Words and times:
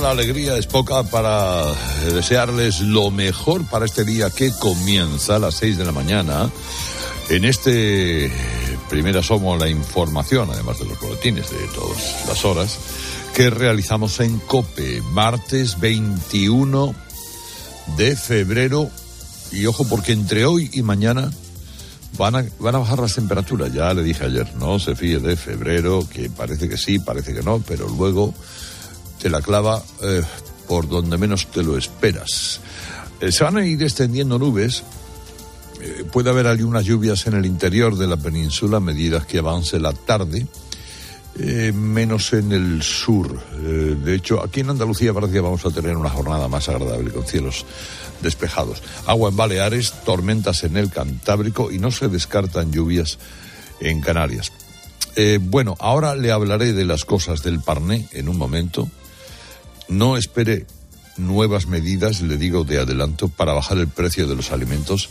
La 0.00 0.10
alegría 0.10 0.56
es 0.56 0.66
poca 0.68 1.02
para 1.02 1.64
desearles 2.04 2.80
lo 2.80 3.10
mejor 3.10 3.64
para 3.64 3.84
este 3.84 4.04
día 4.04 4.30
que 4.30 4.52
comienza 4.52 5.36
a 5.36 5.38
las 5.40 5.56
6 5.56 5.76
de 5.76 5.84
la 5.84 5.90
mañana. 5.90 6.48
En 7.28 7.44
este 7.44 8.30
primer 8.88 9.16
asomo 9.16 9.56
la 9.56 9.68
información, 9.68 10.50
además 10.52 10.78
de 10.78 10.84
los 10.84 11.00
boletines 11.00 11.50
de 11.50 11.66
todas 11.74 12.26
las 12.28 12.44
horas, 12.44 12.78
que 13.34 13.50
realizamos 13.50 14.20
en 14.20 14.38
COPE, 14.38 15.02
martes 15.10 15.80
21 15.80 16.94
de 17.96 18.14
febrero. 18.14 18.88
Y 19.50 19.66
ojo, 19.66 19.84
porque 19.88 20.12
entre 20.12 20.46
hoy 20.46 20.70
y 20.72 20.82
mañana 20.82 21.28
van 22.16 22.36
a, 22.36 22.44
van 22.60 22.76
a 22.76 22.78
bajar 22.78 23.00
las 23.00 23.14
temperaturas. 23.14 23.72
Ya 23.72 23.92
le 23.94 24.04
dije 24.04 24.24
ayer, 24.24 24.54
no 24.56 24.78
se 24.78 24.94
fíe 24.94 25.18
de 25.18 25.34
febrero, 25.34 26.06
que 26.08 26.30
parece 26.30 26.68
que 26.68 26.76
sí, 26.76 27.00
parece 27.00 27.34
que 27.34 27.42
no, 27.42 27.58
pero 27.66 27.88
luego 27.88 28.32
te 29.18 29.28
la 29.28 29.42
clava 29.42 29.82
eh, 30.02 30.22
por 30.66 30.88
donde 30.88 31.18
menos 31.18 31.46
te 31.48 31.62
lo 31.62 31.76
esperas. 31.76 32.60
Eh, 33.20 33.32
se 33.32 33.44
van 33.44 33.56
a 33.56 33.66
ir 33.66 33.82
extendiendo 33.82 34.38
nubes. 34.38 34.84
Eh, 35.80 36.04
puede 36.10 36.30
haber 36.30 36.46
algunas 36.46 36.84
lluvias 36.84 37.26
en 37.26 37.34
el 37.34 37.46
interior 37.46 37.96
de 37.96 38.06
la 38.06 38.16
península 38.16 38.78
a 38.78 38.80
medida 38.80 39.26
que 39.26 39.38
avance 39.38 39.78
la 39.78 39.92
tarde. 39.92 40.46
menos 41.72 42.32
en 42.32 42.50
el 42.50 42.82
sur. 42.82 43.38
de 43.52 44.14
hecho, 44.14 44.42
aquí 44.42 44.60
en 44.60 44.70
Andalucía 44.70 45.14
parece 45.14 45.34
que 45.34 45.40
vamos 45.40 45.64
a 45.64 45.70
tener 45.70 45.96
una 45.96 46.10
jornada 46.10 46.48
más 46.48 46.68
agradable 46.68 47.12
con 47.12 47.24
cielos 47.24 47.64
despejados. 48.20 48.82
Agua 49.06 49.30
en 49.30 49.36
Baleares, 49.36 49.92
tormentas 50.04 50.64
en 50.64 50.76
el 50.76 50.90
Cantábrico 50.90 51.70
y 51.70 51.78
no 51.78 51.92
se 51.92 52.08
descartan 52.08 52.72
lluvias 52.72 53.18
en 53.78 54.00
Canarias. 54.00 54.50
bueno, 55.42 55.76
ahora 55.78 56.16
le 56.16 56.32
hablaré 56.32 56.72
de 56.72 56.84
las 56.84 57.04
cosas 57.04 57.44
del 57.44 57.60
Parné 57.60 58.08
en 58.12 58.28
un 58.28 58.36
momento. 58.36 58.90
No 59.88 60.16
espere 60.16 60.66
nuevas 61.16 61.66
medidas, 61.66 62.20
le 62.20 62.36
digo 62.36 62.64
de 62.64 62.78
adelanto, 62.78 63.28
para 63.28 63.52
bajar 63.52 63.78
el 63.78 63.88
precio 63.88 64.26
de 64.26 64.36
los 64.36 64.52
alimentos, 64.52 65.08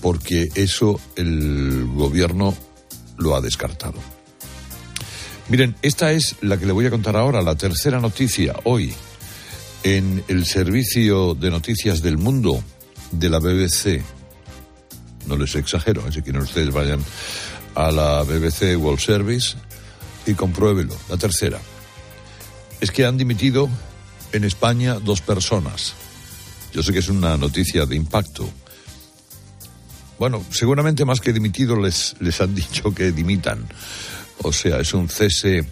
porque 0.00 0.48
eso 0.54 1.00
el 1.16 1.86
gobierno 1.94 2.54
lo 3.18 3.36
ha 3.36 3.40
descartado. 3.40 3.98
Miren, 5.48 5.76
esta 5.82 6.12
es 6.12 6.36
la 6.40 6.56
que 6.56 6.66
le 6.66 6.72
voy 6.72 6.86
a 6.86 6.90
contar 6.90 7.16
ahora, 7.16 7.42
la 7.42 7.56
tercera 7.56 8.00
noticia 8.00 8.54
hoy 8.64 8.94
en 9.82 10.24
el 10.28 10.46
servicio 10.46 11.34
de 11.34 11.50
noticias 11.50 12.00
del 12.02 12.16
mundo 12.16 12.62
de 13.10 13.28
la 13.28 13.38
BBC. 13.38 14.02
No 15.26 15.36
les 15.36 15.54
exagero, 15.54 16.10
si 16.10 16.22
quieren 16.22 16.42
ustedes 16.42 16.72
vayan 16.72 17.00
a 17.74 17.90
la 17.90 18.22
BBC 18.22 18.76
World 18.76 19.00
Service 19.00 19.56
y 20.26 20.34
compruébelo. 20.34 20.96
La 21.08 21.16
tercera 21.16 21.60
es 22.80 22.90
que 22.90 23.04
han 23.04 23.16
dimitido 23.16 23.68
en 24.32 24.44
España 24.44 24.94
dos 24.94 25.20
personas. 25.20 25.94
Yo 26.72 26.82
sé 26.82 26.92
que 26.92 27.00
es 27.00 27.08
una 27.08 27.36
noticia 27.36 27.86
de 27.86 27.96
impacto. 27.96 28.48
Bueno, 30.18 30.44
seguramente 30.50 31.04
más 31.04 31.20
que 31.20 31.32
dimitido 31.32 31.76
les, 31.76 32.14
les 32.20 32.40
han 32.40 32.54
dicho 32.54 32.94
que 32.94 33.12
dimitan. 33.12 33.66
O 34.42 34.52
sea, 34.52 34.80
es 34.80 34.94
un 34.94 35.08
cese 35.08 35.64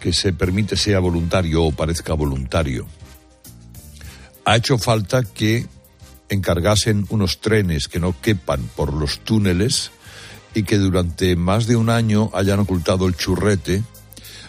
que 0.00 0.12
se 0.12 0.32
permite 0.32 0.76
sea 0.76 1.00
voluntario 1.00 1.64
o 1.64 1.72
parezca 1.72 2.14
voluntario. 2.14 2.86
Ha 4.44 4.56
hecho 4.56 4.78
falta 4.78 5.22
que 5.24 5.66
encargasen 6.28 7.06
unos 7.08 7.40
trenes 7.40 7.88
que 7.88 8.00
no 8.00 8.14
quepan 8.20 8.62
por 8.76 8.92
los 8.92 9.20
túneles 9.20 9.90
y 10.54 10.62
que 10.62 10.78
durante 10.78 11.36
más 11.36 11.66
de 11.66 11.76
un 11.76 11.90
año 11.90 12.30
hayan 12.34 12.60
ocultado 12.60 13.06
el 13.06 13.16
churrete 13.16 13.82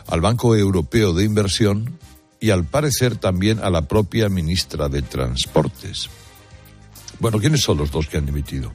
al 0.08 0.22
Banco 0.22 0.56
Europeo 0.56 1.14
de 1.14 1.24
Inversión 1.24 1.98
y 2.40 2.52
al 2.52 2.66
parecer 2.66 3.18
también 3.18 3.60
a 3.60 3.70
la 3.70 3.88
propia 3.88 4.30
ministra 4.30 4.90
de 4.90 5.02
Transportes. 5.02 6.10
Bueno, 7.20 7.40
¿quiénes 7.40 7.62
son 7.62 7.78
los 7.78 7.92
dos 7.92 8.08
que 8.08 8.18
han 8.18 8.26
dimitido? 8.26 8.72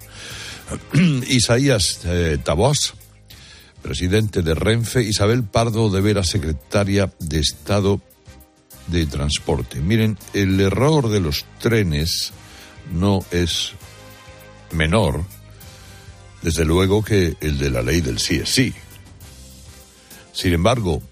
Isaías 1.28 2.00
eh, 2.05 2.39
presidente 3.83 4.43
de 4.43 4.55
Renfe, 4.55 5.03
Isabel 5.03 5.45
Pardo 5.45 5.91
de 5.91 6.00
Vera, 6.00 6.23
secretaria 6.23 7.12
de 7.19 7.41
Estado 7.41 8.00
de 8.87 9.06
Transporte. 9.06 9.81
Miren, 9.81 10.19
el 10.34 10.61
error 10.61 11.09
de 11.09 11.21
los 11.21 11.44
trenes 11.61 12.33
no 12.93 13.25
es 13.31 13.73
menor, 14.73 15.25
desde 16.43 16.65
luego, 16.65 17.05
que 17.05 17.37
el 17.41 17.59
de 17.59 17.71
la 17.71 17.83
ley 17.83 18.00
del 18.00 18.19
sí 18.19 18.37
es 18.37 18.49
sí. 18.49 18.75
Sin 20.33 20.53
embargo, 20.53 21.03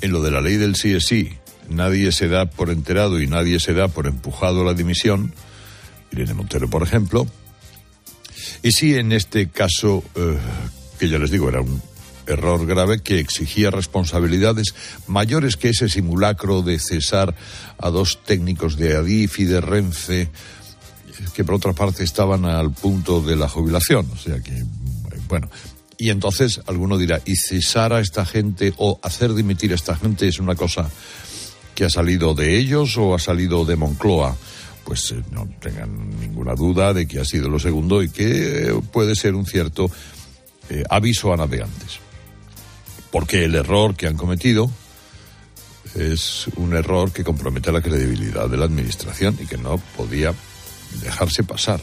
en 0.00 0.12
lo 0.12 0.22
de 0.22 0.30
la 0.30 0.40
ley 0.40 0.56
del 0.56 0.76
sí 0.76 0.94
es 0.94 1.06
sí, 1.06 1.36
nadie 1.68 2.12
se 2.12 2.28
da 2.28 2.46
por 2.46 2.70
enterado 2.70 3.20
y 3.20 3.26
nadie 3.26 3.60
se 3.60 3.74
da 3.74 3.88
por 3.88 4.06
empujado 4.06 4.62
a 4.62 4.64
la 4.64 4.74
dimisión, 4.74 5.32
Irene 6.12 6.34
Montero, 6.34 6.68
por 6.68 6.82
ejemplo, 6.82 7.26
y 8.62 8.72
sí 8.72 8.94
en 8.94 9.12
este 9.12 9.48
caso, 9.48 10.02
eh, 10.14 10.38
que 10.98 11.08
ya 11.08 11.18
les 11.18 11.30
digo, 11.30 11.48
era 11.48 11.60
un 11.60 11.80
error 12.26 12.66
grave 12.66 13.00
que 13.00 13.18
exigía 13.20 13.70
responsabilidades 13.70 14.74
mayores 15.06 15.56
que 15.56 15.70
ese 15.70 15.88
simulacro 15.88 16.62
de 16.62 16.78
cesar 16.78 17.34
a 17.78 17.90
dos 17.90 18.20
técnicos 18.24 18.76
de 18.76 18.96
Adif 18.96 19.38
y 19.40 19.44
de 19.44 19.60
Renfe, 19.60 20.28
que 21.34 21.44
por 21.44 21.54
otra 21.54 21.72
parte 21.72 22.04
estaban 22.04 22.44
al 22.44 22.70
punto 22.72 23.22
de 23.22 23.36
la 23.36 23.48
jubilación. 23.48 24.08
O 24.12 24.16
sea 24.16 24.40
que, 24.40 24.64
bueno, 25.28 25.48
y 25.96 26.10
entonces 26.10 26.60
alguno 26.66 26.96
dirá, 26.98 27.20
¿y 27.24 27.34
cesar 27.34 27.92
a 27.92 28.00
esta 28.00 28.24
gente 28.24 28.72
o 28.76 29.00
hacer 29.02 29.34
dimitir 29.34 29.72
a 29.72 29.74
esta 29.74 29.96
gente 29.96 30.28
es 30.28 30.38
una 30.38 30.54
cosa 30.54 30.88
que 31.78 31.84
ha 31.84 31.90
salido 31.90 32.34
de 32.34 32.58
ellos 32.58 32.96
o 32.96 33.14
ha 33.14 33.20
salido 33.20 33.64
de 33.64 33.76
Moncloa. 33.76 34.36
Pues 34.82 35.12
eh, 35.12 35.22
no 35.30 35.48
tengan 35.60 36.10
ninguna 36.18 36.56
duda 36.56 36.92
de 36.92 37.06
que 37.06 37.20
ha 37.20 37.24
sido 37.24 37.48
lo 37.48 37.60
segundo 37.60 38.02
y 38.02 38.08
que 38.08 38.70
eh, 38.70 38.80
puede 38.90 39.14
ser 39.14 39.36
un 39.36 39.46
cierto 39.46 39.88
eh, 40.70 40.82
aviso 40.90 41.32
a 41.32 41.36
navegantes. 41.36 42.00
Porque 43.12 43.44
el 43.44 43.54
error 43.54 43.94
que 43.94 44.08
han 44.08 44.16
cometido 44.16 44.68
es 45.94 46.48
un 46.56 46.74
error 46.74 47.12
que 47.12 47.22
compromete 47.22 47.70
la 47.70 47.80
credibilidad 47.80 48.48
de 48.48 48.56
la 48.56 48.64
Administración 48.64 49.38
y 49.40 49.46
que 49.46 49.56
no 49.56 49.78
podía 49.96 50.34
dejarse 51.00 51.44
pasar. 51.44 51.80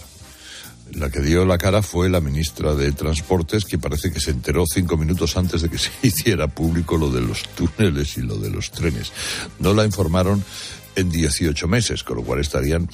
La 0.95 1.09
que 1.09 1.19
dio 1.19 1.45
la 1.45 1.57
cara 1.57 1.81
fue 1.81 2.09
la 2.09 2.21
ministra 2.21 2.73
de 2.73 2.93
Transportes, 2.93 3.65
que 3.65 3.77
parece 3.77 4.11
que 4.11 4.21
se 4.21 4.31
enteró 4.31 4.65
cinco 4.65 4.95
minutos 4.95 5.35
antes 5.35 5.61
de 5.61 5.69
que 5.69 5.77
se 5.79 5.91
hiciera 6.01 6.47
público 6.47 6.97
lo 6.97 7.09
de 7.09 7.21
los 7.21 7.43
túneles 7.49 8.17
y 8.17 8.21
lo 8.21 8.37
de 8.37 8.49
los 8.49 8.71
trenes. 8.71 9.11
No 9.59 9.73
la 9.73 9.83
informaron 9.83 10.43
en 10.95 11.09
18 11.09 11.67
meses, 11.67 12.03
con 12.03 12.17
lo 12.17 12.23
cual 12.23 12.39
estarían 12.39 12.89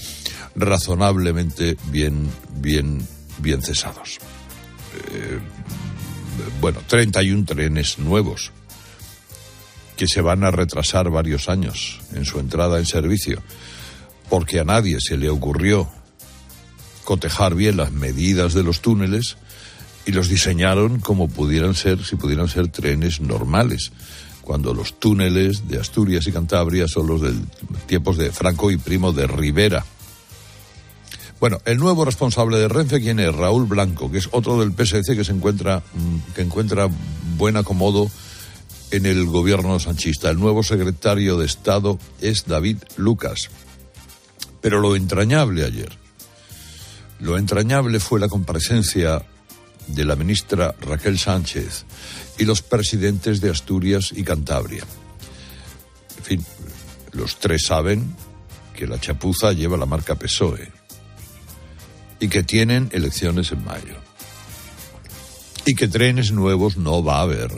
razonablemente 0.56 1.78
bien, 1.92 2.28
bien, 2.56 3.06
bien 3.38 3.62
cesados. 3.62 4.18
Eh, 5.12 5.40
bueno, 6.60 6.80
31 6.88 7.46
trenes 7.46 8.00
nuevos 8.00 8.52
que 9.96 10.08
se 10.08 10.22
van 10.22 10.44
a 10.44 10.50
retrasar 10.50 11.12
varios 11.12 11.48
años 11.50 12.02
en 12.16 12.26
su 12.26 12.40
entrada 12.40 12.80
en 12.80 12.88
servicio, 12.88 13.44
porque 14.28 14.60
a 14.60 14.64
nadie 14.64 14.98
se 15.00 15.18
le 15.18 15.30
ocurrió 15.30 15.88
cotejar 17.04 17.56
bien 17.56 17.78
las 17.78 17.92
medidas 17.92 18.54
de 18.54 18.64
los 18.64 18.82
túneles 18.82 19.38
y 20.06 20.12
los 20.12 20.30
diseñaron 20.30 21.00
como 21.00 21.28
pudieran 21.28 21.76
ser, 21.76 22.04
si 22.04 22.16
pudieran 22.16 22.48
ser 22.48 22.68
trenes 22.70 23.22
normales, 23.22 23.92
cuando 24.42 24.74
los 24.74 25.00
túneles 25.00 25.68
de 25.68 25.80
Asturias 25.80 26.26
y 26.28 26.32
Cantabria 26.32 26.88
son 26.88 27.08
los 27.08 27.22
del 27.22 27.40
tiempos 27.86 28.18
de 28.18 28.32
Franco 28.32 28.72
y 28.72 28.78
Primo 28.78 29.14
de 29.14 29.28
Rivera. 29.28 29.86
Bueno, 31.40 31.60
el 31.66 31.78
nuevo 31.78 32.06
responsable 32.06 32.60
de 32.60 32.68
Renfe, 32.68 33.02
¿quién 33.02 33.20
es? 33.20 33.34
Raúl 33.34 33.66
Blanco, 33.66 34.12
que 34.12 34.20
es 34.20 34.30
otro 34.32 34.60
del 34.60 34.74
PSC 34.74 35.16
que 35.16 35.24
se 35.24 35.32
encuentra, 35.32 35.80
mm, 35.80 36.34
que 36.36 36.42
encuentra 36.42 36.88
buen 37.38 37.58
acomodo 37.58 38.12
en 38.92 39.06
el 39.06 39.26
gobierno 39.26 39.80
sanchista. 39.80 40.30
El 40.30 40.40
nuevo 40.40 40.62
secretario 40.62 41.38
de 41.38 41.46
Estado 41.46 41.98
es 42.20 42.46
David 42.46 42.78
Lucas. 42.96 43.50
Pero 44.62 44.80
lo 44.80 44.96
entrañable 44.96 45.66
ayer 45.66 46.01
lo 47.22 47.38
entrañable 47.38 48.00
fue 48.00 48.20
la 48.20 48.28
comparecencia 48.28 49.24
de 49.88 50.06
la 50.06 50.16
ministra 50.16 50.76
Raquel 50.82 51.20
Sánchez 51.20 51.86
y 52.38 52.46
los 52.46 52.62
presidentes 52.62 53.42
de 53.42 53.50
Asturias 53.50 54.12
y 54.16 54.24
Cantabria. 54.24 54.84
En 56.18 56.24
fin, 56.24 56.46
los 57.12 57.38
tres 57.38 57.66
saben 57.66 58.16
que 58.76 58.88
la 58.88 59.00
chapuza 59.00 59.54
lleva 59.54 59.78
la 59.78 59.86
marca 59.86 60.16
PSOE 60.16 60.72
y 62.20 62.28
que 62.28 62.44
tienen 62.44 62.90
elecciones 62.92 63.52
en 63.52 63.64
mayo. 63.64 63.96
y 65.64 65.76
que 65.76 65.88
trenes 65.88 66.32
nuevos 66.32 66.76
no 66.76 67.04
va 67.04 67.20
a 67.20 67.22
haber 67.22 67.52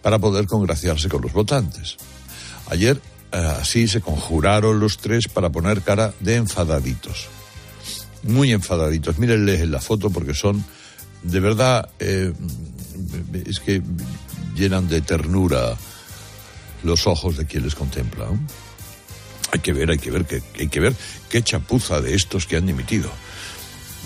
para 0.00 0.20
poder 0.20 0.46
congraciarse 0.46 1.08
con 1.08 1.22
los 1.22 1.32
votantes. 1.32 1.96
Ayer 2.70 3.02
eh, 3.32 3.36
así 3.60 3.88
se 3.88 4.00
conjuraron 4.00 4.78
los 4.78 4.98
tres 4.98 5.26
para 5.26 5.50
poner 5.50 5.82
cara 5.82 6.14
de 6.20 6.36
enfadaditos. 6.36 7.28
Muy 8.22 8.52
enfadaditos. 8.52 9.18
Mírenles 9.18 9.60
en 9.60 9.70
la 9.70 9.80
foto 9.80 10.10
porque 10.10 10.34
son, 10.34 10.64
de 11.22 11.40
verdad, 11.40 11.88
eh, 11.98 12.32
es 13.46 13.60
que 13.60 13.82
llenan 14.54 14.88
de 14.88 15.00
ternura 15.00 15.76
los 16.82 17.06
ojos 17.06 17.36
de 17.36 17.46
quien 17.46 17.64
les 17.64 17.74
contempla. 17.74 18.26
Hay 19.52 19.60
que 19.60 19.72
ver, 19.72 19.90
hay 19.90 19.98
que 19.98 20.10
ver, 20.10 20.26
que, 20.26 20.42
hay 20.58 20.68
que 20.68 20.80
ver 20.80 20.94
qué 21.28 21.42
chapuza 21.42 22.00
de 22.00 22.14
estos 22.14 22.46
que 22.46 22.56
han 22.56 22.66
dimitido. 22.66 23.10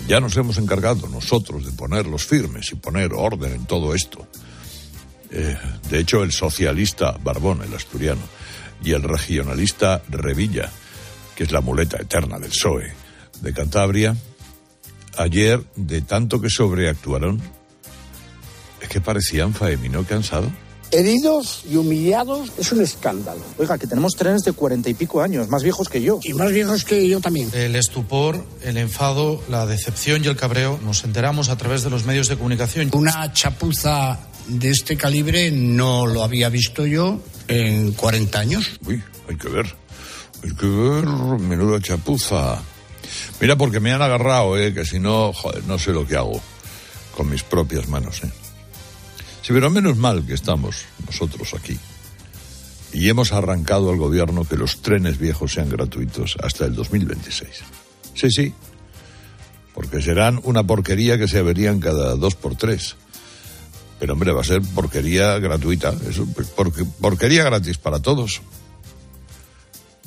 Ya 0.07 0.19
nos 0.19 0.35
hemos 0.37 0.57
encargado 0.57 1.07
nosotros 1.07 1.65
de 1.65 1.71
ponerlos 1.71 2.25
firmes 2.25 2.71
y 2.71 2.75
poner 2.75 3.13
orden 3.13 3.53
en 3.53 3.65
todo 3.65 3.93
esto. 3.93 4.27
Eh, 5.31 5.57
de 5.89 5.99
hecho, 5.99 6.23
el 6.23 6.31
socialista 6.31 7.17
Barbón, 7.23 7.61
el 7.63 7.73
asturiano, 7.73 8.21
y 8.83 8.91
el 8.91 9.03
regionalista 9.03 10.03
Revilla, 10.09 10.69
que 11.35 11.43
es 11.43 11.51
la 11.51 11.61
muleta 11.61 11.97
eterna 11.97 12.39
del 12.39 12.49
PSOE 12.49 13.04
de 13.41 13.53
Cantabria, 13.53 14.15
ayer, 15.17 15.63
de 15.75 16.01
tanto 16.01 16.41
que 16.41 16.49
sobreactuaron, 16.49 17.41
es 18.81 18.89
que 18.89 19.01
parecían 19.01 19.53
Faemino 19.53 20.03
cansado. 20.03 20.51
Heridos 20.91 21.63
y 21.69 21.75
humillados 21.77 22.51
es 22.57 22.71
un 22.71 22.81
escándalo. 22.81 23.41
Oiga, 23.57 23.77
que 23.77 23.87
tenemos 23.87 24.13
trenes 24.15 24.43
de 24.43 24.53
cuarenta 24.53 24.89
y 24.89 24.93
pico 24.93 25.21
años, 25.21 25.49
más 25.49 25.63
viejos 25.63 25.89
que 25.89 26.01
yo. 26.01 26.19
Y 26.23 26.33
más 26.33 26.51
viejos 26.51 26.85
que 26.85 27.07
yo 27.09 27.19
también. 27.19 27.49
El 27.53 27.75
estupor, 27.75 28.45
el 28.61 28.77
enfado, 28.77 29.43
la 29.49 29.65
decepción 29.65 30.23
y 30.23 30.27
el 30.27 30.35
cabreo 30.35 30.79
nos 30.85 31.03
enteramos 31.03 31.49
a 31.49 31.57
través 31.57 31.83
de 31.83 31.89
los 31.89 32.05
medios 32.05 32.27
de 32.27 32.37
comunicación. 32.37 32.91
Una 32.93 33.33
chapuza 33.33 34.19
de 34.47 34.69
este 34.69 34.95
calibre 34.95 35.51
no 35.51 36.05
lo 36.05 36.23
había 36.23 36.49
visto 36.49 36.85
yo 36.85 37.19
en 37.47 37.91
40 37.93 38.39
años. 38.39 38.79
Uy, 38.85 39.01
hay 39.27 39.37
que 39.37 39.49
ver. 39.49 39.75
Hay 40.43 40.51
que 40.51 40.67
ver, 40.67 41.05
menuda 41.39 41.81
chapuza. 41.81 42.61
Mira, 43.39 43.55
porque 43.55 43.79
me 43.79 43.91
han 43.91 44.01
agarrado, 44.01 44.57
¿eh? 44.57 44.73
que 44.73 44.85
si 44.85 44.99
no, 44.99 45.33
no 45.67 45.79
sé 45.79 45.91
lo 45.91 46.07
que 46.07 46.15
hago 46.15 46.41
con 47.15 47.29
mis 47.29 47.43
propias 47.43 47.87
manos. 47.87 48.23
¿eh? 48.23 48.31
Sí, 49.41 49.53
pero 49.53 49.69
menos 49.69 49.97
mal 49.97 50.25
que 50.25 50.33
estamos 50.33 50.85
nosotros 51.05 51.53
aquí. 51.53 51.77
Y 52.93 53.09
hemos 53.09 53.33
arrancado 53.33 53.91
al 53.91 53.97
gobierno 53.97 54.45
que 54.45 54.55
los 54.55 54.81
trenes 54.81 55.17
viejos 55.17 55.53
sean 55.53 55.69
gratuitos 55.69 56.37
hasta 56.41 56.65
el 56.65 56.75
2026. 56.75 57.49
Sí, 58.13 58.31
sí. 58.31 58.53
Porque 59.73 60.01
serán 60.01 60.39
una 60.43 60.63
porquería 60.63 61.17
que 61.17 61.27
se 61.27 61.39
averían 61.39 61.79
cada 61.79 62.15
dos 62.15 62.35
por 62.35 62.55
tres. 62.55 62.95
Pero 63.99 64.13
hombre, 64.13 64.31
va 64.31 64.41
a 64.41 64.45
ser 64.45 64.61
porquería 64.61 65.37
gratuita, 65.39 65.93
eso, 66.09 66.25
porquería 66.99 67.43
gratis 67.43 67.77
para 67.77 68.01
todos. 68.01 68.41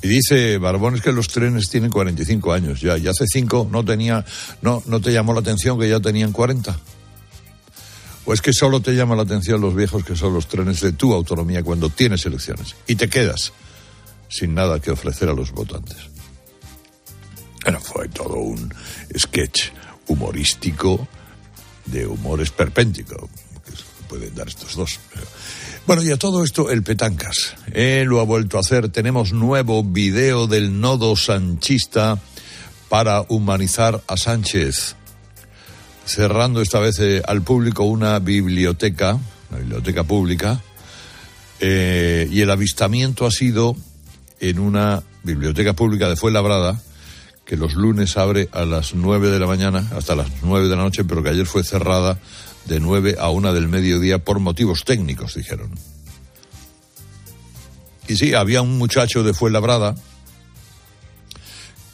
Y 0.00 0.08
dice 0.08 0.58
Barbones 0.58 1.00
que 1.00 1.12
los 1.12 1.28
trenes 1.28 1.68
tienen 1.68 1.90
45 1.90 2.52
años 2.52 2.80
ya, 2.80 2.96
y 2.96 3.08
hace 3.08 3.24
5 3.26 3.68
no 3.70 3.84
tenía, 3.84 4.24
no, 4.62 4.82
no 4.86 5.00
te 5.00 5.12
llamó 5.12 5.32
la 5.34 5.40
atención 5.40 5.78
que 5.78 5.88
ya 5.88 6.00
tenían 6.00 6.32
40. 6.32 6.78
¿O 8.24 8.32
es 8.32 8.40
que 8.40 8.52
solo 8.52 8.80
te 8.80 8.94
llama 8.94 9.16
la 9.16 9.22
atención 9.22 9.60
los 9.60 9.74
viejos 9.74 10.04
que 10.04 10.14
son 10.14 10.34
los 10.34 10.46
trenes 10.48 10.80
de 10.80 10.92
tu 10.92 11.12
autonomía 11.14 11.62
cuando 11.62 11.88
tienes 11.88 12.24
elecciones 12.26 12.76
y 12.86 12.94
te 12.94 13.08
quedas 13.08 13.52
sin 14.28 14.54
nada 14.54 14.80
que 14.80 14.90
ofrecer 14.90 15.28
a 15.30 15.32
los 15.32 15.50
votantes? 15.50 15.96
Bueno, 17.64 17.80
fue 17.80 18.08
todo 18.08 18.34
un 18.34 18.72
sketch 19.16 19.70
humorístico 20.06 21.08
de 21.86 22.06
humor 22.06 22.40
esperpéntico 22.40 23.28
pueden 24.08 24.34
dar 24.34 24.48
estos 24.48 24.74
dos. 24.74 24.98
Bueno, 25.88 26.02
y 26.02 26.11
a 26.11 26.19
todo 26.19 26.44
esto, 26.44 26.70
el 26.70 26.82
Petancas. 26.82 27.55
Él 27.73 28.08
lo 28.08 28.20
ha 28.20 28.25
vuelto 28.25 28.58
a 28.58 28.61
hacer. 28.61 28.90
Tenemos 28.90 29.32
nuevo 29.32 29.82
video 29.82 30.46
del 30.46 30.82
nodo 30.82 31.17
sanchista 31.17 32.19
para 32.90 33.25
humanizar 33.31 34.02
a 34.06 34.19
Sánchez. 34.19 34.96
Cerrando 36.05 36.61
esta 36.61 36.79
vez 36.79 36.99
eh, 36.99 37.23
al 37.26 37.40
público 37.40 37.85
una 37.85 38.19
biblioteca, 38.19 39.19
una 39.49 39.61
biblioteca 39.61 40.05
pública, 40.05 40.61
eh, 41.58 42.29
y 42.31 42.43
el 42.43 42.50
avistamiento 42.50 43.25
ha 43.25 43.31
sido 43.31 43.75
en 44.40 44.58
una 44.58 45.02
biblioteca 45.23 45.73
pública 45.73 46.11
de 46.11 46.17
Fuenlabrada, 46.17 46.79
que 47.48 47.56
los 47.56 47.72
lunes 47.72 48.18
abre 48.18 48.50
a 48.52 48.66
las 48.66 48.94
nueve 48.94 49.30
de 49.30 49.38
la 49.38 49.46
mañana, 49.46 49.90
hasta 49.96 50.14
las 50.14 50.28
nueve 50.42 50.68
de 50.68 50.76
la 50.76 50.82
noche, 50.82 51.04
pero 51.04 51.22
que 51.22 51.30
ayer 51.30 51.46
fue 51.46 51.64
cerrada 51.64 52.18
de 52.66 52.78
9 52.78 53.16
a 53.18 53.30
1 53.30 53.54
del 53.54 53.68
mediodía 53.68 54.18
por 54.18 54.38
motivos 54.38 54.84
técnicos, 54.84 55.34
dijeron. 55.34 55.70
Y 58.06 58.16
sí, 58.16 58.34
había 58.34 58.60
un 58.60 58.76
muchacho 58.76 59.22
de 59.22 59.32
Fuenlabrada 59.32 59.94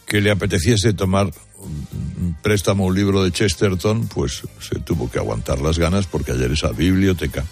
que 0.07 0.21
le 0.21 0.33
apeteciese 0.33 0.93
tomar 0.93 1.31
un 1.61 2.37
préstamo 2.43 2.87
un 2.87 2.95
libro 2.97 3.23
de 3.23 3.31
Chesterton, 3.31 4.09
pues 4.09 4.43
se 4.59 4.81
tuvo 4.81 5.09
que 5.09 5.21
aguantar 5.21 5.61
las 5.61 5.79
ganas 5.79 6.09
porque 6.09 6.33
ayer 6.33 6.51
esa 6.51 6.71
biblioteca 6.71 7.45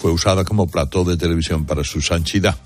fue 0.00 0.10
usada 0.10 0.44
como 0.44 0.66
plató 0.66 1.04
de 1.04 1.16
televisión 1.16 1.64
para 1.64 1.84
su 1.84 2.02
sanchidad. 2.02 2.56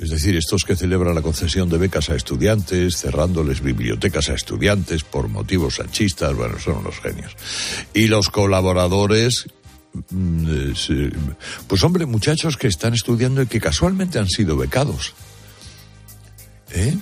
Es 0.00 0.08
decir, 0.08 0.34
estos 0.34 0.64
que 0.64 0.76
celebran 0.76 1.14
la 1.14 1.20
concesión 1.20 1.68
de 1.68 1.76
becas 1.76 2.08
a 2.08 2.16
estudiantes, 2.16 2.96
cerrándoles 2.96 3.60
bibliotecas 3.60 4.30
a 4.30 4.34
estudiantes 4.34 5.04
por 5.04 5.28
motivos 5.28 5.74
sanchistas, 5.74 6.34
bueno, 6.34 6.58
son 6.58 6.78
unos 6.78 6.98
genios. 7.00 7.36
Y 7.92 8.06
los 8.06 8.30
colaboradores, 8.30 9.44
mm, 10.10 10.70
pues 11.66 11.84
hombre, 11.84 12.06
muchachos 12.06 12.56
que 12.56 12.66
están 12.66 12.94
estudiando 12.94 13.42
y 13.42 13.46
que 13.46 13.60
casualmente 13.60 14.18
han 14.18 14.28
sido 14.28 14.56
becados. 14.56 15.12
¿Eh? 16.72 16.96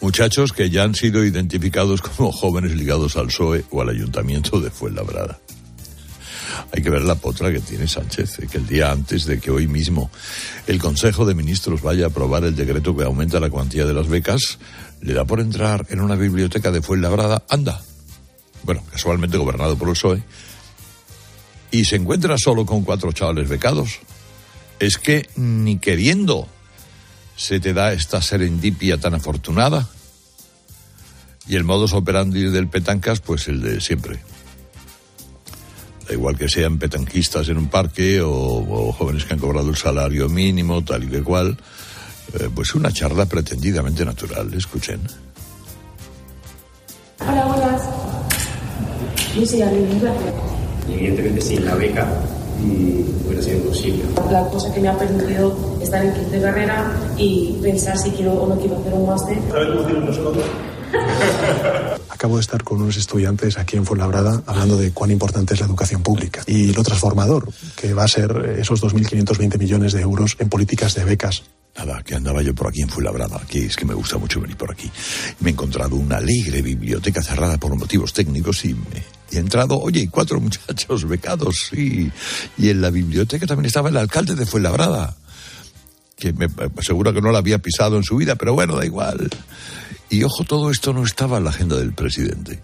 Muchachos 0.00 0.52
que 0.52 0.70
ya 0.70 0.84
han 0.84 0.94
sido 0.94 1.24
identificados 1.24 2.02
como 2.02 2.30
jóvenes 2.30 2.76
ligados 2.76 3.16
al 3.16 3.26
PSOE 3.26 3.64
o 3.70 3.82
al 3.82 3.88
Ayuntamiento 3.88 4.60
de 4.60 4.70
Fuenlabrada. 4.70 5.40
Hay 6.72 6.82
que 6.82 6.90
ver 6.90 7.02
la 7.02 7.14
potra 7.14 7.52
que 7.52 7.60
tiene 7.60 7.88
Sánchez, 7.88 8.40
que 8.50 8.58
el 8.58 8.66
día 8.66 8.90
antes 8.90 9.24
de 9.24 9.40
que 9.40 9.50
hoy 9.50 9.66
mismo 9.66 10.10
el 10.66 10.78
Consejo 10.78 11.24
de 11.24 11.34
Ministros 11.34 11.82
vaya 11.82 12.04
a 12.04 12.08
aprobar 12.08 12.44
el 12.44 12.56
decreto 12.56 12.96
que 12.96 13.04
aumenta 13.04 13.40
la 13.40 13.50
cuantía 13.50 13.84
de 13.84 13.94
las 13.94 14.08
becas, 14.08 14.58
le 15.00 15.14
da 15.14 15.24
por 15.24 15.40
entrar 15.40 15.86
en 15.90 16.00
una 16.00 16.14
biblioteca 16.14 16.70
de 16.70 16.82
Fuenlabrada, 16.82 17.42
anda, 17.48 17.80
bueno, 18.64 18.82
casualmente 18.90 19.38
gobernado 19.38 19.76
por 19.76 19.88
el 19.88 19.94
PSOE, 19.94 20.22
y 21.70 21.84
se 21.84 21.96
encuentra 21.96 22.36
solo 22.36 22.66
con 22.66 22.82
cuatro 22.82 23.12
chavales 23.12 23.48
becados. 23.48 24.00
Es 24.78 24.98
que 24.98 25.28
ni 25.36 25.78
queriendo 25.78 26.48
se 27.36 27.60
te 27.60 27.72
da 27.72 27.92
esta 27.92 28.20
serendipia 28.20 28.98
tan 28.98 29.14
afortunada. 29.14 29.88
Y 31.46 31.56
el 31.56 31.64
modus 31.64 31.92
operandi 31.92 32.42
del 32.44 32.68
Petancas, 32.68 33.20
pues 33.20 33.48
el 33.48 33.60
de 33.60 33.80
siempre 33.80 34.20
igual 36.12 36.36
que 36.36 36.48
sean 36.48 36.78
petanquistas 36.78 37.48
en 37.48 37.58
un 37.58 37.68
parque 37.68 38.20
o, 38.22 38.92
jóvenes 38.92 39.24
que 39.24 39.34
han 39.34 39.40
cobrado 39.40 39.70
el 39.70 39.76
salario 39.76 40.28
mínimo, 40.28 40.82
tal 40.82 41.04
y 41.04 41.08
que 41.08 41.22
cual, 41.22 41.56
eh, 42.38 42.48
pues 42.54 42.74
una 42.74 42.92
charla 42.92 43.26
pretendidamente 43.26 44.04
natural. 44.04 44.52
Escuchen. 44.54 45.00
Hola, 47.20 47.46
buenas. 47.46 47.82
Yo 49.34 49.46
soy 49.46 49.62
Evidentemente 50.88 51.40
sin 51.40 51.64
la 51.64 51.74
beca 51.74 52.08
hubiera 53.26 53.42
sido 53.42 53.58
imposible. 53.58 54.04
La 54.30 54.44
cosa 54.48 54.72
que 54.72 54.80
me 54.80 54.88
ha 54.88 54.98
permitido 54.98 55.78
estar 55.80 56.04
en 56.04 56.12
quinta 56.12 56.40
carrera 56.40 56.92
y 57.16 57.58
pensar 57.62 57.96
si 57.96 58.10
quiero 58.10 58.32
o 58.32 58.48
no 58.48 58.56
quiero 58.56 58.78
hacer 58.78 58.94
un 58.94 59.06
máster. 59.06 59.38
¿Sabes 59.50 59.68
cómo 59.68 60.00
nosotros? 60.00 60.44
Acabo 62.08 62.36
de 62.36 62.42
estar 62.42 62.62
con 62.62 62.82
unos 62.82 62.96
estudiantes 62.96 63.58
aquí 63.58 63.76
en 63.76 63.86
Fuenlabrada 63.86 64.42
hablando 64.46 64.76
de 64.76 64.92
cuán 64.92 65.10
importante 65.10 65.54
es 65.54 65.60
la 65.60 65.66
educación 65.66 66.02
pública 66.02 66.42
y 66.46 66.72
lo 66.72 66.82
transformador 66.82 67.48
que 67.76 67.94
va 67.94 68.04
a 68.04 68.08
ser 68.08 68.56
esos 68.58 68.82
2.520 68.82 69.58
millones 69.58 69.92
de 69.92 70.02
euros 70.02 70.36
en 70.38 70.48
políticas 70.48 70.94
de 70.94 71.04
becas. 71.04 71.42
Nada, 71.76 72.02
que 72.02 72.14
andaba 72.14 72.42
yo 72.42 72.54
por 72.54 72.66
aquí 72.66 72.82
en 72.82 72.88
Fuenlabrada, 72.88 73.40
que 73.48 73.66
es 73.66 73.76
que 73.76 73.84
me 73.84 73.94
gusta 73.94 74.18
mucho 74.18 74.40
venir 74.40 74.56
por 74.56 74.70
aquí. 74.70 74.90
Me 75.40 75.50
he 75.50 75.52
encontrado 75.52 75.96
una 75.96 76.16
alegre 76.16 76.62
biblioteca 76.62 77.22
cerrada 77.22 77.58
por 77.58 77.74
motivos 77.76 78.12
técnicos 78.12 78.64
y, 78.64 78.74
me, 78.74 79.04
he 79.30 79.38
entrado, 79.38 79.78
oye, 79.78 80.08
cuatro 80.10 80.40
muchachos 80.42 81.08
becados, 81.08 81.68
sí. 81.70 82.10
Y 82.58 82.70
en 82.70 82.82
la 82.82 82.90
biblioteca 82.90 83.46
también 83.46 83.66
estaba 83.66 83.88
el 83.88 83.96
alcalde 83.96 84.34
de 84.34 84.46
Fuenlabrada, 84.46 85.16
que 86.16 86.32
me 86.32 86.48
aseguro 86.76 87.14
que 87.14 87.22
no 87.22 87.30
la 87.30 87.38
había 87.38 87.58
pisado 87.58 87.96
en 87.96 88.02
su 88.02 88.16
vida, 88.16 88.34
pero 88.34 88.52
bueno, 88.52 88.76
da 88.76 88.84
igual. 88.84 89.30
Y 90.10 90.24
ojo, 90.24 90.44
todo 90.44 90.70
esto 90.70 90.92
no 90.92 91.04
estaba 91.04 91.38
en 91.38 91.44
la 91.44 91.50
agenda 91.50 91.76
del 91.76 91.92
presidente. 91.92 92.60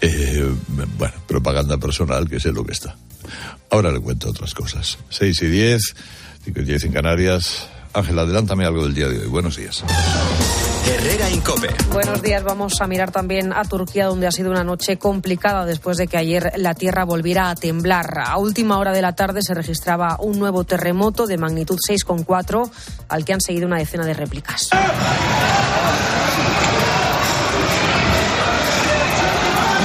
Eh, 0.00 0.54
bueno, 0.96 1.14
propaganda 1.26 1.76
personal, 1.78 2.28
que 2.28 2.40
sé 2.40 2.52
lo 2.52 2.64
que 2.64 2.72
está. 2.72 2.96
Ahora 3.70 3.90
le 3.90 4.00
cuento 4.00 4.30
otras 4.30 4.54
cosas. 4.54 4.98
6 5.10 5.42
y 5.42 5.46
10, 5.46 5.94
5 6.44 6.60
y 6.60 6.64
10 6.64 6.84
en 6.84 6.92
Canarias. 6.92 7.68
Ángel, 7.92 8.18
adelántame 8.18 8.64
algo 8.64 8.84
del 8.84 8.94
día 8.94 9.08
de 9.08 9.18
hoy. 9.18 9.26
Buenos 9.26 9.56
días. 9.56 9.84
Herrera 10.86 11.30
Incope. 11.30 11.68
Buenos 11.92 12.22
días, 12.22 12.42
vamos 12.42 12.80
a 12.80 12.86
mirar 12.86 13.10
también 13.10 13.52
a 13.52 13.64
Turquía, 13.64 14.06
donde 14.06 14.26
ha 14.26 14.32
sido 14.32 14.50
una 14.50 14.64
noche 14.64 14.98
complicada 14.98 15.64
después 15.64 15.96
de 15.96 16.08
que 16.08 16.16
ayer 16.16 16.52
la 16.56 16.74
tierra 16.74 17.04
volviera 17.04 17.50
a 17.50 17.54
temblar. 17.54 18.18
A 18.24 18.36
última 18.38 18.78
hora 18.78 18.92
de 18.92 19.02
la 19.02 19.14
tarde 19.14 19.42
se 19.42 19.54
registraba 19.54 20.16
un 20.20 20.38
nuevo 20.38 20.64
terremoto 20.64 21.26
de 21.26 21.38
magnitud 21.38 21.78
6,4, 21.78 22.70
al 23.08 23.24
que 23.24 23.32
han 23.32 23.40
seguido 23.40 23.66
una 23.66 23.78
decena 23.78 24.04
de 24.04 24.14
réplicas. 24.14 24.70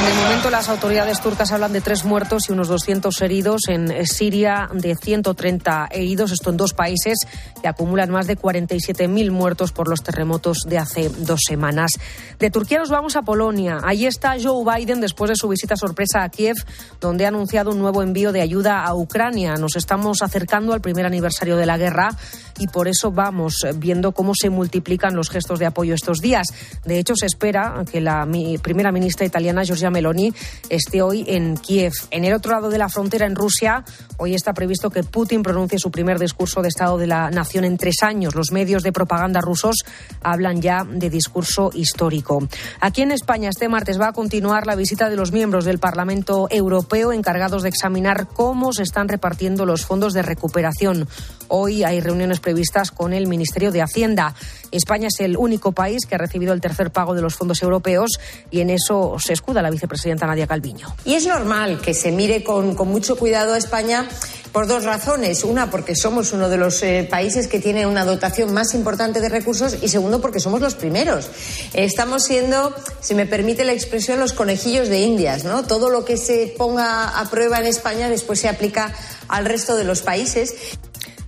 De 0.08 0.14
momento, 0.14 0.50
las 0.50 0.70
autoridades 0.70 1.20
turcas 1.20 1.52
hablan 1.52 1.74
de 1.74 1.82
tres 1.82 2.06
muertos 2.06 2.44
y 2.48 2.54
unos 2.54 2.70
200 2.70 3.22
heridos. 3.22 3.64
En 3.68 4.06
Siria, 4.06 4.70
de 4.72 4.96
130 4.96 5.90
heridos. 5.92 6.32
Esto 6.32 6.50
en 6.50 6.56
dos 6.56 6.74
países 6.74 7.18
que 7.62 7.68
acumulan 7.68 8.10
más 8.10 8.26
de 8.26 8.38
47.000 8.38 9.32
muertos 9.32 9.74
por 9.74 9.90
los 9.90 10.04
terremotos 10.04 10.60
de 10.66 10.78
hace 10.78 11.10
dos 11.10 11.42
semanas. 11.46 11.92
De 12.40 12.50
Turquía 12.50 12.80
nos 12.80 12.90
vamos 12.90 13.18
a 13.18 13.24
Polonia. 13.24 13.80
Allí 13.84 14.06
está 14.06 14.38
Joe 14.42 14.64
Biden 14.64 15.02
después 15.02 15.28
de 15.28 15.36
su 15.36 15.50
visita 15.50 15.76
sorpresa 15.76 16.24
a 16.24 16.30
Kiev, 16.30 16.56
donde 17.02 17.26
ha 17.26 17.28
anunciado 17.28 17.72
un 17.72 17.80
nuevo 17.80 18.02
envío 18.02 18.32
de 18.32 18.40
ayuda 18.40 18.86
a 18.86 18.96
Ucrania. 18.96 19.56
Nos 19.56 19.76
estamos 19.76 20.22
acercando 20.22 20.72
al 20.72 20.80
primer 20.80 21.06
aniversario 21.06 21.58
de 21.58 21.66
la 21.66 21.78
guerra 21.78 22.16
y 22.60 22.68
por 22.68 22.88
eso 22.88 23.12
vamos 23.12 23.66
viendo 23.76 24.12
cómo 24.12 24.34
se 24.40 24.50
multiplican 24.50 25.16
los 25.16 25.30
gestos 25.30 25.60
de 25.60 25.66
apoyo 25.66 25.94
estos 25.94 26.20
días. 26.20 26.48
De 26.86 27.00
hecho, 27.00 27.16
se 27.16 27.26
espera 27.26 27.84
que 27.92 28.02
la 28.02 28.28
primera 28.62 28.92
ministra 28.92 29.26
italiana, 29.26 29.64
Giorgia 29.64 29.90
Meloni, 29.90 30.34
esté 30.70 31.02
hoy 31.02 31.26
en 31.28 31.58
Kiev. 31.58 31.94
En 32.12 32.24
el 32.26 32.34
otro 32.34 32.52
lado 32.52 32.70
de 32.70 32.78
la 32.78 32.90
frontera, 32.90 33.26
en 33.26 33.36
Rusia, 33.36 33.84
hoy 34.18 34.34
está 34.34 34.54
previsto 34.54 34.90
que 34.90 35.04
Putin 35.04 35.44
pronuncie 35.44 35.80
su 35.80 35.92
primer 35.92 36.20
discurso 36.20 36.62
de 36.62 36.70
Estado 36.70 36.98
de 36.98 37.08
la 37.08 37.30
Nación 37.30 37.66
en 37.66 37.78
tres 37.78 38.04
años. 38.04 38.36
Los 38.36 38.52
medios 38.52 38.84
de 38.84 38.92
propaganda 38.92 39.42
rusos 39.42 39.78
hablan 40.22 40.62
ya 40.62 40.84
de 40.84 41.10
discurso 41.10 41.70
histórico. 41.74 42.48
Aquí 42.80 43.02
en 43.02 43.12
España, 43.12 43.50
este 43.50 43.70
martes 43.70 44.00
va 44.00 44.10
a 44.10 44.14
continuar 44.14 44.68
la 44.68 44.76
visita 44.76 45.10
de 45.10 45.16
los 45.16 45.32
miembros 45.32 45.66
del 45.66 45.80
Parlamento 45.80 46.48
Europeo 46.50 47.12
encargados 47.12 47.64
de 47.64 47.70
examinar 47.70 48.28
cómo 48.28 48.74
se 48.74 48.84
están 48.84 49.08
repartiendo 49.08 49.66
los 49.66 49.86
fondos 49.86 50.14
de 50.14 50.22
recuperación. 50.22 51.08
Hoy 51.48 51.84
hay 51.84 52.02
reuniones 52.02 52.40
previstas 52.48 52.92
con 52.92 53.12
el 53.12 53.28
Ministerio 53.28 53.74
de 53.74 53.82
Hacienda. 53.82 54.34
España 54.72 55.10
es 55.10 55.20
el 55.20 55.36
único 55.36 55.74
país 55.74 56.06
que 56.06 56.16
ha 56.16 56.18
recibido 56.18 56.54
el 56.54 56.62
tercer 56.62 56.92
pago 56.92 57.14
de 57.14 57.22
los 57.22 57.36
fondos 57.36 57.62
europeos 57.62 58.12
y 58.52 58.62
en 58.62 58.70
eso 58.70 59.18
se 59.20 59.34
escuda 59.34 59.62
la 59.62 59.70
vicepresidenta 59.70 60.26
Nadia 60.26 60.48
Calviño. 60.48 60.96
Y 61.04 61.16
es 61.16 61.28
normal 61.28 61.82
que 61.82 61.94
se 61.94 62.14
mire 62.14 62.46
con, 62.46 62.74
mucho 62.88 63.18
cuidado 63.18 63.54
a 63.54 63.58
España 63.58 64.08
por 64.54 64.66
dos 64.66 64.86
razones. 64.86 65.44
Una, 65.44 65.70
porque 65.70 65.94
somos 65.94 66.32
uno 66.32 66.48
de 66.48 66.56
los 66.56 66.82
eh, 66.84 67.06
países 67.10 67.48
que 67.48 67.60
tiene 67.60 67.86
una 67.86 68.06
dotación 68.06 68.54
más 68.54 68.74
importante 68.74 69.20
de 69.20 69.28
recursos 69.28 69.76
y 69.82 69.90
segundo, 69.90 70.22
porque 70.22 70.40
somos 70.40 70.62
los 70.62 70.76
primeros. 70.76 71.30
estamos 71.74 72.24
siendo, 72.24 72.74
si 73.02 73.14
me 73.14 73.26
permite 73.26 73.66
la 73.66 73.74
expresión, 73.74 74.22
los 74.22 74.32
conejillos 74.32 74.88
de 74.88 75.02
Indias. 75.02 75.44
¿no? 75.44 75.64
Todo 75.64 75.90
lo 75.90 76.06
que 76.06 76.16
se 76.16 76.54
ponga 76.58 77.20
a 77.20 77.30
prueba 77.30 77.60
en 77.60 77.66
España 77.66 78.08
después 78.08 78.40
se 78.40 78.48
aplica 78.48 78.94
al 79.28 79.44
resto 79.44 79.76
de 79.76 79.84
los 79.84 80.02
países. 80.02 80.56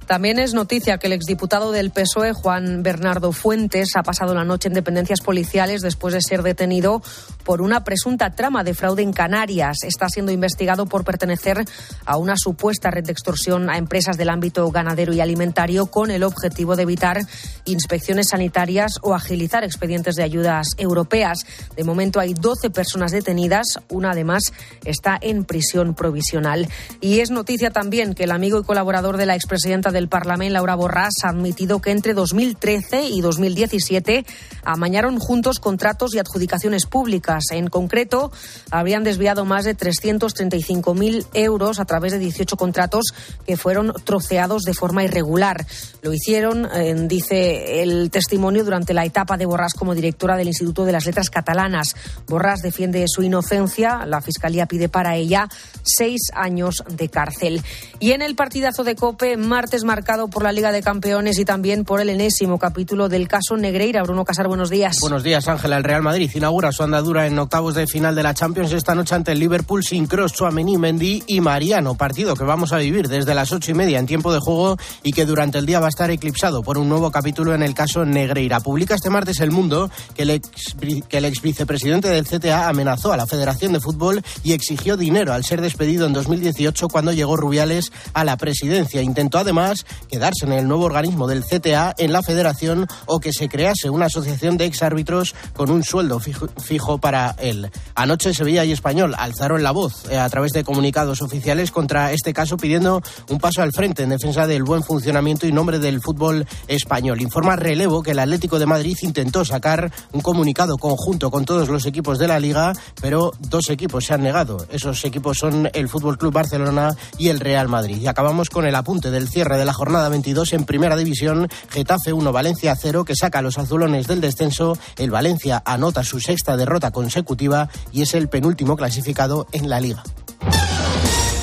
También 0.10 0.39
es 0.39 0.56
noticia 0.56 0.98
que 0.98 1.06
el 1.06 1.13
exdiputado 1.13 1.72
del 1.72 1.92
PSOE, 1.92 2.34
Juan 2.34 2.82
Bernardo 2.82 3.32
Fuentes, 3.32 3.89
ha 3.96 4.01
pasado 4.01 4.34
la 4.34 4.44
noche 4.44 4.68
en 4.68 4.74
dependencias 4.74 5.22
policiales 5.22 5.84
después 5.84 6.16
de 6.16 6.22
ser 6.24 6.42
detenido 6.42 7.04
por 7.44 7.62
una 7.62 7.84
presunta 7.84 8.32
trama 8.32 8.63
de 8.63 8.74
fraude 8.74 9.04
en 9.04 9.13
Canarias. 9.13 9.84
Está 9.84 10.10
siendo 10.10 10.32
investigado 10.32 10.88
por 10.88 11.04
pertenecer 11.04 11.63
a 12.08 12.18
una 12.18 12.38
supuesta 12.38 12.89
red 12.89 13.04
de 13.04 13.12
extorsión 13.12 13.70
a 13.70 13.78
empresas 13.78 14.18
del 14.18 14.30
ámbito 14.30 14.72
ganadero 14.72 15.13
y 15.13 15.22
alimentario 15.22 15.86
con 15.86 16.10
el 16.10 16.24
objetivo 16.24 16.75
de 16.75 16.82
evitar 16.82 17.22
inspecciones 17.66 18.30
sanitarias 18.30 18.94
o 19.04 19.13
agilizar 19.13 19.63
expedientes 19.63 20.16
de 20.16 20.24
ayudas 20.24 20.70
europeas. 20.78 21.46
De 21.75 21.84
momento 21.84 22.20
hay 22.20 22.34
12 22.34 22.72
personas 22.72 23.12
detenidas, 23.12 23.78
una 23.89 24.10
además 24.10 24.54
está 24.86 25.20
en 25.22 25.46
prisión 25.46 25.94
provisional. 25.94 26.68
Y 27.00 27.20
es 27.20 27.30
noticia 27.30 27.70
también 27.70 28.16
que 28.16 28.24
el 28.24 28.32
amigo 28.32 28.60
y 28.60 28.63
colaborador 28.63 29.16
de 29.18 29.28
la 29.28 29.36
expresidenta 29.36 29.92
de 29.92 29.99
del 30.00 30.08
Parlamento, 30.08 30.53
Laura 30.53 30.77
Borràs, 30.77 31.24
ha 31.24 31.29
admitido 31.29 31.82
que 31.82 31.91
entre 31.91 32.13
2013 32.13 33.03
y 33.03 33.20
2017 33.20 34.25
amañaron 34.63 35.20
juntos 35.20 35.60
contratos 35.60 36.15
y 36.15 36.20
adjudicaciones 36.20 36.86
públicas. 36.86 37.44
En 37.51 37.68
concreto, 37.68 38.32
habrían 38.72 39.03
desviado 39.03 39.44
más 39.44 39.65
de 39.65 39.75
335.000 39.75 41.25
euros 41.34 41.79
a 41.79 41.86
través 41.86 42.13
de 42.13 42.20
18 42.20 42.56
contratos 42.56 43.13
que 43.46 43.58
fueron 43.58 43.94
troceados 44.06 44.63
de 44.63 44.74
forma 44.74 45.03
irregular. 45.03 45.65
Lo 46.01 46.13
hicieron, 46.13 46.65
eh, 46.74 46.96
dice 47.08 47.84
el 47.84 48.10
testimonio, 48.10 48.63
durante 48.63 48.94
la 48.94 49.03
etapa 49.03 49.36
de 49.36 49.48
Borràs 49.48 49.75
como 49.77 49.94
directora 49.94 50.38
del 50.38 50.48
Instituto 50.48 50.86
de 50.86 50.94
las 50.94 51.06
Letras 51.06 51.29
Catalanas. 51.29 51.96
Borràs 52.27 52.62
defiende 52.62 53.03
su 53.08 53.24
inocencia. 53.24 54.06
La 54.06 54.22
Fiscalía 54.22 54.65
pide 54.65 54.88
para 54.88 55.18
ella 55.18 55.50
seis 55.84 56.32
años 56.34 56.84
de 56.88 57.10
cárcel. 57.10 57.62
Y 58.00 58.12
en 58.12 58.22
el 58.22 58.36
partidazo 58.36 58.86
de 58.86 58.96
COPE, 58.96 59.36
martes 59.36 59.84
marcado 59.89 60.27
por 60.27 60.43
la 60.43 60.51
Liga 60.51 60.72
de 60.72 60.84
Campeones 60.84 61.39
y 61.39 61.46
también 61.46 61.84
por 61.84 62.00
el 62.00 62.10
enésimo 62.10 62.60
capítulo 62.60 63.10
del 63.10 63.27
caso 63.27 63.58
Negreira. 63.58 64.03
Bruno 64.03 64.24
Casar, 64.24 64.48
buenos 64.48 64.69
días. 64.69 64.98
Buenos 65.01 65.24
días, 65.24 65.48
Ángela. 65.48 65.77
El 65.77 65.84
Real 65.84 66.03
Madrid 66.03 66.29
inaugura 66.36 66.72
su 66.72 66.84
andadura 66.84 67.25
en 67.25 67.39
octavos 67.39 67.74
de 67.74 67.88
final 67.88 68.13
de 68.13 68.22
la 68.22 68.36
Champions 68.36 68.72
esta 68.72 68.93
noche 68.93 69.15
ante 69.15 69.31
el 69.31 69.39
Liverpool 69.39 69.84
sin 69.84 70.05
Cross, 70.05 70.34
Chouameni, 70.34 70.77
Mendy 70.77 71.24
y 71.25 71.41
Mariano. 71.41 71.96
Partido 71.96 72.36
que 72.36 72.43
vamos 72.43 72.72
a 72.72 72.77
vivir 72.77 73.08
desde 73.08 73.34
las 73.34 73.51
ocho 73.51 73.72
y 73.72 73.74
media 73.74 73.98
en 73.98 74.05
tiempo 74.05 74.31
de 74.31 74.38
juego 74.38 74.77
y 75.01 75.12
que 75.12 75.25
durante 75.25 75.58
el 75.58 75.65
día 75.65 75.79
va 75.79 75.88
a 75.88 75.89
estar 75.89 76.12
eclipsado 76.12 76.62
por 76.62 76.77
un 76.77 76.88
nuevo 76.88 77.10
capítulo 77.10 77.55
en 77.55 77.63
el 77.63 77.74
caso 77.74 78.05
Negreira. 78.05 78.60
Publica 78.60 78.93
este 78.93 79.10
martes 79.10 79.39
El 79.39 79.50
Mundo 79.50 79.89
que 80.13 80.22
el 80.22 80.29
ex, 80.29 80.75
que 81.10 81.17
el 81.17 81.25
ex 81.25 81.41
vicepresidente 81.41 82.10
del 82.10 82.27
CTA 82.27 82.69
amenazó 82.69 83.12
a 83.12 83.17
la 83.17 83.25
Federación 83.25 83.74
de 83.74 83.79
Fútbol 83.79 84.22
y 84.43 84.53
exigió 84.53 84.98
dinero 84.98 85.34
al 85.34 85.43
ser 85.43 85.62
despedido 85.62 86.05
en 86.05 86.13
2018 86.13 86.89
cuando 86.89 87.12
llegó 87.12 87.38
Rubiales 87.38 87.91
a 88.13 88.24
la 88.24 88.38
presidencia. 88.38 89.01
Intentó 89.01 89.39
además 89.39 89.78
quedarse 90.09 90.45
en 90.45 90.53
el 90.53 90.67
nuevo 90.67 90.86
organismo 90.86 91.27
del 91.27 91.43
CTA 91.43 91.93
en 91.98 92.13
la 92.13 92.24
federación 92.24 92.88
o 93.05 93.19
que 93.19 93.33
se 93.33 93.50
crease 93.50 93.89
una 93.89 94.05
asociación 94.05 94.57
de 94.57 94.65
exárbitros 94.65 95.36
con 95.53 95.69
un 95.71 95.83
sueldo 95.83 96.19
fijo, 96.19 96.98
para 97.00 97.36
él. 97.39 97.69
Anoche 97.95 98.33
Sevilla 98.33 98.65
y 98.65 98.71
Español 98.71 99.15
alzaron 99.17 99.63
la 99.63 99.71
voz 99.71 100.05
eh, 100.09 100.17
a 100.17 100.29
través 100.29 100.51
de 100.51 100.63
comunicados 100.63 101.21
oficiales 101.21 101.71
contra 101.71 102.12
este 102.12 102.33
caso 102.33 102.57
pidiendo 102.57 103.01
un 103.29 103.39
paso 103.39 103.62
al 103.62 103.71
frente 103.71 104.03
en 104.03 104.09
defensa 104.09 104.48
del 104.48 104.63
buen 104.63 104.83
funcionamiento 104.83 105.48
y 105.48 105.51
nombre 105.51 105.79
del 105.79 106.01
fútbol 106.01 106.45
español. 106.67 107.21
Informa 107.21 107.55
Relevo 107.55 108.03
que 108.03 108.12
el 108.12 108.19
Atlético 108.19 108.59
de 108.59 108.65
Madrid 108.65 108.98
intentó 109.01 109.45
sacar 109.45 109.91
un 110.12 110.21
comunicado 110.21 110.77
conjunto 110.77 111.31
con 111.31 111.45
todos 111.45 111.69
los 111.69 111.86
equipos 111.86 112.19
de 112.19 112.27
la 112.27 112.39
liga, 112.39 112.74
pero 113.01 113.31
dos 113.39 113.69
equipos 113.69 114.05
se 114.05 114.13
han 114.13 114.24
negado. 114.24 114.65
Esos 114.71 115.03
equipos 115.05 115.38
son 115.38 115.69
el 115.74 115.89
Fútbol 115.89 116.17
Club 116.17 116.33
Barcelona 116.33 116.95
y 117.17 117.29
el 117.29 117.39
Real 117.39 117.67
Madrid. 117.67 117.98
Y 118.01 118.07
acabamos 118.07 118.50
con 118.50 118.65
el 118.65 118.75
apunte 118.75 119.12
del 119.12 119.29
cierre 119.29 119.57
de 119.57 119.65
la 119.65 119.68
jornada 119.73 120.09
22 120.09 120.53
en 120.53 120.65
Primera 120.65 120.95
División, 120.95 121.47
Getafe 121.69 122.13
1, 122.13 122.31
Valencia 122.31 122.75
0, 122.75 123.05
que 123.05 123.15
saca 123.15 123.39
a 123.39 123.41
los 123.41 123.57
azulones 123.57 124.07
del 124.07 124.21
descenso. 124.21 124.77
El 124.97 125.11
Valencia 125.11 125.61
anota 125.65 126.03
su 126.03 126.19
sexta 126.19 126.57
derrota 126.57 126.91
consecutiva 126.91 127.69
y 127.91 128.01
es 128.01 128.13
el 128.13 128.29
penúltimo 128.29 128.75
clasificado 128.75 129.47
en 129.51 129.69
la 129.69 129.79
liga. 129.79 130.03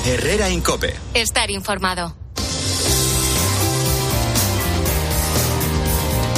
Herrera 0.05 0.49
Incope. 0.49 0.95
Estar 1.13 1.51
informado. 1.51 2.26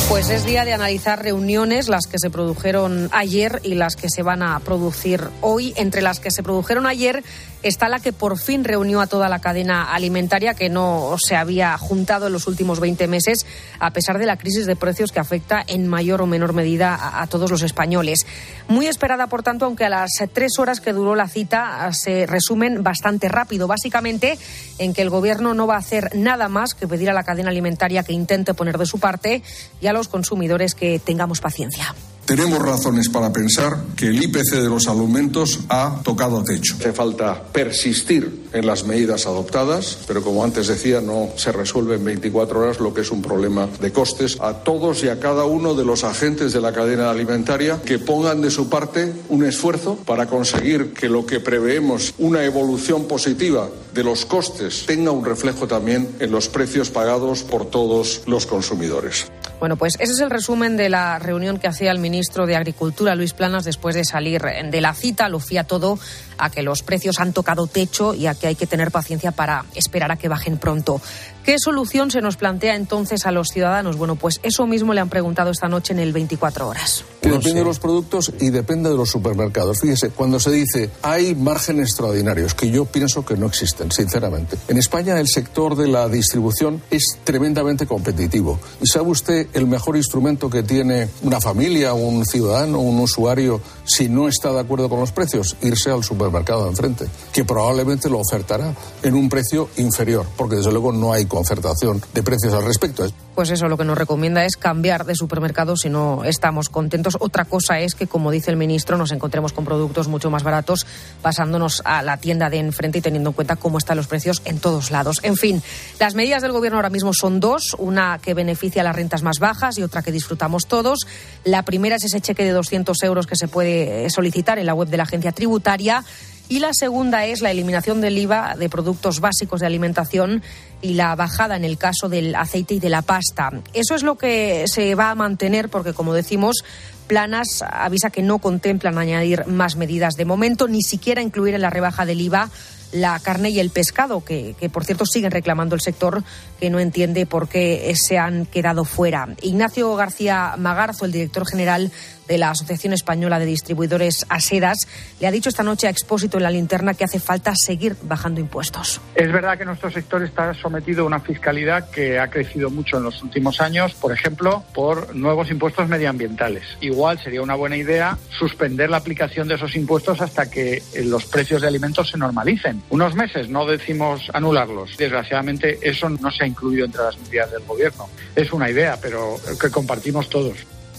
Pues 0.10 0.32
es 0.32 0.44
día 0.44 0.66
de 0.66 0.74
analizar 0.74 1.22
reuniones, 1.22 1.88
las 1.88 2.08
que 2.08 2.18
se 2.18 2.32
produjeron 2.32 3.10
ayer 3.12 3.62
y 3.64 3.76
las 3.76 3.96
que 3.96 4.10
se 4.10 4.24
van 4.24 4.42
a 4.42 4.60
producir 4.60 5.22
hoy. 5.42 5.72
Entre 5.78 6.02
las 6.02 6.20
que 6.20 6.32
se 6.32 6.42
produjeron 6.42 6.88
ayer 6.88 7.24
está 7.62 7.90
la 7.90 8.00
que 8.00 8.12
por 8.12 8.40
fin 8.40 8.64
reunió 8.64 9.02
a 9.02 9.08
toda 9.08 9.30
la 9.30 9.38
cadena 9.38 9.94
alimentaria 9.94 10.56
que 10.56 10.68
no 10.68 11.16
se 11.24 11.36
había 11.36 11.78
juntado 11.78 12.26
en 12.26 12.34
los 12.34 12.48
últimos 12.48 12.80
20 12.80 13.08
meses, 13.08 13.46
a 13.80 13.92
pesar 13.92 14.18
de 14.18 14.26
la 14.26 14.38
crisis 14.38 14.66
de 14.66 14.76
precios 14.76 15.12
que 15.12 15.20
afecta 15.20 15.64
en 15.68 15.88
mayor 15.88 16.24
o 16.24 16.26
menor 16.26 16.54
medida 16.54 17.22
a, 17.22 17.28
todos 17.28 17.52
los 17.52 17.62
españoles. 17.62 18.26
Muy 18.70 18.86
esperada, 18.86 19.26
por 19.26 19.42
tanto, 19.42 19.66
aunque 19.66 19.86
a 19.86 19.90
las 19.90 20.12
tres 20.32 20.60
horas 20.60 20.80
que 20.80 20.94
duró 20.94 21.16
la 21.16 21.28
cita 21.28 21.92
se 21.92 22.28
resumen 22.28 22.84
bastante 22.84 23.28
rápido, 23.28 23.66
básicamente 23.66 24.38
en 24.78 24.94
que 24.94 25.02
el 25.02 25.10
Gobierno 25.10 25.56
no 25.56 25.66
va 25.66 25.74
a 25.74 25.80
hacer 25.80 26.12
nada 26.14 26.50
más 26.50 26.76
que 26.76 26.88
pedir 26.88 27.10
a 27.10 27.14
la 27.14 27.24
cadena 27.24 27.50
alimentaria 27.50 28.04
que 28.04 28.14
intente 28.14 28.54
poner 28.54 28.78
de 28.78 28.86
su 28.86 29.00
parte 29.00 29.42
y 29.82 29.88
a 29.88 29.94
los 29.94 30.08
consumidores 30.08 30.76
que 30.76 31.00
tengamos 31.00 31.42
paciencia. 31.42 31.96
Tenemos 32.30 32.60
razones 32.60 33.10
para 33.10 33.34
pensar 33.34 33.76
que 33.98 34.06
el 34.06 34.22
IPC 34.22 34.58
de 34.62 34.70
los 34.70 34.88
alimentos 34.88 35.62
ha 35.68 36.00
tocado 36.04 36.44
techo. 36.44 36.76
Hace 36.76 36.94
falta 36.94 37.42
persistir 37.52 38.46
en 38.54 38.68
las 38.68 38.86
medidas 38.86 39.26
adoptadas, 39.26 39.98
pero 40.06 40.22
como 40.22 40.44
antes 40.44 40.68
decía, 40.68 41.02
no 41.02 41.30
se 41.38 41.52
resuelve 41.52 41.96
en 41.96 42.06
24 42.06 42.60
horas 42.60 42.80
lo 42.80 42.94
que 42.94 43.02
es 43.02 43.10
un 43.10 43.24
problema 43.24 43.68
de 43.82 43.92
costes. 43.92 44.38
A 44.42 44.54
todos 44.60 45.04
y 45.04 45.10
a 45.10 45.20
cada 45.20 45.46
uno 45.46 45.74
de 45.74 45.86
los 45.86 46.04
agentes 46.04 46.54
de 46.54 46.62
la 46.62 46.72
cadena 46.72 47.10
alimentaria 47.10 47.82
que 47.84 47.98
pongan 47.98 48.42
de 48.42 48.52
su 48.52 48.70
parte 48.70 49.12
un 49.30 49.44
esfuerzo 49.44 49.96
para 49.96 50.28
conseguir 50.28 50.94
que 50.94 51.10
lo 51.10 51.26
que 51.26 51.40
preveemos, 51.40 52.14
una 52.20 52.44
evolución 52.44 53.06
positiva 53.06 53.70
de 53.96 54.04
los 54.04 54.26
costes, 54.28 54.86
tenga 54.86 55.10
un 55.10 55.26
reflejo 55.26 55.68
también 55.68 56.08
en 56.20 56.30
los 56.30 56.48
precios 56.48 56.92
pagados 56.92 57.42
por 57.42 57.72
todos 57.72 58.22
los 58.28 58.46
consumidores. 58.46 59.26
Bueno, 59.60 59.76
pues 59.76 59.96
ese 60.00 60.14
es 60.14 60.20
el 60.20 60.30
resumen 60.30 60.78
de 60.78 60.88
la 60.88 61.20
reunión 61.20 61.60
que 61.60 61.68
hacía 61.68 61.92
el 61.92 62.00
ministro 62.00 62.46
de 62.46 62.56
Agricultura, 62.56 63.14
Luis 63.16 63.34
Planas, 63.34 63.66
después 63.66 63.94
de 63.94 64.06
salir 64.06 64.42
de 64.42 64.82
la 64.82 64.94
cita. 64.94 65.28
Lo 65.28 65.42
fía 65.42 65.66
todo 65.66 66.00
a 66.38 66.50
que 66.50 66.64
los 66.64 66.82
precios 66.82 67.20
han 67.20 67.34
tocado 67.34 67.68
techo 67.68 68.14
y 68.14 68.28
a 68.28 68.36
que 68.36 68.48
hay 68.48 68.56
que 68.56 68.68
tener 68.68 68.90
paciencia 68.90 69.32
para 69.32 69.66
esperar 69.76 70.14
a 70.14 70.16
que 70.16 70.30
bajen 70.30 70.58
pronto. 70.58 71.02
¿Qué 71.44 71.58
solución 71.58 72.12
se 72.12 72.22
nos 72.22 72.36
plantea 72.36 72.76
entonces 72.76 73.26
a 73.26 73.32
los 73.32 73.48
ciudadanos? 73.50 73.98
Bueno, 73.98 74.16
pues 74.16 74.40
eso 74.44 74.68
mismo 74.68 74.94
le 74.94 75.02
han 75.02 75.10
preguntado 75.10 75.52
esta 75.52 75.68
noche 75.68 75.94
en 75.94 76.00
el 76.00 76.14
24 76.14 76.68
horas. 76.68 77.04
depende 77.22 77.54
de 77.54 77.64
los 77.64 77.80
productos 77.80 78.32
y 78.40 78.50
depende 78.50 78.90
de 78.90 78.96
los 78.96 79.10
supermercados. 79.10 79.80
Fíjese, 79.80 80.10
cuando 80.10 80.40
se 80.40 80.52
dice 80.52 80.90
hay 81.02 81.36
márgenes 81.36 81.90
extraordinarios, 81.90 82.54
que 82.54 82.70
yo 82.70 82.86
pienso 82.86 83.26
que 83.26 83.36
no 83.36 83.48
existen, 83.48 83.92
sinceramente. 83.92 84.58
En 84.68 84.78
España 84.78 85.20
el 85.20 85.28
sector 85.28 85.76
de 85.76 85.88
la 85.88 86.08
distribución 86.08 86.82
es 86.92 87.18
tremendamente 87.24 87.88
competitivo. 87.88 88.60
¿Y 88.82 88.88
sabe 88.88 89.10
usted 89.10 89.48
el 89.54 89.68
mejor 89.68 89.98
instrumento 89.98 90.50
que 90.50 90.64
tiene 90.64 91.10
una 91.24 91.40
familia, 91.40 91.94
un 91.94 92.26
ciudadano, 92.26 92.80
un 92.80 93.00
usuario, 93.00 93.62
si 93.90 94.08
no 94.08 94.28
está 94.28 94.54
de 94.54 94.60
acuerdo 94.60 94.88
con 94.88 95.00
los 95.00 95.12
precios? 95.12 95.58
Irse 95.62 95.90
al 95.90 96.04
supermercado 96.04 96.64
de 96.64 96.70
enfrente, 96.70 97.08
que 97.34 97.44
probablemente 97.44 98.10
lo 98.10 98.20
ofertará 98.20 98.74
en 99.02 99.16
un 99.16 99.30
precio 99.30 99.70
inferior, 99.78 100.26
porque 100.38 100.58
desde 100.58 100.72
luego 100.72 100.92
no 100.92 101.12
hay 101.12 101.26
concertación 101.26 102.02
de 102.14 102.24
precios 102.24 102.54
al 102.54 102.66
respecto. 102.66 103.08
Pues 103.34 103.50
eso 103.52 103.68
lo 103.70 103.78
que 103.78 103.86
nos 103.86 103.98
recomienda 103.98 104.44
es 104.46 104.58
cambiar 104.58 105.06
de 105.06 105.16
supermercado 105.16 105.78
si 105.78 105.90
no 105.90 106.24
estamos 106.26 106.70
contentos. 106.70 107.18
Otra 107.20 107.46
cosa 107.46 107.80
es 107.80 107.96
que, 107.96 108.06
como 108.06 108.32
dice 108.32 108.52
el 108.52 108.58
ministro, 108.58 108.98
nos 108.98 109.12
encontremos 109.12 109.54
con 109.54 109.66
productos 109.66 110.08
mucho 110.08 110.30
más 110.30 110.44
baratos 110.44 110.86
pasándonos 111.22 111.82
a 111.86 112.04
la 112.04 112.18
tienda 112.18 112.50
de 112.50 112.58
enfrente 112.58 113.00
y 113.00 113.02
teniendo 113.02 113.30
en 113.30 113.34
cuenta 113.34 113.56
cómo 113.56 113.78
están 113.78 113.98
los 113.98 114.08
precios 114.08 114.42
en 114.46 114.60
todos 114.60 114.92
lados. 114.92 115.20
En 115.24 115.38
fin, 115.38 115.64
las 116.00 116.16
medidas 116.16 116.42
del 116.42 116.52
gobierno 116.52 116.78
ahora 116.78 116.90
mismo 116.90 117.14
son 117.14 117.40
dos, 117.40 117.76
una 117.80 118.20
que 118.22 118.34
beneficia 118.34 118.82
a 118.82 118.86
las 118.86 118.96
rentas 118.96 119.24
más 119.24 119.40
bajas 119.40 119.78
y 119.78 119.84
otra 119.84 120.02
que 120.02 120.12
disfrutamos 120.12 120.68
todos. 120.68 121.00
La 121.46 121.64
primera 121.64 121.96
es 121.96 122.04
ese 122.04 122.20
cheque 122.20 122.44
de 122.44 122.52
200 122.52 123.02
euros 123.04 123.26
que 123.26 123.38
se 123.38 123.48
puede 123.48 123.79
solicitar 124.10 124.60
en 124.60 124.66
la 124.66 124.74
web 124.74 124.90
de 124.90 124.98
la 124.98 125.04
agencia 125.04 125.32
tributaria 125.32 126.04
y 126.50 126.60
la 126.60 126.74
segunda 126.74 127.26
es 127.26 127.42
la 127.42 127.52
eliminación 127.52 128.02
del 128.02 128.18
IVA 128.18 128.56
de 128.58 128.70
productos 128.70 129.20
básicos 129.20 129.60
de 129.60 129.68
alimentación 129.68 130.42
y 130.82 130.96
la 130.96 131.16
bajada 131.16 131.56
en 131.56 131.64
el 131.64 131.78
caso 131.78 132.10
del 132.10 132.34
aceite 132.34 132.74
y 132.74 132.80
de 132.80 132.90
la 132.90 133.04
pasta. 133.04 133.52
Eso 133.74 133.94
es 133.94 134.02
lo 134.02 134.18
que 134.18 134.66
se 134.68 134.96
va 134.96 135.12
a 135.12 135.16
mantener 135.16 135.70
porque, 135.70 135.94
como 135.94 136.14
decimos, 136.14 136.64
Planas 137.06 137.64
avisa 137.68 138.10
que 138.10 138.24
no 138.24 138.40
contemplan 138.40 138.98
añadir 138.98 139.46
más 139.48 139.76
medidas 139.76 140.16
de 140.16 140.26
momento, 140.26 140.68
ni 140.68 140.82
siquiera 140.82 141.22
incluir 141.22 141.54
en 141.54 141.62
la 141.62 141.70
rebaja 141.70 142.06
del 142.06 142.22
IVA 142.22 142.50
la 142.92 143.20
carne 143.20 143.52
y 143.52 143.60
el 143.60 143.70
pescado, 143.70 144.24
que, 144.26 144.56
que, 144.60 144.70
por 144.70 144.84
cierto 144.84 145.06
siguen 145.06 145.32
reclamando 145.32 145.76
el 145.76 145.82
sector 145.82 146.24
que 146.60 146.72
no 146.72 146.80
entiende 146.80 147.28
por 147.28 147.48
qué 147.48 147.94
se 147.96 148.18
han 148.18 148.48
quedado 148.48 148.86
fuera. 148.86 149.28
Ignacio 149.42 149.96
García 149.96 150.56
Magarzo, 150.58 151.06
el 151.06 151.12
director 151.12 151.48
general 151.48 151.92
de 152.30 152.38
la 152.38 152.52
Asociación 152.52 152.94
Española 152.94 153.40
de 153.40 153.46
Distribuidores 153.46 154.26
ASEDAS, 154.30 154.88
le 155.20 155.28
ha 155.28 155.32
dicho 155.32 155.50
esta 155.50 155.64
noche 155.64 155.88
a 155.88 155.90
Expósito 155.90 156.38
en 156.38 156.44
la 156.44 156.52
linterna 156.52 156.94
que 156.94 157.04
hace 157.04 157.20
falta 157.20 157.54
seguir 157.56 157.96
bajando 158.04 158.40
impuestos. 158.40 159.02
Es 159.16 159.32
verdad 159.32 159.58
que 159.58 159.66
nuestro 159.66 159.92
sector 159.92 160.24
está 160.24 160.54
sometido 160.54 161.04
a 161.04 161.08
una 161.08 161.20
fiscalidad 161.20 161.90
que 161.90 162.20
ha 162.20 162.30
crecido 162.30 162.70
mucho 162.70 162.98
en 162.98 163.04
los 163.04 163.22
últimos 163.24 163.60
años, 163.60 163.96
por 163.96 164.14
ejemplo, 164.14 164.64
por 164.74 165.16
nuevos 165.16 165.50
impuestos 165.50 165.90
medioambientales. 165.90 166.64
Igual 166.82 167.20
sería 167.20 167.42
una 167.42 167.56
buena 167.56 167.78
idea 167.78 168.18
suspender 168.30 168.92
la 168.92 168.98
aplicación 168.98 169.48
de 169.48 169.56
esos 169.56 169.76
impuestos 169.76 170.22
hasta 170.22 170.52
que 170.52 170.84
los 171.04 171.26
precios 171.26 171.64
de 171.64 171.68
alimentos 171.68 172.12
se 172.12 172.18
normalicen. 172.18 172.84
Unos 172.92 173.16
meses, 173.16 173.50
no 173.50 173.66
decimos 173.66 174.30
anularlos. 174.34 174.96
Desgraciadamente, 174.98 175.80
eso 175.82 176.10
no 176.10 176.30
se 176.30 176.44
ha 176.44 176.48
incluido 176.48 176.86
entre 176.86 177.02
las 177.02 177.18
medidas 177.18 177.52
del 177.52 177.64
Gobierno. 177.64 178.08
Es 178.36 178.54
una 178.54 178.70
idea, 178.70 178.98
pero 179.02 179.38
que 179.60 179.72
compartimos 179.72 180.30
todos. 180.30 180.58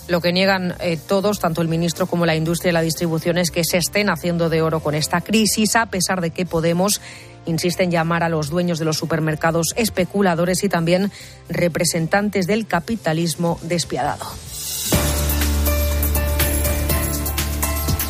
Lo 0.09 0.21
que 0.21 0.33
niegan 0.33 0.75
eh, 0.81 0.99
todos, 1.07 1.39
tanto 1.39 1.63
el 1.63 1.69
ministro 1.69 2.07
como 2.07 2.27
la 2.27 2.35
industria 2.35 2.71
y 2.71 2.73
la 2.73 2.83
distribución, 2.83 3.39
es 3.39 3.51
que 3.51 3.65
se 3.65 3.79
estén 3.79 4.11
haciendo 4.11 4.49
de 4.49 4.63
oro 4.63 4.81
con 4.81 4.95
esta 4.95 5.21
crisis, 5.21 5.77
a 5.77 5.87
pesar 5.87 6.21
de 6.21 6.31
que 6.31 6.47
Podemos 6.47 7.01
insiste 7.47 7.85
en 7.85 7.91
llamar 7.91 8.23
a 8.23 8.29
los 8.29 8.51
dueños 8.51 8.79
de 8.79 8.85
los 8.85 8.97
supermercados 8.97 9.69
especuladores 9.77 10.63
y 10.65 10.69
también 10.69 11.11
representantes 11.49 12.47
del 12.47 12.67
capitalismo 12.67 13.59
despiadado. 13.63 14.27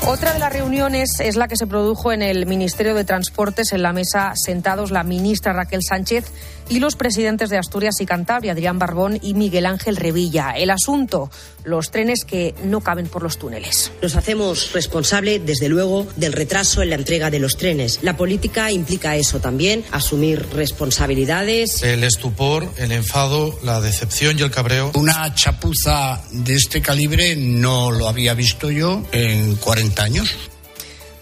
Otra 0.07 0.33
de 0.33 0.39
las 0.39 0.53
reuniones 0.53 1.21
es 1.21 1.37
la 1.37 1.47
que 1.47 1.57
se 1.57 1.67
produjo 1.67 2.11
en 2.11 2.23
el 2.23 2.47
Ministerio 2.47 2.95
de 2.95 3.05
Transportes, 3.05 3.73
en 3.73 3.83
la 3.83 3.93
mesa 3.93 4.33
sentados 4.35 4.91
la 4.91 5.05
ministra 5.05 5.53
Raquel 5.53 5.83
Sánchez 5.87 6.25
y 6.71 6.79
los 6.79 6.97
presidentes 6.97 7.51
de 7.51 7.59
Asturias 7.59 8.01
y 8.01 8.07
Cantabria, 8.07 8.53
Adrián 8.53 8.79
Barbón 8.79 9.19
y 9.21 9.35
Miguel 9.35 9.67
Ángel 9.67 9.97
Revilla. 9.97 10.53
El 10.53 10.71
asunto, 10.71 11.31
los 11.65 11.91
trenes 11.91 12.25
que 12.25 12.55
no 12.65 12.81
caben 12.81 13.09
por 13.09 13.23
los 13.23 13.39
túneles. 13.39 13.93
Nos 14.01 14.15
hacemos 14.15 14.73
responsable, 14.73 15.41
desde 15.41 15.69
luego, 15.69 16.07
del 16.17 16.33
retraso 16.33 16.81
en 16.83 16.91
la 16.91 16.97
entrega 16.97 17.31
de 17.31 17.41
los 17.41 17.57
trenes. 17.57 17.99
La 18.03 18.17
política 18.17 18.71
implica 18.71 19.17
eso 19.17 19.41
también, 19.41 19.85
asumir 19.91 20.47
responsabilidades. 20.55 21.83
El 21.83 22.05
estupor, 22.05 22.73
el 22.77 22.93
enfado, 22.93 23.59
la 23.65 23.81
decepción 23.81 24.39
y 24.39 24.43
el 24.43 24.53
cabreo. 24.53 24.93
Una 24.95 25.35
chapuza 25.35 26.23
de 26.31 26.55
este 26.55 26.81
calibre 26.81 27.35
no 27.35 27.91
lo 27.91 28.09
había 28.09 28.35
visto 28.35 28.71
yo 28.71 29.03
en 29.11 29.57
40 29.57 30.03
años. 30.03 30.50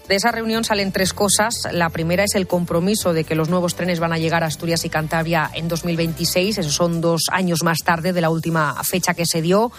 De 0.09 0.15
esa 0.15 0.31
reunión 0.31 0.63
salen 0.63 0.91
tres 0.91 1.13
cosas. 1.13 1.67
La 1.71 1.91
primera 1.91 2.23
es 2.23 2.33
el 2.33 2.47
compromiso 2.47 3.13
de 3.13 3.25
que 3.25 3.35
los 3.35 3.47
nuevos 3.47 3.75
trenes 3.75 3.99
van 3.99 4.11
a 4.11 4.17
llegar 4.17 4.43
a 4.43 4.47
Asturias 4.47 4.83
y 4.83 4.89
Cantabria 4.89 5.51
en 5.53 5.67
2026. 5.67 6.57
Esos 6.57 6.73
son 6.73 6.99
dos 6.99 7.25
años 7.31 7.61
más 7.61 7.77
tarde 7.85 8.11
de 8.11 8.19
la 8.19 8.31
última 8.31 8.83
fecha 8.83 9.13
que 9.13 9.27
se 9.27 9.43
dio. 9.43 9.71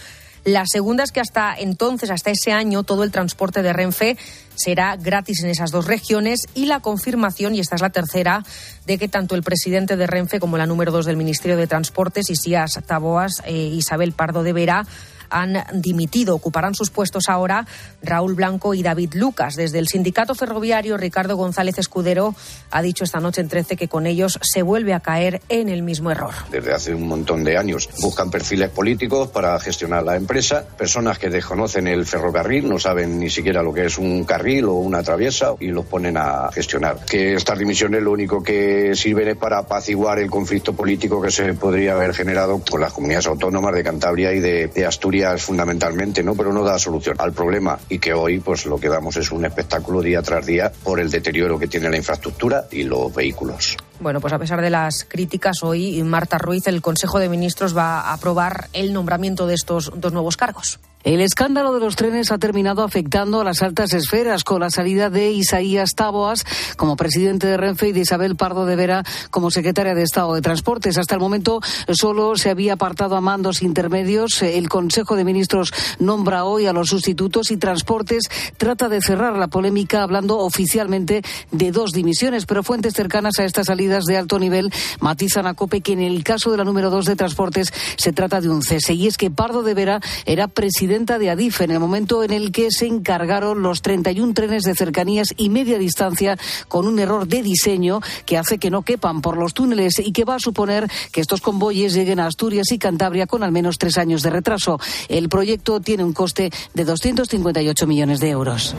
La 0.44 0.66
segunda 0.66 1.02
es 1.02 1.10
que 1.10 1.18
hasta 1.18 1.52
entonces, 1.58 2.10
hasta 2.10 2.30
ese 2.30 2.52
año, 2.52 2.84
todo 2.84 3.02
el 3.02 3.10
transporte 3.10 3.60
de 3.60 3.72
Renfe 3.72 4.16
será 4.54 4.94
gratis 4.94 5.42
en 5.42 5.50
esas 5.50 5.72
dos 5.72 5.86
regiones 5.86 6.46
y 6.54 6.66
la 6.66 6.78
confirmación, 6.78 7.56
y 7.56 7.60
esta 7.60 7.74
es 7.74 7.82
la 7.82 7.90
tercera, 7.90 8.44
de 8.86 8.98
que 8.98 9.08
tanto 9.08 9.34
el 9.34 9.42
presidente 9.42 9.96
de 9.96 10.06
Renfe 10.06 10.38
como 10.38 10.58
la 10.58 10.66
número 10.66 10.92
dos 10.92 11.06
del 11.06 11.16
Ministerio 11.16 11.56
de 11.56 11.66
Transportes, 11.66 12.30
Isías 12.30 12.78
Taboas, 12.86 13.42
e 13.44 13.52
Isabel 13.52 14.12
Pardo 14.12 14.44
de 14.44 14.52
Vera, 14.52 14.86
han 15.30 15.64
dimitido. 15.74 16.34
Ocuparán 16.34 16.74
sus 16.74 16.90
puestos 16.90 17.28
ahora 17.28 17.66
Raúl 18.02 18.34
Blanco 18.34 18.74
y 18.74 18.82
David 18.82 19.14
Lucas. 19.14 19.56
Desde 19.56 19.78
el 19.78 19.88
sindicato 19.88 20.34
ferroviario, 20.34 20.96
Ricardo 20.96 21.36
González 21.36 21.78
Escudero 21.78 22.34
ha 22.70 22.82
dicho 22.82 23.04
esta 23.04 23.20
noche 23.20 23.40
en 23.40 23.48
13 23.48 23.76
que 23.76 23.88
con 23.88 24.06
ellos 24.06 24.38
se 24.42 24.62
vuelve 24.62 24.94
a 24.94 25.00
caer 25.00 25.40
en 25.48 25.68
el 25.68 25.82
mismo 25.82 26.10
error. 26.10 26.34
Desde 26.50 26.72
hace 26.72 26.94
un 26.94 27.08
montón 27.08 27.44
de 27.44 27.56
años 27.56 27.88
buscan 28.00 28.30
perfiles 28.30 28.70
políticos 28.70 29.28
para 29.28 29.58
gestionar 29.60 30.02
la 30.02 30.16
empresa, 30.16 30.64
personas 30.76 31.18
que 31.18 31.30
desconocen 31.30 31.86
el 31.86 32.06
ferrocarril, 32.06 32.68
no 32.68 32.78
saben 32.78 33.18
ni 33.18 33.30
siquiera 33.30 33.62
lo 33.62 33.72
que 33.72 33.86
es 33.86 33.98
un 33.98 34.24
carril 34.24 34.66
o 34.66 34.74
una 34.74 35.02
traviesa 35.02 35.54
y 35.60 35.68
los 35.68 35.86
ponen 35.86 36.16
a 36.16 36.50
gestionar. 36.52 37.04
Que 37.04 37.34
estas 37.34 37.58
dimisiones 37.58 38.02
lo 38.02 38.12
único 38.12 38.42
que 38.42 38.94
sirven 38.94 39.28
es 39.28 39.36
para 39.36 39.58
apaciguar 39.58 40.18
el 40.18 40.30
conflicto 40.30 40.74
político 40.74 41.20
que 41.20 41.30
se 41.30 41.54
podría 41.54 41.92
haber 41.92 42.14
generado 42.14 42.60
con 42.68 42.80
las 42.80 42.92
comunidades 42.92 43.26
autónomas 43.26 43.74
de 43.74 43.84
Cantabria 43.84 44.32
y 44.32 44.40
de, 44.40 44.68
de 44.68 44.86
Asturias 44.86 45.19
fundamentalmente, 45.38 46.22
¿no? 46.22 46.35
Pero 46.35 46.52
no 46.52 46.62
da 46.64 46.78
solución 46.78 47.16
al 47.18 47.33
problema 47.33 47.78
y 47.88 47.98
que 47.98 48.12
hoy 48.12 48.40
pues 48.40 48.66
lo 48.66 48.78
que 48.78 48.88
damos 48.88 49.16
es 49.16 49.30
un 49.30 49.44
espectáculo 49.44 50.00
día 50.00 50.22
tras 50.22 50.44
día 50.46 50.72
por 50.83 51.00
el 51.00 51.11
deterioro 51.11 51.59
que 51.59 51.68
tiene 51.68 51.90
la 51.90 51.96
infraestructura 51.96 52.66
y 52.70 52.85
los 52.85 53.14
vehículos. 53.14 53.76
Bueno, 54.00 54.20
pues 54.20 54.33
a 54.33 54.38
pesar 54.38 54.61
de 54.61 54.70
las 54.70 55.04
críticas, 55.04 55.62
hoy 55.62 56.02
Marta 56.02 56.38
Ruiz, 56.38 56.66
el 56.66 56.80
Consejo 56.80 57.18
de 57.18 57.28
Ministros, 57.28 57.76
va 57.76 58.00
a 58.00 58.14
aprobar 58.14 58.68
el 58.72 58.92
nombramiento 58.92 59.46
de 59.46 59.54
estos 59.54 59.92
dos 59.94 60.12
nuevos 60.12 60.37
cargos. 60.37 60.80
El 61.02 61.22
escándalo 61.22 61.72
de 61.72 61.80
los 61.80 61.96
trenes 61.96 62.30
ha 62.30 62.36
terminado 62.36 62.82
afectando 62.82 63.40
a 63.40 63.44
las 63.44 63.62
altas 63.62 63.94
esferas 63.94 64.44
con 64.44 64.60
la 64.60 64.68
salida 64.68 65.08
de 65.08 65.32
Isaías 65.32 65.94
Taboas 65.94 66.44
como 66.76 66.94
presidente 66.94 67.46
de 67.46 67.56
Renfe 67.56 67.88
y 67.88 67.92
de 67.92 68.00
Isabel 68.00 68.36
Pardo 68.36 68.66
de 68.66 68.76
Vera 68.76 69.02
como 69.30 69.50
secretaria 69.50 69.94
de 69.94 70.02
Estado 70.02 70.34
de 70.34 70.42
Transportes. 70.42 70.98
Hasta 70.98 71.14
el 71.14 71.20
momento 71.22 71.62
solo 71.88 72.36
se 72.36 72.50
había 72.50 72.74
apartado 72.74 73.16
a 73.16 73.22
mandos 73.22 73.62
intermedios. 73.62 74.42
El 74.42 74.68
Consejo 74.68 75.16
de 75.16 75.24
Ministros 75.24 75.72
nombra 75.98 76.44
hoy 76.44 76.66
a 76.66 76.74
los 76.74 76.90
sustitutos 76.90 77.50
y 77.50 77.56
Transportes 77.56 78.24
trata 78.58 78.90
de 78.90 79.00
cerrar 79.00 79.38
la 79.38 79.48
polémica 79.48 80.02
hablando 80.02 80.36
oficialmente 80.40 81.22
de 81.50 81.72
dos 81.72 81.92
dimisiones, 81.92 82.44
pero 82.44 82.62
fuentes 82.62 82.92
cercanas 82.92 83.38
a 83.38 83.46
estas 83.46 83.68
salidas 83.68 84.04
de 84.04 84.18
alto 84.18 84.38
nivel 84.38 84.70
matizan 85.00 85.46
a 85.46 85.54
COPE 85.54 85.80
que 85.80 85.92
en 85.94 86.02
el 86.02 86.22
caso 86.24 86.50
de 86.50 86.58
la 86.58 86.64
número 86.64 86.90
dos 86.90 87.06
de 87.06 87.16
Transportes 87.16 87.72
se 87.96 88.12
trata 88.12 88.42
de 88.42 88.50
un 88.50 88.62
cese 88.62 88.92
y 88.92 89.06
es 89.06 89.16
que 89.16 89.30
Pardo 89.30 89.62
de 89.62 89.72
Vera 89.72 90.00
era 90.26 90.46
presidente 90.46 90.89
de 90.90 91.31
Adif 91.31 91.61
en 91.61 91.70
el 91.70 91.79
momento 91.79 92.24
en 92.24 92.33
el 92.33 92.50
que 92.50 92.72
se 92.72 92.85
encargaron 92.85 93.62
los 93.62 93.81
31 93.81 94.35
trenes 94.35 94.64
de 94.64 94.74
cercanías 94.74 95.29
y 95.37 95.48
media 95.48 95.79
distancia 95.79 96.37
con 96.66 96.88
un 96.88 96.98
error 96.98 97.29
de 97.29 97.44
diseño 97.44 98.00
que 98.26 98.37
hace 98.37 98.59
que 98.59 98.70
no 98.70 98.83
quepan 98.83 99.22
por 99.22 99.37
los 99.37 99.55
túneles 99.55 100.00
y 100.00 100.11
que 100.11 100.24
va 100.24 100.35
a 100.35 100.40
suponer 100.40 100.90
que 101.12 101.20
estos 101.20 101.42
convoyes 101.42 101.94
lleguen 101.94 102.18
a 102.18 102.26
Asturias 102.26 102.72
y 102.72 102.79
Cantabria 102.79 103.29
con 103.29 103.44
al 103.44 103.53
menos 103.53 103.79
tres 103.79 103.98
años 103.98 104.22
de 104.22 104.31
retraso. 104.31 104.81
El 105.09 105.29
proyecto 105.29 105.79
tiene 105.79 106.03
un 106.03 106.12
coste 106.12 106.50
de 106.74 106.85
258 106.85 107.87
millones 107.87 108.18
de 108.18 108.31
euros. 108.31 108.74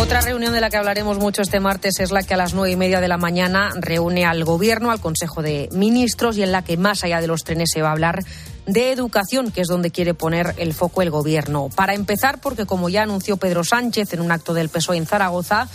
Otra 0.00 0.20
reunión 0.20 0.52
de 0.52 0.60
la 0.60 0.70
que 0.70 0.76
hablaremos 0.76 1.18
mucho 1.18 1.42
este 1.42 1.58
martes 1.58 1.98
es 1.98 2.12
la 2.12 2.22
que 2.22 2.34
a 2.34 2.36
las 2.36 2.54
nueve 2.54 2.70
y 2.70 2.76
media 2.76 3.00
de 3.00 3.08
la 3.08 3.16
mañana 3.16 3.72
reúne 3.80 4.24
al 4.24 4.44
Gobierno, 4.44 4.92
al 4.92 5.00
Consejo 5.00 5.42
de 5.42 5.68
Ministros 5.72 6.36
y 6.38 6.44
en 6.44 6.52
la 6.52 6.62
que 6.62 6.76
más 6.76 7.02
allá 7.02 7.20
de 7.20 7.26
los 7.26 7.42
trenes 7.42 7.70
se 7.74 7.82
va 7.82 7.88
a 7.88 7.92
hablar 7.92 8.22
de 8.68 8.92
educación, 8.92 9.50
que 9.50 9.62
es 9.62 9.68
donde 9.68 9.90
quiere 9.90 10.14
poner 10.14 10.54
el 10.58 10.74
foco 10.74 11.02
el 11.02 11.10
gobierno. 11.10 11.70
Para 11.74 11.94
empezar, 11.94 12.40
porque 12.40 12.66
como 12.66 12.88
ya 12.88 13.02
anunció 13.02 13.36
Pedro 13.36 13.64
Sánchez 13.64 14.12
en 14.12 14.20
un 14.20 14.30
acto 14.30 14.54
del 14.54 14.68
PSOE 14.68 14.98
en 14.98 15.06
Zaragoza, 15.06 15.68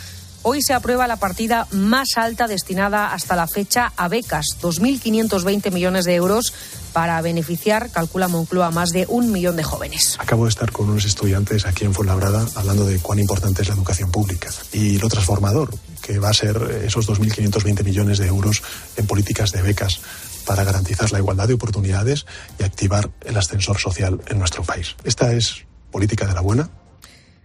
Hoy 0.46 0.60
se 0.60 0.74
aprueba 0.74 1.06
la 1.06 1.16
partida 1.16 1.66
más 1.70 2.18
alta 2.18 2.46
destinada 2.46 3.14
hasta 3.14 3.34
la 3.34 3.46
fecha 3.46 3.94
a 3.96 4.08
becas, 4.08 4.44
2.520 4.60 5.72
millones 5.72 6.04
de 6.04 6.16
euros 6.16 6.52
para 6.92 7.18
beneficiar, 7.22 7.90
calcula 7.90 8.28
Moncloa, 8.28 8.66
a 8.66 8.70
más 8.70 8.90
de 8.90 9.06
un 9.08 9.32
millón 9.32 9.56
de 9.56 9.62
jóvenes. 9.62 10.18
Acabo 10.20 10.44
de 10.44 10.50
estar 10.50 10.70
con 10.70 10.90
unos 10.90 11.06
estudiantes 11.06 11.64
aquí 11.64 11.86
en 11.86 11.94
Fuenlabrada 11.94 12.46
hablando 12.56 12.84
de 12.84 12.98
cuán 12.98 13.20
importante 13.20 13.62
es 13.62 13.68
la 13.68 13.74
educación 13.74 14.10
pública 14.10 14.50
y 14.70 14.98
lo 14.98 15.08
transformador 15.08 15.70
que 16.02 16.18
va 16.18 16.28
a 16.28 16.34
ser 16.34 16.82
esos 16.84 17.08
2.520 17.08 17.82
millones 17.82 18.18
de 18.18 18.26
euros 18.26 18.62
en 18.98 19.06
políticas 19.06 19.50
de 19.50 19.62
becas 19.62 20.00
para 20.46 20.64
garantizar 20.64 21.10
la 21.12 21.18
igualdad 21.18 21.48
de 21.48 21.54
oportunidades 21.54 22.26
y 22.58 22.64
activar 22.64 23.10
el 23.24 23.36
ascensor 23.36 23.78
social 23.78 24.20
en 24.28 24.38
nuestro 24.38 24.62
país. 24.62 24.96
Esta 25.04 25.32
es 25.32 25.64
política 25.90 26.26
de 26.26 26.34
la 26.34 26.40
buena, 26.40 26.68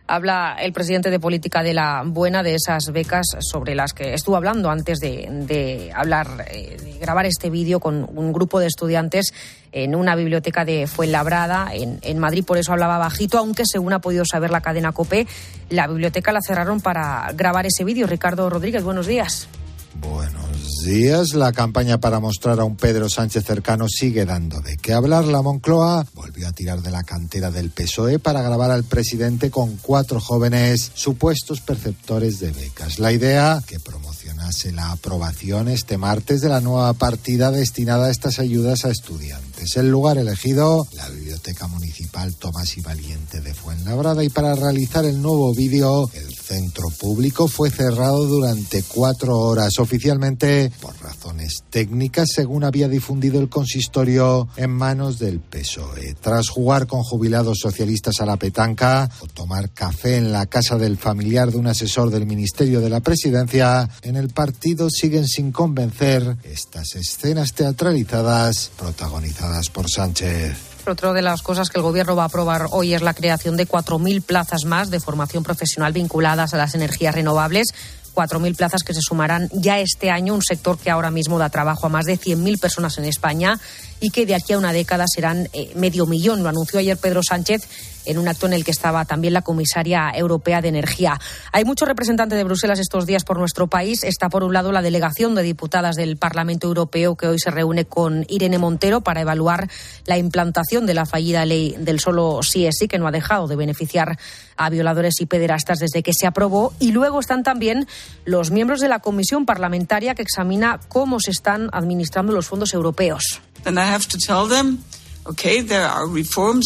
habla 0.10 0.58
el 0.60 0.74
presidente 0.74 1.12
de 1.12 1.20
Política 1.20 1.62
de 1.62 1.74
la 1.74 2.04
Buena 2.06 2.42
de 2.42 2.56
esas 2.56 2.92
becas 2.92 3.26
sobre 3.40 3.76
las 3.76 3.94
que 3.94 4.14
estuvo 4.14 4.36
hablando 4.36 4.70
antes 4.70 5.00
de, 5.00 5.92
hablar, 5.96 6.48
eh, 6.50 6.78
de 6.84 6.98
grabar 6.98 7.26
este 7.28 7.50
vídeo 7.50 7.80
con 7.80 8.08
un 8.16 8.34
grupo 8.34 8.60
de 8.60 8.68
estudiantes 8.68 9.34
en 9.72 9.96
una 9.96 10.16
biblioteca 10.16 10.66
de 10.66 10.88
Fuenlabrada, 10.88 11.70
en, 11.74 12.00
en 12.02 12.18
Madrid. 12.18 12.44
Por 12.44 12.58
eso 12.58 12.72
hablaba 12.74 12.98
bajito, 12.98 13.38
aunque 13.38 13.64
según 13.66 13.94
ha 13.94 14.00
podido 14.00 14.24
saber 14.26 14.50
la 14.50 14.62
cadena 14.62 14.92
COPE, 14.92 15.28
la 15.70 15.88
biblioteca 15.88 16.32
la 16.32 16.42
cerraron 16.42 16.82
para 16.82 17.32
grabar 17.34 17.68
ese 17.68 17.84
vídeo. 17.84 18.08
Ricardo 18.08 18.50
Rodríguez, 18.50 18.84
buenos 18.84 19.06
días. 19.06 19.48
Buenos 19.96 20.84
días. 20.86 21.34
La 21.34 21.52
campaña 21.52 22.00
para 22.00 22.20
mostrar 22.20 22.60
a 22.60 22.64
un 22.64 22.76
Pedro 22.76 23.10
Sánchez 23.10 23.44
cercano 23.44 23.88
sigue 23.90 24.26
dando 24.26 24.62
de 24.62 24.78
qué 24.78 24.94
hablar. 24.94 25.26
La 25.26 25.42
Moncloa 25.42 26.06
volvió 26.14 26.48
a 26.48 26.52
tirar 26.52 26.82
de 26.82 26.92
la 26.92 27.04
cantera 27.04 27.50
del 27.52 27.72
PSOE 27.72 28.20
para 28.20 28.42
grabar 28.42 28.72
al 28.72 28.84
presidente 28.84 29.50
con 29.50 29.78
cuatro 29.78 30.20
jóvenes 30.20 30.92
supuestos 30.94 31.62
perceptores 31.62 32.40
de 32.40 32.52
becas. 32.52 33.00
La 33.00 33.12
idea 33.12 33.62
que 33.66 33.80
promocionase 33.80 34.72
la 34.72 34.92
aprobación 34.92 35.68
este 35.68 35.98
martes 35.98 36.42
de 36.42 36.50
la 36.50 36.62
nueva 36.62 36.94
partida 36.94 37.52
destinada 37.52 38.08
a 38.08 38.12
estas 38.12 38.40
ayudas 38.40 38.86
a 38.86 38.92
estudiantes. 38.92 39.49
El 39.76 39.92
lugar 39.92 40.18
elegido, 40.18 40.88
la 40.94 41.08
Biblioteca 41.10 41.68
Municipal 41.68 42.34
Tomás 42.36 42.78
y 42.78 42.82
Valiente 42.82 43.42
de 43.42 43.54
Fuenlabrada. 43.54 44.24
Y 44.24 44.30
para 44.30 44.56
realizar 44.56 45.06
el 45.06 45.22
nuevo 45.22 45.54
vídeo, 45.54 46.10
el 46.14 46.34
centro 46.34 46.90
público 46.90 47.48
fue 47.48 47.70
cerrado 47.70 48.26
durante 48.26 48.84
cuatro 48.84 49.38
horas 49.38 49.78
oficialmente 49.78 50.72
por 50.82 51.00
razones 51.02 51.64
técnicas, 51.70 52.30
según 52.34 52.64
había 52.64 52.88
difundido 52.88 53.40
el 53.40 53.50
consistorio 53.50 54.48
en 54.56 54.72
manos 54.72 55.20
del 55.20 55.40
PSOE. 55.40 56.16
Tras 56.20 56.50
jugar 56.50 56.88
con 56.88 57.04
jubilados 57.04 57.60
socialistas 57.60 58.22
a 58.22 58.26
la 58.26 58.38
petanca 58.38 59.10
o 59.20 59.28
tomar 59.28 59.70
café 59.72 60.18
en 60.18 60.32
la 60.32 60.46
casa 60.46 60.78
del 60.78 60.98
familiar 60.98 61.52
de 61.52 61.58
un 61.58 61.68
asesor 61.68 62.10
del 62.10 62.26
Ministerio 62.26 62.82
de 62.82 62.90
la 62.90 63.02
Presidencia, 63.02 63.90
en 64.02 64.16
el 64.16 64.30
partido 64.30 64.90
siguen 64.90 65.28
sin 65.28 65.52
convencer 65.52 66.38
estas 66.44 66.96
escenas 66.96 67.54
teatralizadas 67.54 68.72
protagonizadas 68.78 69.49
por 69.74 69.90
Sánchez. 69.90 70.58
Otra 70.88 71.14
de 71.14 71.22
las 71.22 71.42
cosas 71.42 71.70
que 71.70 71.78
el 71.78 71.84
Gobierno 71.84 72.16
va 72.16 72.24
a 72.24 72.28
aprobar 72.28 72.68
hoy 72.72 72.94
es 72.94 73.02
la 73.02 73.14
creación 73.14 73.58
de 73.58 73.68
4.000 73.68 74.22
plazas 74.24 74.66
más 74.66 74.90
de 74.90 75.00
formación 75.00 75.44
profesional 75.44 75.94
vinculadas 75.94 76.54
a 76.54 76.58
las 76.58 76.74
energías 76.74 77.14
renovables. 77.14 77.68
4.000 78.16 78.56
plazas 78.56 78.84
que 78.84 78.94
se 78.94 79.02
sumarán 79.02 79.50
ya 79.54 79.80
este 79.80 80.10
año, 80.10 80.34
un 80.34 80.42
sector 80.42 80.78
que 80.78 80.90
ahora 80.90 81.12
mismo 81.12 81.38
da 81.38 81.50
trabajo 81.50 81.88
a 81.88 81.90
más 81.90 82.06
de 82.06 82.18
100.000 82.18 82.60
personas 82.60 82.98
en 82.98 83.06
España 83.06 83.60
y 84.00 84.12
que 84.12 84.26
de 84.26 84.36
aquí 84.36 84.54
a 84.54 84.58
una 84.58 84.74
década 84.74 85.06
serán 85.08 85.48
eh, 85.54 85.72
medio 85.76 86.06
millón. 86.06 86.44
Lo 86.44 86.50
anunció 86.50 86.80
ayer 86.80 86.98
Pedro 86.98 87.22
Sánchez 87.24 87.68
en 88.06 88.18
un 88.18 88.28
acto 88.28 88.48
en 88.48 88.54
el 88.54 88.64
que 88.64 88.72
estaba 88.72 89.06
también 89.06 89.34
la 89.34 89.42
comisaria 89.42 90.12
europea 90.14 90.62
de 90.62 90.70
energía. 90.70 91.20
Hay 91.52 91.66
muchos 91.66 91.88
representantes 91.88 92.38
de 92.38 92.44
Bruselas 92.44 92.80
estos 92.80 93.06
días 93.06 93.24
por 93.24 93.38
nuestro 93.38 93.68
país. 93.68 94.04
Está 94.04 94.30
por 94.30 94.44
un 94.44 94.54
lado 94.54 94.72
la 94.72 94.82
delegación 94.82 95.36
de 95.36 95.44
diputadas 95.44 95.96
del 95.96 96.18
Parlamento 96.18 96.68
Europeo 96.68 97.16
que 97.16 97.28
hoy 97.28 97.40
se 97.40 97.52
reúne 97.52 97.86
con 97.86 98.26
Irene 98.28 98.58
Montero 98.58 99.02
para 99.02 99.22
evaluar 99.22 99.70
la 100.06 100.18
implantación 100.18 100.86
de 100.86 100.94
la 100.94 101.06
fallida 101.06 101.46
ley 101.46 101.76
del 101.78 102.00
solo 102.00 102.42
sí 102.42 102.66
es 102.66 102.78
sí 102.80 102.88
que 102.88 102.98
no 102.98 103.08
ha 103.08 103.12
dejado 103.12 103.48
de 103.48 103.56
beneficiar 103.56 104.18
a 104.58 104.70
violadores 104.70 105.22
y 105.22 105.26
pederastas 105.26 105.80
desde 105.80 106.04
que 106.04 106.14
se 106.14 106.28
aprobó. 106.28 106.74
Y 106.80 106.92
luego 106.92 107.20
están 107.20 107.44
también 107.44 107.88
los 108.26 108.52
miembros 108.52 108.80
de 108.80 108.90
la 108.90 109.00
comisión 109.00 109.46
parlamentaria 109.46 110.16
que 110.16 110.22
examina 110.22 110.80
cómo 110.88 111.20
se 111.20 111.32
están 111.32 111.70
administrando 111.72 112.34
los 112.34 112.48
fondos 112.48 112.74
europeos. 112.74 113.42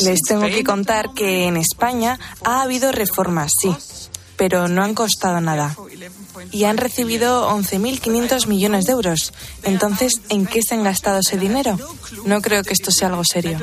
Les 0.04 0.22
tengo 0.22 0.46
que 0.48 0.64
contar 0.64 1.14
que 1.14 1.48
en 1.48 1.58
España 1.58 2.20
ha 2.46 2.62
habido 2.62 2.92
reformas, 2.92 3.52
sí, 3.60 3.76
pero 4.38 4.68
no 4.68 4.84
han 4.84 4.94
costado 4.94 5.42
nada. 5.42 5.76
Y 6.52 6.64
han 6.64 6.78
recibido 6.78 7.50
11.500 7.50 8.48
millones 8.48 8.86
de 8.86 8.94
euros. 8.94 9.34
Entonces, 9.64 10.22
¿en 10.30 10.46
qué 10.46 10.62
se 10.62 10.76
han 10.76 10.84
gastado 10.84 11.20
ese 11.20 11.38
dinero? 11.38 11.78
No 12.26 12.42
creo 12.42 12.64
que 12.64 12.74
esto 12.74 12.92
sea 12.92 13.10
algo 13.10 13.24
serio. 13.24 13.58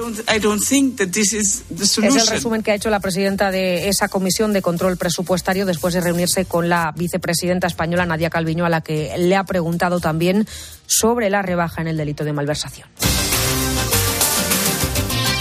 Es 1.81 1.99
el 1.99 2.27
resumen 2.27 2.63
que 2.63 2.73
ha 2.73 2.75
hecho 2.75 2.91
la 2.91 3.01
presidenta 3.01 3.51
de 3.51 3.89
esa 3.89 4.09
comisión 4.09 4.53
de 4.53 4.63
control 4.63 4.97
presupuestario 4.97 5.67
después 5.67 5.95
de 5.95 6.01
reunirse 6.01 6.45
con 6.45 6.69
la 6.69 6.93
vicepresidenta 6.97 7.67
española 7.67 8.07
Nadia 8.07 8.31
Calviño, 8.31 8.65
a 8.65 8.69
la 8.69 8.81
que 8.81 9.13
le 9.19 9.37
ha 9.37 9.45
preguntado 9.45 10.01
también 10.01 10.47
sobre 10.87 11.31
la 11.31 11.43
rebaja 11.43 11.81
en 11.81 11.89
el 11.89 11.97
delito 11.97 12.25
de 12.25 12.33
malversación. 12.33 12.89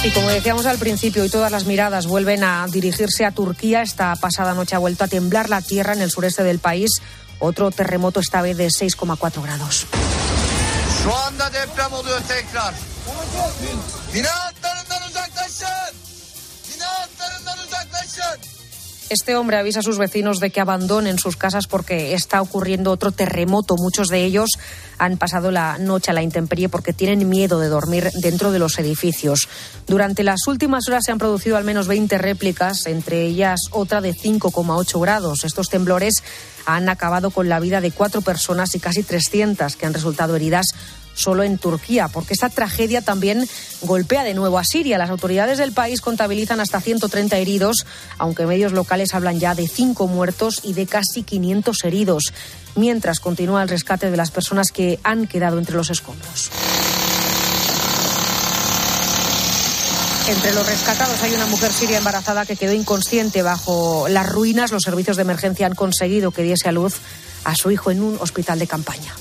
Y 0.02 0.12
como 0.12 0.30
decíamos 0.30 0.66
al 0.66 0.78
principio, 0.78 1.26
y 1.26 1.30
todas 1.30 1.52
las 1.52 1.66
miradas 1.66 2.08
vuelven 2.08 2.42
a 2.46 2.66
dirigirse 2.68 3.26
a 3.26 3.32
Turquía, 3.32 3.82
esta 3.82 4.16
pasada 4.16 4.54
noche 4.54 4.76
ha 4.76 4.80
vuelto 4.80 5.04
a 5.04 5.10
temblar 5.10 5.50
la 5.50 5.62
tierra 5.62 5.92
en 5.92 6.02
el 6.02 6.10
sureste 6.10 6.42
del 6.44 6.60
país. 6.60 7.02
Otro 7.40 7.70
terremoto 7.70 8.22
esta 8.22 8.42
vez 8.42 8.56
de 8.56 8.68
6,4 8.68 9.44
grados. 9.44 9.88
Este 19.10 19.36
hombre 19.36 19.58
avisa 19.58 19.80
a 19.80 19.84
sus 19.84 19.98
vecinos 19.98 20.39
de 20.39 20.52
que 20.52 20.62
abandonen 20.62 21.17
sus 21.17 21.36
casas 21.36 21.65
porque 21.65 22.13
está 22.13 22.43
ocurriendo 22.43 22.91
otro 22.91 23.12
terremoto. 23.12 23.76
Muchos 23.76 24.08
de 24.10 24.24
ellos 24.24 24.52
han 25.00 25.17
pasado 25.17 25.50
la 25.50 25.80
noche 25.80 26.12
a 26.12 26.13
la 26.13 26.22
intemperie 26.22 26.69
porque 26.69 26.93
tienen 26.93 27.28
miedo 27.28 27.60
de 27.60 27.69
dormir 27.69 28.12
dentro 28.22 28.52
de 28.52 28.60
los 28.60 28.78
edificios. 28.78 29.50
Durante 29.88 30.24
las 30.24 30.45
últimas 30.45 30.88
horas 30.88 31.06
se 31.06 31.12
han 31.12 31.17
producido 31.17 31.58
al 31.58 31.63
menos 31.63 31.88
20 31.88 32.19
réplicas, 32.19 32.86
entre 32.86 33.24
ellas 33.24 33.62
otra 33.72 34.00
de 34.00 34.13
5,8 34.13 35.02
grados. 35.02 35.43
Estos 35.43 35.69
temblores 35.69 36.24
han 36.67 36.88
acabado 36.88 37.32
con 37.32 37.50
la 37.50 37.60
vida 37.60 37.82
de 37.82 37.89
cuatro 37.89 38.22
personas 38.22 38.76
y 38.76 38.80
casi 38.80 39.02
300 39.02 39.76
que 39.76 39.86
han 39.88 39.93
resultado 39.95 40.36
heridas 40.36 40.67
solo 41.13 41.43
en 41.43 41.58
Turquía, 41.58 42.08
porque 42.08 42.34
esta 42.34 42.50
tragedia 42.50 43.02
también 43.02 43.48
golpea 43.82 44.24
de 44.24 44.34
nuevo 44.34 44.58
a 44.58 44.63
Siria. 44.63 44.98
Las 44.98 45.10
autoridades 45.10 45.58
del 45.58 45.72
país 45.72 46.02
contabilizan 46.02 46.60
hasta 46.60 46.82
130 46.82 47.38
heridos, 47.38 47.86
aunque 48.17 48.45
medios 48.45 48.72
locales 48.72 49.13
hablan 49.13 49.39
ya 49.39 49.56
de 49.56 49.67
cinco 49.67 50.08
muertos 50.08 50.62
y 50.63 50.74
de 50.74 50.86
casi 50.88 51.24
500 51.24 51.84
heridos, 51.84 52.34
mientras 52.76 53.19
continúa 53.19 53.63
el 53.63 53.69
rescate 53.69 54.10
de 54.12 54.17
las 54.17 54.32
personas 54.32 54.72
que 54.72 55.00
han 55.04 55.28
quedado 55.28 55.60
entre 55.60 55.76
los 55.76 55.89
escombros. 55.89 56.50
Entre 60.30 60.54
los 60.54 60.67
rescatados 60.67 61.24
hay 61.24 61.34
una 61.34 61.48
mujer 61.48 61.74
siria 61.74 61.98
embarazada 61.98 62.45
que 62.45 62.56
quedó 62.56 62.72
inconsciente 62.72 63.41
bajo 63.41 64.08
las 64.10 64.30
ruinas. 64.30 64.72
Los 64.72 64.84
servicios 64.84 65.17
de 65.17 65.24
emergencia 65.24 65.65
han 65.65 65.74
conseguido 65.74 66.30
que 66.30 66.43
diese 66.43 66.69
a 66.69 66.72
luz 66.72 66.98
a 67.45 67.56
su 67.56 67.72
hijo 67.72 67.89
en 67.89 68.04
un 68.04 68.15
hospital 68.22 68.60
de 68.60 68.67
campaña. 68.67 69.12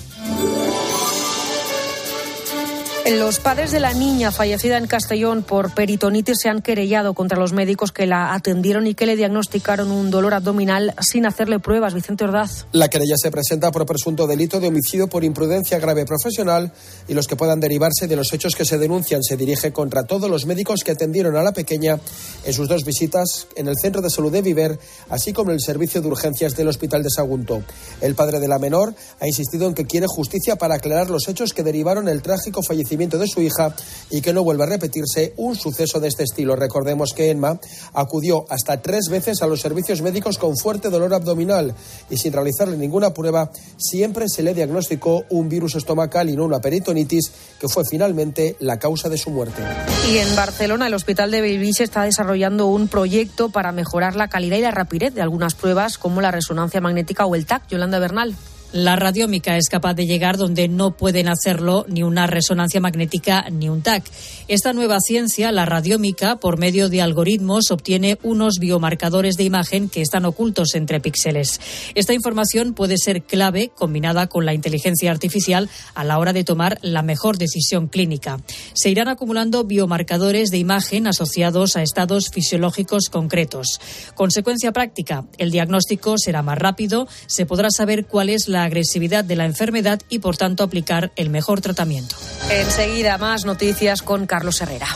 Los 3.11 3.38
padres 3.38 3.71
de 3.71 3.81
la 3.81 3.94
niña 3.94 4.31
fallecida 4.31 4.77
en 4.77 4.87
Castellón 4.87 5.42
por 5.42 5.73
peritonitis 5.73 6.40
se 6.42 6.51
han 6.51 6.61
querellado 6.61 7.14
contra 7.14 7.38
los 7.38 7.55
médicos 7.55 7.90
que 7.90 8.07
la 8.07 8.35
atendieron 8.35 8.87
y 8.87 8.94
que 8.94 9.07
le 9.07 9.16
diagnosticaron 9.16 9.90
un 9.90 10.11
dolor 10.11 10.35
abdominal 10.35 10.94
sin 11.01 11.25
hacerle 11.25 11.59
pruebas. 11.59 11.94
Vicente 11.94 12.25
Ordaz. 12.25 12.66
La 12.73 12.88
querella 12.88 13.14
se 13.16 13.31
presenta 13.31 13.71
por 13.71 13.87
presunto 13.87 14.27
delito 14.27 14.61
de 14.61 14.68
homicidio 14.68 15.09
por 15.09 15.25
imprudencia 15.25 15.79
grave 15.79 16.05
profesional 16.05 16.71
y 17.09 17.14
los 17.14 17.27
que 17.27 17.37
puedan 17.37 17.61
derivarse 17.61 18.09
de 18.09 18.16
los 18.16 18.31
hechos 18.35 18.55
que 18.55 18.66
se 18.66 18.77
denuncian 18.77 19.23
se 19.23 19.38
dirige 19.38 19.73
contra 19.73 20.05
todos 20.05 20.29
los 20.29 20.44
médicos 20.44 20.85
que 20.85 20.92
atendieron 20.92 21.35
a 21.37 21.42
la 21.42 21.53
pequeña 21.53 21.99
en 22.44 22.53
sus 22.53 22.68
dos 22.68 22.85
visitas 22.85 23.47
en 23.57 23.68
el 23.68 23.77
centro 23.81 24.03
de 24.03 24.11
salud 24.11 24.31
de 24.31 24.42
Viver, 24.42 24.79
así 25.09 25.33
como 25.33 25.51
en 25.51 25.55
el 25.55 25.62
servicio 25.62 26.03
de 26.03 26.09
urgencias 26.09 26.55
del 26.57 26.68
hospital 26.68 27.03
de 27.03 27.09
Sagunto. 27.09 27.62
El 28.03 28.14
padre 28.14 28.38
de 28.38 28.49
la 28.49 28.59
menor 28.59 28.94
ha 29.18 29.27
insistido 29.27 29.66
en 29.66 29.73
que 29.73 29.87
quiere 29.87 30.07
justicia 30.09 30.57
para 30.57 30.75
aclarar 30.75 31.09
los 31.09 31.27
hechos 31.27 31.55
que 31.55 31.62
derivaron 31.62 32.07
el 32.09 32.21
trágico 32.21 32.62
fallecimiento 32.62 32.98
nacimiento 32.99 33.19
de 33.19 33.29
su 33.29 33.41
hija 33.41 33.73
y 34.11 34.21
que 34.21 34.33
no 34.33 34.43
vuelva 34.43 34.65
a 34.65 34.69
repetirse 34.69 35.33
un 35.37 35.55
suceso 35.55 36.01
de 36.01 36.09
este 36.09 36.25
estilo. 36.25 36.57
Recordemos 36.57 37.13
que 37.15 37.31
Emma 37.31 37.61
acudió 37.95 38.45
hasta 38.49 38.83
tres 38.83 39.09
veces 39.09 39.41
a 39.41 39.47
los 39.47 39.61
servicios 39.61 40.03
médicos 40.03 40.37
con 40.37 40.57
fuerte 40.57 40.91
dolor 40.91 41.15
abdominal 41.15 41.75
y 42.11 42.17
sin 42.17 42.33
realizarle 42.33 42.77
ninguna 42.77 43.15
prueba 43.15 43.51
siempre 43.77 44.29
se 44.29 44.43
le 44.43 44.53
diagnosticó 44.53 45.25
un 45.31 45.49
virus 45.49 45.77
estomacal 45.77 46.29
y 46.29 46.35
no 46.35 46.45
una 46.45 46.61
peritonitis 46.61 47.31
que 47.61 47.69
fue 47.69 47.85
finalmente 47.89 48.57
la 48.59 48.81
causa 48.81 49.09
de 49.09 49.17
su 49.17 49.31
muerte. 49.31 49.63
Y 50.11 50.19
en 50.19 50.35
Barcelona 50.35 50.89
el 50.89 50.95
Hospital 50.95 51.31
de 51.31 51.41
Bellvitge 51.41 51.85
está 51.85 52.03
desarrollando 52.03 52.67
un 52.67 52.89
proyecto 52.89 53.51
para 53.51 53.71
mejorar 53.71 54.17
la 54.17 54.27
calidad 54.27 54.57
y 54.57 54.63
la 54.63 54.73
rapidez 54.73 55.15
de 55.15 55.23
algunas 55.23 55.55
pruebas 55.55 55.99
como 55.99 56.21
la 56.21 56.33
resonancia 56.33 56.81
magnética 56.81 57.27
o 57.27 57.37
el 57.37 57.47
TAC. 57.47 57.69
Yolanda 57.69 58.01
Bernal. 58.01 58.35
La 58.72 58.96
radiómica 58.96 59.57
es 59.57 59.70
capaz 59.70 59.94
de 59.94 60.04
llegar 60.04 60.37
donde 60.37 60.68
no 60.68 60.90
pueden 60.90 61.28
hacerlo 61.31 61.87
ni 61.88 62.02
una 62.02 62.26
resonancia 62.26 62.81
magnética 62.81 63.48
ni 63.50 63.70
un 63.70 63.81
TAC. 63.81 64.04
Esta 64.46 64.74
nueva 64.74 65.00
ciencia, 65.00 65.52
la 65.52 65.64
radiómica, 65.64 66.37
por 66.37 66.59
medio 66.59 66.90
de 66.90 67.00
algoritmos, 67.00 67.70
obtiene 67.70 68.18
unos 68.22 68.59
biomarcadores 68.61 69.37
de 69.37 69.44
imagen 69.44 69.88
que 69.88 70.02
están 70.02 70.26
ocultos 70.26 70.74
entre 70.74 71.00
píxeles. 71.00 71.61
Esta 71.94 72.12
información 72.12 72.74
puede 72.74 72.98
ser 72.98 73.22
clave, 73.22 73.70
combinada 73.74 74.26
con 74.26 74.44
la 74.44 74.52
inteligencia 74.52 75.11
artificial, 75.11 75.70
a 75.94 76.04
la 76.04 76.18
hora 76.18 76.35
de 76.35 76.44
tomar 76.44 76.78
la 76.83 77.02
mejor 77.02 77.38
decisión 77.38 77.88
clínica. 77.88 78.38
Se 78.74 78.90
irán 78.90 79.09
acumulando 79.09 79.64
biomarcadores 79.64 80.50
de 80.50 80.59
imagen 80.59 81.07
asociados 81.07 81.76
a 81.76 81.83
estados 81.83 82.28
fisiológicos 82.31 83.09
concretos. 83.11 83.81
Consecuencia 84.14 84.72
práctica, 84.72 85.24
el 85.38 85.50
diagnóstico 85.50 86.18
será 86.18 86.42
más 86.42 86.59
rápido, 86.59 87.09
se 87.26 87.46
podrá 87.46 87.70
saber 87.70 88.04
cuál 88.04 88.28
es 88.28 88.46
la 88.48 88.58
agresividad 88.64 89.25
de 89.25 89.37
la 89.37 89.44
enfermedad 89.44 90.01
y, 90.09 90.18
por 90.21 90.37
tanto, 90.37 90.62
aplicar 90.62 91.12
el 91.16 91.31
mejor 91.31 91.61
tratamiento. 91.61 92.16
Enseguida 92.51 93.18
más 93.18 93.44
noticias 93.44 94.03
con 94.03 94.27
Carlos 94.27 94.61
Herrera. 94.61 94.88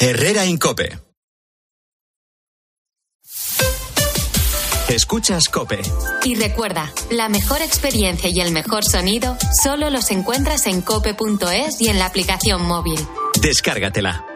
Herrera 0.00 0.44
Incope. 0.44 0.98
Escuchas 4.88 5.48
Cope. 5.48 5.80
Y 6.24 6.36
recuerda, 6.36 6.92
la 7.10 7.28
mejor 7.28 7.60
experiencia 7.60 8.30
y 8.30 8.40
el 8.40 8.52
mejor 8.52 8.84
sonido 8.84 9.36
solo 9.62 9.90
los 9.90 10.10
encuentras 10.12 10.66
en 10.66 10.80
cope.es 10.80 11.80
y 11.80 11.88
en 11.88 11.98
la 11.98 12.06
aplicación 12.06 12.62
móvil. 12.62 13.00
Descárgatela. 13.42 14.35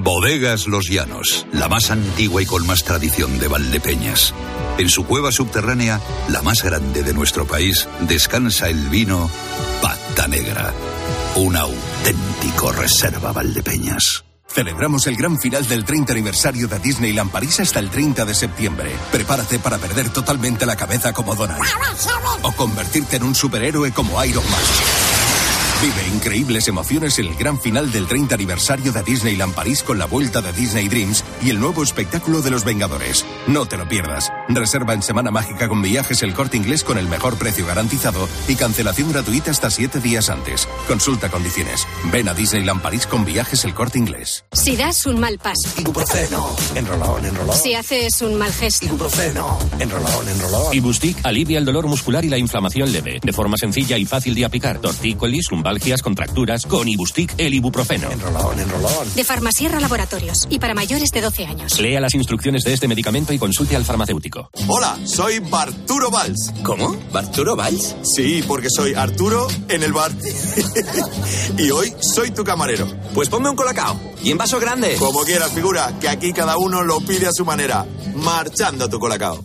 Bodegas 0.00 0.68
Los 0.68 0.88
Llanos, 0.88 1.44
la 1.52 1.68
más 1.68 1.90
antigua 1.90 2.40
y 2.40 2.46
con 2.46 2.64
más 2.66 2.84
tradición 2.84 3.38
de 3.40 3.48
Valdepeñas. 3.48 4.32
En 4.78 4.88
su 4.88 5.04
cueva 5.04 5.32
subterránea, 5.32 6.00
la 6.28 6.40
más 6.40 6.62
grande 6.62 7.02
de 7.02 7.12
nuestro 7.12 7.46
país, 7.46 7.88
descansa 8.02 8.68
el 8.68 8.88
vino 8.90 9.28
Pata 9.82 10.28
Negra, 10.28 10.72
un 11.34 11.56
auténtico 11.56 12.70
reserva 12.70 13.32
Valdepeñas. 13.32 14.24
Celebramos 14.46 15.06
el 15.08 15.16
gran 15.16 15.36
final 15.38 15.66
del 15.66 15.84
30 15.84 16.12
aniversario 16.12 16.68
de 16.68 16.78
Disneyland 16.78 17.32
París 17.32 17.58
hasta 17.58 17.80
el 17.80 17.90
30 17.90 18.24
de 18.24 18.34
septiembre. 18.34 18.92
Prepárate 19.10 19.58
para 19.58 19.78
perder 19.78 20.10
totalmente 20.10 20.64
la 20.64 20.76
cabeza 20.76 21.12
como 21.12 21.34
Donald. 21.34 21.60
O 22.42 22.52
convertirte 22.52 23.16
en 23.16 23.24
un 23.24 23.34
superhéroe 23.34 23.92
como 23.92 24.24
Iron 24.24 24.44
Man. 24.48 25.07
Vive 25.80 26.08
increíbles 26.12 26.66
emociones 26.66 27.20
en 27.20 27.26
el 27.26 27.36
gran 27.36 27.60
final 27.60 27.92
del 27.92 28.08
30 28.08 28.34
aniversario 28.34 28.90
de 28.90 29.04
Disneyland 29.04 29.54
París 29.54 29.84
con 29.84 29.96
la 29.96 30.06
vuelta 30.06 30.42
de 30.42 30.52
Disney 30.52 30.88
Dreams 30.88 31.22
y 31.40 31.50
el 31.50 31.60
nuevo 31.60 31.84
espectáculo 31.84 32.42
de 32.42 32.50
los 32.50 32.64
Vengadores. 32.64 33.24
No 33.46 33.64
te 33.66 33.76
lo 33.76 33.88
pierdas. 33.88 34.28
Reserva 34.48 34.94
en 34.94 35.02
Semana 35.02 35.30
Mágica 35.30 35.68
con 35.68 35.80
viajes 35.80 36.24
el 36.24 36.34
corte 36.34 36.56
inglés 36.56 36.82
con 36.82 36.98
el 36.98 37.06
mejor 37.06 37.38
precio 37.38 37.64
garantizado 37.64 38.28
y 38.48 38.56
cancelación 38.56 39.12
gratuita 39.12 39.52
hasta 39.52 39.70
siete 39.70 40.00
días 40.00 40.30
antes. 40.30 40.68
Consulta 40.88 41.30
condiciones. 41.30 41.86
Ven 42.10 42.28
a 42.28 42.34
Disneyland 42.34 42.82
París 42.82 43.06
con 43.06 43.24
viajes 43.24 43.64
el 43.64 43.72
corte 43.72 43.98
inglés. 43.98 44.44
Si 44.50 44.74
das 44.74 45.06
un 45.06 45.20
mal 45.20 45.38
paso. 45.38 45.68
Ibuprofeno. 45.78 46.56
Enrolón, 46.74 47.24
enrolón. 47.24 47.56
Si 47.56 47.74
haces 47.74 48.20
un 48.22 48.36
mal 48.36 48.52
gesto. 48.52 48.86
Ibuprofeno. 48.86 49.56
Enrolón, 49.78 50.28
enrolón. 50.28 50.74
Ibustic 50.74 51.18
alivia 51.22 51.60
el 51.60 51.64
dolor 51.64 51.86
muscular 51.86 52.24
y 52.24 52.28
la 52.28 52.36
inflamación 52.36 52.90
leve. 52.90 53.20
De 53.22 53.32
forma 53.32 53.56
sencilla 53.56 53.96
y 53.96 54.06
fácil 54.06 54.34
de 54.34 54.44
aplicar. 54.44 54.80
Tortícolis, 54.80 55.52
lumbalgias, 55.68 56.02
contracturas. 56.02 56.64
Con 56.66 56.88
Ibustic, 56.88 57.34
el 57.36 57.52
ibuprofeno. 57.54 58.10
Enrolón, 58.10 58.58
enrolón. 58.58 59.14
De 59.14 59.24
Farmasierra 59.24 59.80
Laboratorios. 59.80 60.46
Y 60.50 60.58
para 60.58 60.74
mayores 60.74 61.10
de 61.10 61.20
12 61.20 61.44
años. 61.44 61.78
Lea 61.78 62.00
las 62.00 62.14
instrucciones 62.14 62.64
de 62.64 62.72
este 62.72 62.88
medicamento 62.88 63.32
y 63.32 63.38
consulte 63.38 63.76
al 63.76 63.84
farmacéutico. 63.84 64.50
Hola, 64.66 64.98
soy 65.04 65.40
Barturo 65.40 66.10
Valls. 66.10 66.52
¿Cómo? 66.62 66.96
¿Barturo 67.12 67.54
Valls? 67.54 67.96
Sí, 68.02 68.42
porque 68.46 68.68
soy 68.70 68.94
Arturo 68.94 69.46
en 69.68 69.82
el 69.82 69.92
bar. 69.92 70.10
y 71.58 71.70
hoy 71.70 71.92
soy 72.00 72.30
tu 72.30 72.44
camarero. 72.44 72.88
Pues 73.14 73.28
ponme 73.28 73.50
un 73.50 73.56
colacao. 73.56 73.98
Y 74.22 74.30
en 74.30 74.38
vaso 74.38 74.58
grande. 74.58 74.96
Como 74.98 75.22
quieras, 75.22 75.52
figura, 75.52 75.92
que 76.00 76.08
aquí 76.08 76.32
cada 76.32 76.56
uno 76.56 76.82
lo 76.82 77.00
pide 77.00 77.26
a 77.26 77.32
su 77.32 77.44
manera. 77.44 77.84
Marchando 78.14 78.88
tu 78.88 78.98
colacao. 78.98 79.44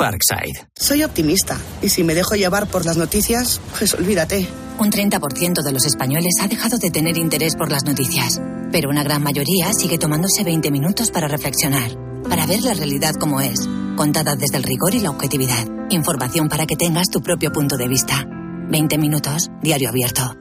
Parkside. 0.00 0.66
Soy 0.74 1.04
optimista 1.04 1.58
y 1.82 1.90
si 1.90 2.04
me 2.04 2.14
dejo 2.14 2.34
llevar 2.34 2.66
por 2.66 2.86
las 2.86 2.96
noticias, 2.96 3.60
pues 3.78 3.92
olvídate. 3.92 4.48
Un 4.78 4.90
30% 4.90 5.62
de 5.62 5.72
los 5.72 5.84
españoles 5.84 6.36
ha 6.40 6.48
dejado 6.48 6.78
de 6.78 6.90
tener 6.90 7.18
interés 7.18 7.54
por 7.54 7.70
las 7.70 7.84
noticias, 7.84 8.40
pero 8.72 8.88
una 8.88 9.04
gran 9.04 9.22
mayoría 9.22 9.74
sigue 9.74 9.98
tomándose 9.98 10.42
20 10.42 10.70
minutos 10.70 11.10
para 11.10 11.28
reflexionar, 11.28 11.90
para 12.30 12.46
ver 12.46 12.62
la 12.62 12.72
realidad 12.72 13.12
como 13.20 13.42
es, 13.42 13.68
contada 13.94 14.36
desde 14.36 14.56
el 14.56 14.62
rigor 14.62 14.94
y 14.94 15.00
la 15.00 15.10
objetividad. 15.10 15.66
Información 15.90 16.48
para 16.48 16.64
que 16.64 16.76
tengas 16.76 17.08
tu 17.10 17.20
propio 17.20 17.52
punto 17.52 17.76
de 17.76 17.88
vista. 17.88 18.24
20 18.70 18.96
minutos, 18.96 19.50
diario 19.60 19.90
abierto. 19.90 20.34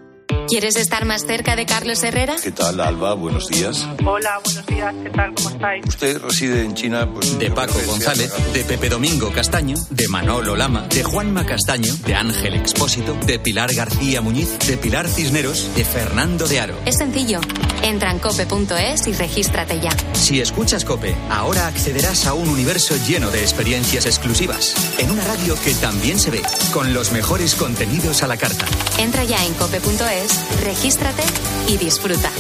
¿Quieres 0.50 0.78
estar 0.78 1.06
más 1.06 1.28
cerca 1.28 1.56
de 1.56 1.68
Carlos 1.68 2.02
Herrera? 2.02 2.36
¿Qué 2.42 2.52
tal, 2.52 2.80
Alba? 2.80 3.14
Buenos 3.14 3.50
días. 3.50 3.88
Hola, 4.04 4.40
buenos 4.44 4.66
días. 4.66 4.96
¿Qué 5.04 5.10
tal? 5.12 5.34
¿Cómo 5.36 5.50
estáis? 5.50 5.86
Usted 5.86 6.20
reside 6.20 6.64
en 6.64 6.74
China, 6.74 7.08
pues... 7.14 7.38
De 7.38 7.52
Paco 7.52 7.80
González, 7.86 8.34
de 8.52 8.64
Pepe 8.64 8.90
Domingo 8.90 9.32
Castaño, 9.32 9.78
de 9.92 10.08
Manolo 10.08 10.56
Lama, 10.56 10.88
de 10.88 11.04
Juanma 11.04 11.46
Castaño, 11.46 11.94
de 12.04 12.16
Ángel 12.16 12.56
Expósito, 12.56 13.14
de 13.28 13.38
Pilar 13.38 13.72
García 13.76 14.22
Muñiz, 14.22 14.58
de 14.66 14.78
Pilar 14.78 15.08
Cisneros, 15.08 15.70
de 15.76 15.86
Fernando 15.86 16.48
de 16.48 16.60
Aro. 16.60 16.76
Es 16.86 16.98
sencillo. 16.98 17.42
Entra 17.84 18.10
en 18.10 18.18
cope.es 18.18 19.08
y 19.08 19.14
regístrate 19.14 19.80
ya. 19.80 19.92
Si 20.14 20.42
escuchas 20.42 20.84
Cope, 20.84 21.16
ahora 21.30 21.68
accederás 21.68 22.26
a 22.26 22.34
un 22.34 22.50
universo 22.50 22.96
lleno 23.08 23.30
de 23.30 23.42
experiencias 23.42 24.06
exclusivas. 24.06 24.74
En 24.98 25.12
una 25.12 25.24
radio 25.26 25.56
que 25.64 25.74
también 25.76 26.20
se 26.20 26.32
ve, 26.32 26.42
con 26.74 26.94
los 26.94 27.12
mejores 27.12 27.56
contenidos 27.56 28.24
a 28.24 28.28
la 28.28 28.36
carta. 28.36 28.66
Entra 28.98 29.24
ya 29.24 29.46
en 29.46 29.54
cope.es, 29.54 30.39
regístrate 30.62 31.24
y 31.68 31.78
disfruta. 31.78 32.32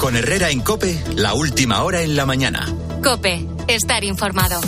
Con 0.00 0.16
Herrera 0.16 0.48
en 0.48 0.60
Cope, 0.60 0.98
la 1.14 1.34
última 1.34 1.82
hora 1.82 2.00
en 2.00 2.16
la 2.16 2.24
mañana. 2.24 2.66
Cope, 3.04 3.46
estar 3.68 4.02
informado. 4.02 4.58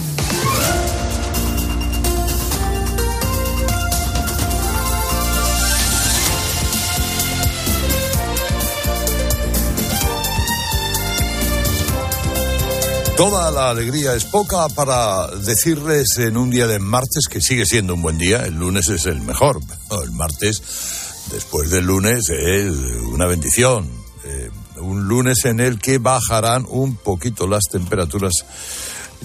Toda 13.17 13.51
la 13.51 13.71
alegría 13.71 14.15
es 14.15 14.25
poca 14.27 14.69
para 14.69 15.29
decirles 15.29 16.19
en 16.19 16.37
un 16.37 16.51
día 16.51 16.67
de 16.67 16.79
martes 16.79 17.25
que 17.31 17.41
sigue 17.41 17.65
siendo 17.65 17.95
un 17.95 18.03
buen 18.03 18.19
día. 18.19 18.45
El 18.45 18.57
lunes 18.57 18.91
es 18.91 19.07
el 19.07 19.23
mejor. 19.23 19.61
El 20.05 20.13
martes, 20.13 20.63
después 21.33 21.71
del 21.71 21.87
lunes, 21.87 22.29
es 22.29 22.71
una 23.11 23.25
bendición. 23.25 24.02
Un 24.93 25.09
lunes 25.09 25.47
en 25.47 25.59
el 25.59 25.79
que 25.79 25.97
bajarán 25.97 26.67
un 26.69 26.97
poquito 26.97 27.47
las 27.47 27.63
temperaturas. 27.71 28.33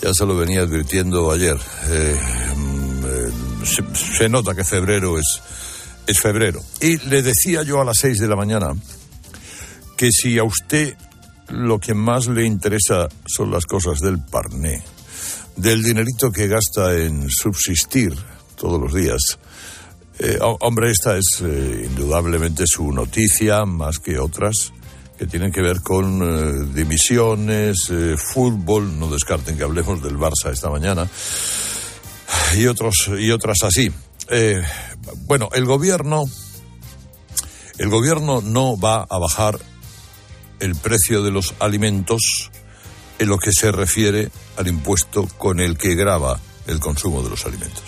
Ya 0.01 0.13
se 0.13 0.25
lo 0.25 0.38
venía 0.38 0.62
advirtiendo 0.62 1.30
ayer. 1.30 1.58
Eh, 1.89 2.17
mm, 2.56 3.06
eh, 3.06 3.32
se, 3.65 3.84
se, 4.17 4.30
nota 4.30 4.56
que 4.56 4.63
febrero 4.63 5.19
es, 5.19 5.41
es 6.08 6.21
febrero. 6.21 6.62
Y 6.80 6.95
le 7.10 7.21
decía 7.21 7.63
yo 7.63 7.82
a 7.82 7.84
las 7.84 7.97
seis 7.99 8.17
de 8.17 8.30
la 8.30 8.38
mañana 8.38 8.73
que 9.97 10.10
si 10.10 10.39
a 10.39 10.45
usted 10.45 10.95
lo 11.49 11.80
que 11.80 11.93
más 11.93 12.27
le 12.27 12.45
interesa 12.45 13.10
son 13.25 13.51
las 13.51 13.65
cosas 13.65 13.99
del 13.99 14.19
parné, 14.19 14.82
del 15.58 15.84
dinerito 15.84 16.32
que 16.32 16.47
gasta 16.47 16.95
en 16.95 17.30
subsistir 17.30 18.15
todos 18.56 18.80
los 18.80 18.93
días. 18.93 19.38
Eh, 20.19 20.38
hombre, 20.39 20.91
esta 20.91 21.17
es 21.17 21.41
indudablemente 21.41 22.63
su 22.65 22.89
noticia, 22.93 23.65
más 23.65 23.99
que 23.99 24.17
otras, 24.17 24.71
que 25.17 25.25
tienen 25.25 25.51
que 25.51 25.62
ver 25.62 25.82
con 25.82 26.21
eh, 26.21 26.71
dimisiones, 26.73 27.91
fútbol, 28.34 28.99
no 28.99 29.10
descarten 29.10 29.58
que 29.58 29.63
hablemos 29.63 30.01
del 30.01 30.17
Barça 30.17 30.51
esta 30.51 30.69
mañana, 30.69 31.08
y, 32.56 32.65
otros, 32.67 33.10
y 33.17 33.32
otras 33.32 33.58
así. 33.63 33.91
bueno, 35.25 35.49
el 35.53 35.65
gobierno, 35.65 36.25
el 37.77 37.89
gobierno 37.89 38.41
no 38.41 38.77
va 38.77 39.06
a 39.10 39.17
bajar 39.17 39.60
el 40.60 40.75
precio 40.75 41.23
de 41.23 41.32
los 41.32 41.53
alimentos 41.60 42.51
en 43.19 43.27
lo 43.27 43.38
que 43.38 43.51
se 43.51 43.71
refiere 43.71 44.30
al 44.58 44.67
impuesto 44.67 45.27
con 45.38 45.60
el 45.60 45.77
que 45.77 45.95
grava 45.95 46.39
el 46.67 46.80
consumo 46.80 47.23
de 47.23 47.30
los 47.30 47.45
alimentos. 47.45 47.84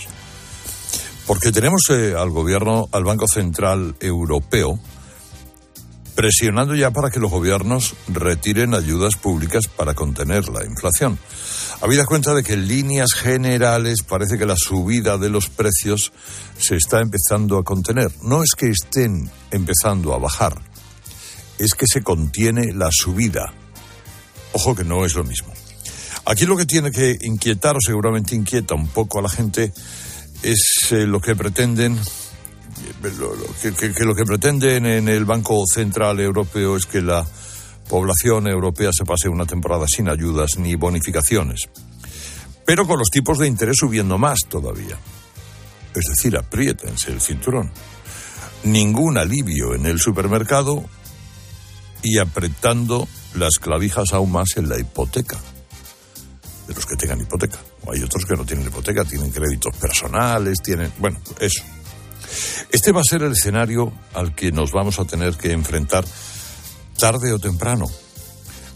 Porque 1.27 1.51
tenemos 1.51 1.83
eh, 1.91 2.15
al 2.17 2.31
gobierno, 2.31 2.89
al 2.91 3.03
Banco 3.03 3.27
Central 3.27 3.95
Europeo, 3.99 4.79
presionando 6.19 6.75
ya 6.75 6.91
para 6.91 7.09
que 7.09 7.21
los 7.21 7.31
gobiernos 7.31 7.95
retiren 8.09 8.73
ayudas 8.73 9.15
públicas 9.15 9.69
para 9.69 9.93
contener 9.93 10.49
la 10.49 10.65
inflación. 10.65 11.17
Habida 11.79 12.05
cuenta 12.05 12.33
de 12.33 12.43
que 12.43 12.55
en 12.55 12.67
líneas 12.67 13.13
generales 13.13 13.99
parece 14.05 14.37
que 14.37 14.45
la 14.45 14.57
subida 14.57 15.17
de 15.17 15.29
los 15.29 15.47
precios 15.47 16.11
se 16.57 16.75
está 16.75 16.99
empezando 16.99 17.57
a 17.57 17.63
contener. 17.63 18.11
No 18.21 18.43
es 18.43 18.49
que 18.57 18.67
estén 18.67 19.31
empezando 19.49 20.13
a 20.13 20.17
bajar, 20.17 20.61
es 21.57 21.73
que 21.73 21.85
se 21.87 22.03
contiene 22.03 22.73
la 22.73 22.89
subida. 22.91 23.53
Ojo 24.51 24.75
que 24.75 24.83
no 24.83 25.05
es 25.05 25.15
lo 25.15 25.23
mismo. 25.23 25.53
Aquí 26.25 26.45
lo 26.45 26.57
que 26.57 26.65
tiene 26.65 26.91
que 26.91 27.17
inquietar, 27.21 27.77
o 27.77 27.79
seguramente 27.79 28.35
inquieta 28.35 28.75
un 28.75 28.89
poco 28.89 29.19
a 29.19 29.21
la 29.21 29.29
gente, 29.29 29.71
es 30.43 30.91
eh, 30.91 31.07
lo 31.07 31.21
que 31.21 31.37
pretenden, 31.37 31.97
eh, 33.03 33.73
que, 33.95 34.05
lo 34.05 34.15
que 34.15 34.23
pretenden 34.25 34.85
en 34.85 35.07
el 35.07 35.25
Banco 35.25 35.63
Central 35.71 36.19
Europeo 36.19 36.75
es 36.75 36.85
que 36.85 37.01
la 37.01 37.25
población 37.87 38.47
europea 38.47 38.91
se 38.93 39.05
pase 39.05 39.29
una 39.29 39.45
temporada 39.45 39.85
sin 39.87 40.09
ayudas 40.09 40.57
ni 40.57 40.75
bonificaciones, 40.75 41.69
pero 42.65 42.85
con 42.85 42.99
los 42.99 43.09
tipos 43.09 43.37
de 43.39 43.47
interés 43.47 43.77
subiendo 43.79 44.17
más 44.17 44.39
todavía. 44.47 44.97
Es 45.95 46.05
decir, 46.07 46.37
apriétense 46.37 47.11
el 47.11 47.19
cinturón. 47.19 47.71
Ningún 48.63 49.17
alivio 49.17 49.73
en 49.73 49.85
el 49.85 49.99
supermercado 49.99 50.85
y 52.03 52.19
apretando 52.19 53.07
las 53.35 53.57
clavijas 53.59 54.13
aún 54.13 54.31
más 54.31 54.57
en 54.57 54.69
la 54.69 54.77
hipoteca 54.77 55.37
de 56.67 56.75
los 56.75 56.85
que 56.85 56.95
tengan 56.95 57.19
hipoteca. 57.21 57.57
Hay 57.91 58.03
otros 58.03 58.25
que 58.25 58.35
no 58.35 58.45
tienen 58.45 58.67
hipoteca, 58.67 59.03
tienen 59.03 59.31
créditos 59.31 59.75
personales, 59.77 60.59
tienen... 60.61 60.93
Bueno, 60.99 61.19
eso. 61.39 61.63
Este 62.71 62.91
va 62.91 63.01
a 63.01 63.03
ser 63.03 63.23
el 63.23 63.33
escenario 63.33 63.93
al 64.13 64.35
que 64.35 64.51
nos 64.51 64.71
vamos 64.71 64.99
a 64.99 65.05
tener 65.05 65.35
que 65.37 65.51
enfrentar 65.51 66.05
tarde 66.97 67.31
o 67.33 67.39
temprano, 67.39 67.85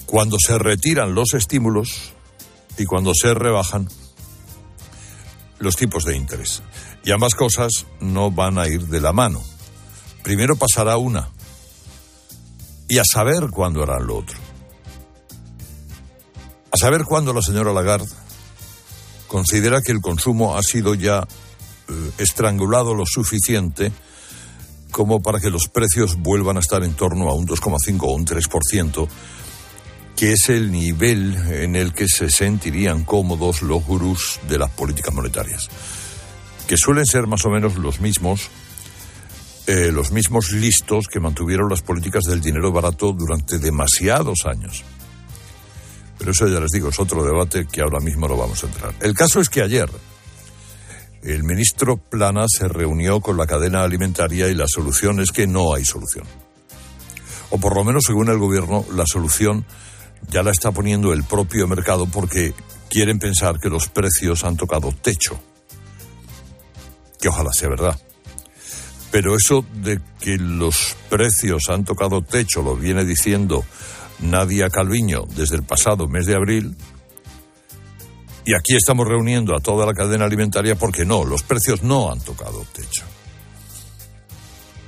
cuando 0.06 0.38
se 0.39 0.58
retiran 0.58 1.13
los 1.13 1.34
estímulos 1.34 2.13
y 2.78 2.86
cuando 2.86 3.13
se 3.13 3.34
rebajan 3.34 3.89
los 5.60 5.76
tipos 5.76 6.06
de 6.06 6.16
interés. 6.16 6.62
Y 7.04 7.12
ambas 7.12 7.36
cosas 7.36 7.86
no 8.00 8.32
van 8.32 8.58
a 8.58 8.68
ir 8.68 8.88
de 8.88 9.02
la 9.02 9.12
mano. 9.12 9.42
Primero 10.24 10.56
pasará 10.56 10.98
una, 10.98 11.30
y 12.88 12.98
a 12.98 13.04
saber 13.04 13.50
cuándo 13.50 13.84
harán 13.84 14.08
lo 14.08 14.18
otro. 14.18 14.38
A 16.72 16.78
saber 16.78 17.04
cuándo 17.04 17.34
la 17.34 17.42
señora 17.42 17.74
Lagarde 17.74 18.08
considera 19.28 19.82
que 19.82 19.92
el 19.92 20.02
consumo 20.02 20.58
ha 20.58 20.63
sido 20.63 20.94
ya 20.94 21.28
estrangulado 22.17 22.93
lo 22.93 23.06
suficiente 23.06 23.91
como 24.91 25.22
para 25.22 25.39
que 25.39 25.50
los 25.50 25.67
precios 25.67 26.15
vuelvan 26.15 26.58
a 26.58 26.60
estar 26.60 26.84
en 26.84 26.93
torno 26.93 27.28
a 27.28 27.34
un 27.34 27.48
2,5 27.48 28.00
o 28.04 28.12
un 28.12 28.26
3%, 28.26 29.08
que 30.15 30.34
es 30.34 30.50
el 30.50 30.72
nivel 30.72 31.36
en 31.52 31.76
el 31.76 31.93
que 31.93 32.08
se 32.08 32.30
sentirían 32.30 33.04
cómodos 33.04 33.63
los 33.63 33.84
gurús 33.84 34.39
de 34.48 34.60
las 34.60 34.69
políticas 34.69 35.13
monetarias, 35.13 35.69
que 36.67 36.78
suelen 36.78 37.08
ser 37.08 37.26
más 37.26 37.43
o 37.46 37.50
menos 37.50 37.76
los 37.78 38.00
mismos 38.00 38.50
eh, 39.65 39.91
los 39.93 40.12
mismos 40.12 40.52
listos 40.52 41.08
que 41.08 41.22
mantuvieron 41.22 41.69
las 41.69 41.82
políticas 41.82 42.26
del 42.26 42.41
dinero 42.41 42.74
barato 42.74 43.13
durante 43.13 43.60
demasiados 43.60 44.46
años. 44.46 44.84
Pero 46.17 46.32
eso 46.32 46.48
ya 46.50 46.60
les 46.60 46.72
digo, 46.72 46.89
es 46.89 47.00
otro 47.00 47.24
debate 47.24 47.65
que 47.65 47.82
ahora 47.82 48.02
mismo 48.02 48.28
no 48.28 48.36
vamos 48.36 48.62
a 48.62 48.67
entrar. 48.67 48.93
El 49.00 49.13
caso 49.13 49.39
es 49.39 49.48
que 49.50 49.62
ayer 49.62 49.89
el 51.24 51.44
ministro 51.44 51.98
Plana 51.98 52.46
se 52.48 52.68
reunió 52.68 53.22
con 53.22 53.38
la 53.38 53.48
cadena 53.48 53.84
alimentaria 53.84 54.50
y 54.50 54.56
la 54.56 54.68
solución 54.68 55.20
es 55.22 55.32
que 55.32 55.48
no 55.48 55.74
hay 55.74 55.86
solución. 55.86 56.26
O 57.50 57.60
por 57.60 57.76
lo 57.76 57.84
menos, 57.84 58.04
según 58.06 58.30
el 58.30 58.40
gobierno, 58.40 58.86
la 58.94 59.06
solución 59.06 59.66
ya 60.30 60.44
la 60.44 60.52
está 60.52 60.72
poniendo 60.72 61.14
el 61.14 61.24
propio 61.24 61.68
mercado 61.68 62.08
porque 62.08 62.54
quieren 62.90 63.20
pensar 63.20 63.60
que 63.60 63.70
los 63.70 63.88
precios 63.88 64.44
han 64.44 64.58
tocado 64.58 64.92
techo. 64.92 65.40
Que 67.20 67.30
ojalá 67.30 67.52
sea 67.54 67.70
verdad. 67.70 68.00
Pero 69.12 69.36
eso 69.36 69.66
de 69.76 70.02
que 70.20 70.38
los 70.38 70.98
precios 71.10 71.70
han 71.70 71.86
tocado 71.86 72.22
techo 72.22 72.64
lo 72.64 72.76
viene 72.76 73.06
diciendo 73.06 73.64
Nadia 74.20 74.70
Calviño 74.70 75.26
desde 75.36 75.56
el 75.56 75.64
pasado 75.64 76.08
mes 76.08 76.26
de 76.26 76.36
abril. 76.36 76.76
Y 78.46 78.54
aquí 78.54 78.76
estamos 78.76 79.08
reuniendo 79.08 79.56
a 79.56 79.60
toda 79.60 79.86
la 79.86 79.94
cadena 79.94 80.26
alimentaria 80.26 80.76
porque 80.76 81.06
no, 81.06 81.24
los 81.24 81.44
precios 81.44 81.82
no 81.82 82.12
han 82.12 82.20
tocado 82.20 82.66
techo. 82.74 83.04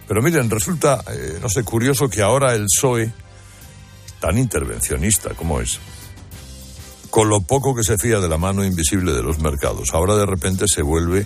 Pero 0.08 0.22
miren, 0.22 0.50
resulta, 0.50 1.04
eh, 1.12 1.40
no 1.42 1.50
sé, 1.50 1.64
curioso 1.64 2.10
que 2.10 2.22
ahora 2.22 2.54
el 2.54 2.66
PSOE, 2.66 3.12
tan 4.20 4.38
intervencionista 4.38 5.34
como 5.34 5.62
es, 5.62 5.80
con 7.10 7.30
lo 7.30 7.42
poco 7.42 7.74
que 7.74 7.84
se 7.84 7.98
fía 7.98 8.20
de 8.20 8.28
la 8.28 8.38
mano 8.38 8.64
invisible 8.64 9.14
de 9.14 9.24
los 9.24 9.40
mercados, 9.40 9.94
ahora 9.94 10.16
de 10.16 10.26
repente 10.26 10.66
se 10.68 10.82
vuelve 10.82 11.26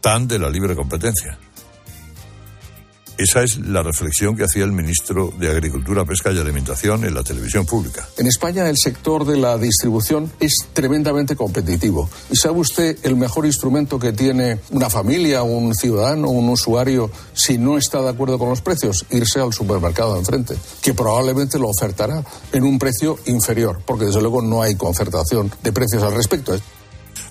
tan 0.00 0.26
de 0.26 0.38
la 0.38 0.50
libre 0.50 0.74
competencia. 0.74 1.38
Esa 3.20 3.42
es 3.42 3.58
la 3.58 3.82
reflexión 3.82 4.34
que 4.34 4.44
hacía 4.44 4.64
el 4.64 4.72
ministro 4.72 5.30
de 5.38 5.50
Agricultura, 5.50 6.06
Pesca 6.06 6.32
y 6.32 6.38
Alimentación 6.38 7.04
en 7.04 7.12
la 7.12 7.22
televisión 7.22 7.66
pública. 7.66 8.08
En 8.16 8.26
España 8.26 8.66
el 8.66 8.78
sector 8.78 9.26
de 9.26 9.36
la 9.36 9.58
distribución 9.58 10.32
es 10.40 10.68
tremendamente 10.72 11.36
competitivo. 11.36 12.08
¿Y 12.30 12.36
sabe 12.36 12.60
usted 12.60 12.96
el 13.02 13.16
mejor 13.16 13.44
instrumento 13.44 13.98
que 13.98 14.14
tiene 14.14 14.60
una 14.70 14.88
familia, 14.88 15.42
un 15.42 15.74
ciudadano, 15.74 16.30
un 16.30 16.48
usuario, 16.48 17.10
si 17.34 17.58
no 17.58 17.76
está 17.76 18.00
de 18.00 18.08
acuerdo 18.08 18.38
con 18.38 18.48
los 18.48 18.62
precios? 18.62 19.04
Irse 19.10 19.38
al 19.38 19.52
supermercado 19.52 20.14
de 20.14 20.20
enfrente, 20.20 20.54
que 20.80 20.94
probablemente 20.94 21.58
lo 21.58 21.68
ofertará 21.68 22.24
en 22.52 22.64
un 22.64 22.78
precio 22.78 23.18
inferior, 23.26 23.82
porque 23.84 24.06
desde 24.06 24.22
luego 24.22 24.40
no 24.40 24.62
hay 24.62 24.76
concertación 24.76 25.52
de 25.62 25.72
precios 25.72 26.02
al 26.02 26.14
respecto. 26.14 26.58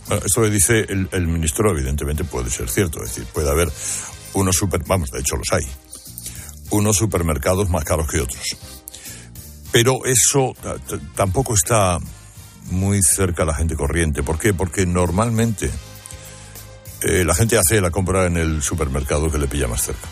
Bueno, 0.08 0.24
esto 0.24 0.44
que 0.44 0.50
dice 0.52 0.80
el, 0.88 1.10
el, 1.12 1.26
ministro 1.26 1.72
evidentemente 1.72 2.24
puede 2.26 2.52
ser 2.52 2.70
cierto, 2.70 3.02
es 3.04 3.10
decir, 3.10 3.26
puede 3.34 3.50
haber 3.50 3.72
unos 4.34 4.56
super, 4.56 4.82
vamos, 4.86 5.12
de 5.12 5.20
hecho 5.20 5.36
los 5.36 5.52
hay, 5.52 5.66
unos 6.72 6.98
supermercados 6.98 7.70
más 7.70 7.84
caros 7.84 8.08
que 8.08 8.22
otros. 8.22 8.58
Pero 9.72 10.06
eso 10.06 10.54
tampoco 11.16 11.54
está 11.54 12.00
muy 12.72 13.02
cerca 13.04 13.46
la 13.46 13.54
gente 13.54 13.76
corriente. 13.76 14.24
¿Por 14.24 14.40
qué? 14.40 14.54
Porque 14.54 14.86
normalmente 14.86 15.70
eh, 17.02 17.24
la 17.24 17.36
gente 17.36 17.58
hace 17.58 17.80
la 17.82 17.92
compra 17.92 18.26
en 18.26 18.38
el 18.38 18.62
supermercado 18.62 19.32
que 19.32 19.38
le 19.38 19.48
pilla 19.48 19.68
más 19.68 19.84
cerca. 19.84 20.08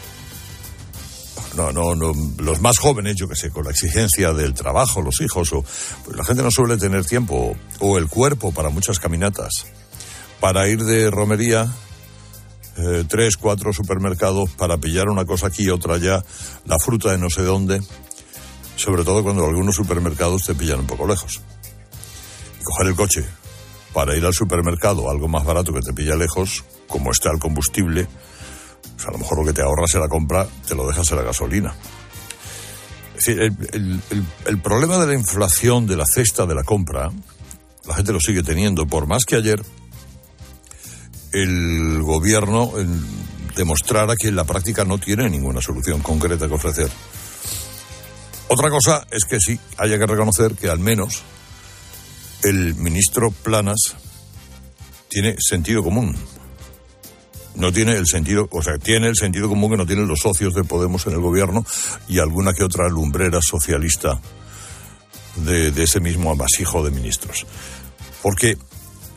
no, 1.56 1.72
no, 1.72 1.96
no, 1.96 2.14
los 2.38 2.62
más 2.62 2.78
jóvenes, 2.78 3.16
yo 3.16 3.28
que 3.28 3.36
sé, 3.36 3.50
con 3.50 3.66
la 3.66 3.72
exigencia 3.72 4.32
del 4.32 4.54
trabajo, 4.54 5.02
los 5.02 5.20
hijos, 5.22 5.52
o 5.54 5.64
pues 6.06 6.16
la 6.16 6.24
gente 6.24 6.44
no 6.44 6.52
suele 6.52 6.78
tener 6.78 7.04
tiempo 7.06 7.56
o 7.80 7.98
el 7.98 8.08
cuerpo 8.08 8.52
para 8.52 8.70
muchas 8.70 9.00
caminatas, 9.00 9.66
para 10.40 10.68
ir 10.68 10.84
de 10.84 11.10
romería 11.10 11.68
eh, 12.78 13.06
tres, 13.08 13.38
cuatro 13.38 13.74
supermercados 13.74 14.52
para 14.52 14.78
pillar 14.78 15.10
una 15.10 15.26
cosa 15.26 15.48
aquí 15.48 15.70
otra 15.70 15.96
allá, 15.96 16.24
la 16.66 16.78
fruta 16.78 17.12
de 17.12 17.18
no 17.18 17.30
sé 17.30 17.42
dónde, 17.42 17.82
sobre 18.76 19.04
todo 19.04 19.24
cuando 19.24 19.46
algunos 19.46 19.76
supermercados 19.76 20.44
te 20.44 20.54
pillan 20.54 20.82
un 20.82 20.88
poco 20.88 21.08
lejos. 21.08 21.42
Y 22.60 22.64
coger 22.64 22.88
el 22.88 22.96
coche 22.96 23.26
para 23.94 24.16
ir 24.16 24.24
al 24.26 24.34
supermercado, 24.34 25.10
algo 25.10 25.28
más 25.28 25.44
barato 25.44 25.74
que 25.74 25.80
te 25.80 25.94
pilla 25.94 26.16
lejos, 26.16 26.64
como 26.88 27.12
está 27.12 27.32
el 27.32 27.40
combustible, 27.40 28.08
pues 28.96 29.08
a 29.08 29.12
lo 29.12 29.18
mejor 29.18 29.40
lo 29.40 29.46
que 29.46 29.54
te 29.54 29.64
ahorras 29.64 29.96
en 29.96 30.02
la 30.02 30.08
compra 30.08 30.48
te 30.68 30.76
lo 30.76 30.88
dejas 30.88 31.10
en 31.12 31.18
la 31.18 31.24
gasolina. 31.24 31.74
Es 33.18 33.26
decir, 33.26 33.42
el 34.46 34.62
problema 34.62 35.00
de 35.00 35.08
la 35.08 35.14
inflación 35.16 35.88
de 35.88 35.96
la 35.96 36.06
cesta 36.06 36.46
de 36.46 36.54
la 36.54 36.64
compra, 36.64 37.10
la 37.88 37.96
gente 37.96 38.14
lo 38.14 38.20
sigue 38.20 38.44
teniendo, 38.44 38.86
por 38.86 39.08
más 39.08 39.26
que 39.26 39.36
ayer 39.36 39.64
el 41.32 42.02
gobierno 42.02 42.72
demostrara 43.56 44.16
que 44.16 44.28
en 44.28 44.36
la 44.36 44.46
práctica 44.46 44.86
no 44.86 44.98
tiene 44.98 45.30
ninguna 45.30 45.62
solución 45.62 46.02
concreta 46.02 46.48
que 46.48 46.54
ofrecer. 46.54 46.90
Otra 48.50 48.70
cosa 48.70 49.06
es 49.12 49.26
que 49.26 49.40
sí, 49.40 49.60
haya 49.78 49.98
que 49.98 50.06
reconocer 50.06 50.54
que 50.54 50.70
al 50.70 50.80
menos 50.80 51.24
el 52.44 52.76
ministro 52.76 53.32
Planas 53.32 53.98
tiene 55.10 55.36
sentido 55.40 55.84
común. 55.84 56.16
No 57.56 57.74
tiene 57.74 57.94
el 57.94 58.06
sentido, 58.06 58.48
o 58.52 58.62
sea, 58.62 58.78
tiene 58.78 59.08
el 59.08 59.16
sentido 59.16 59.50
común 59.50 59.72
que 59.72 59.78
no 59.78 59.86
tienen 59.88 60.08
los 60.08 60.20
socios 60.20 60.54
de 60.54 60.64
Podemos 60.64 61.08
en 61.08 61.14
el 61.14 61.20
gobierno 61.20 61.66
y 62.08 62.20
alguna 62.20 62.54
que 62.54 62.64
otra 62.64 62.88
lumbrera 62.88 63.40
socialista 63.42 64.22
de, 65.38 65.84
ese 65.84 66.00
mismo 66.00 66.32
amasijo 66.32 66.84
de 66.84 66.92
ministros. 66.92 67.46
Porque 68.22 68.58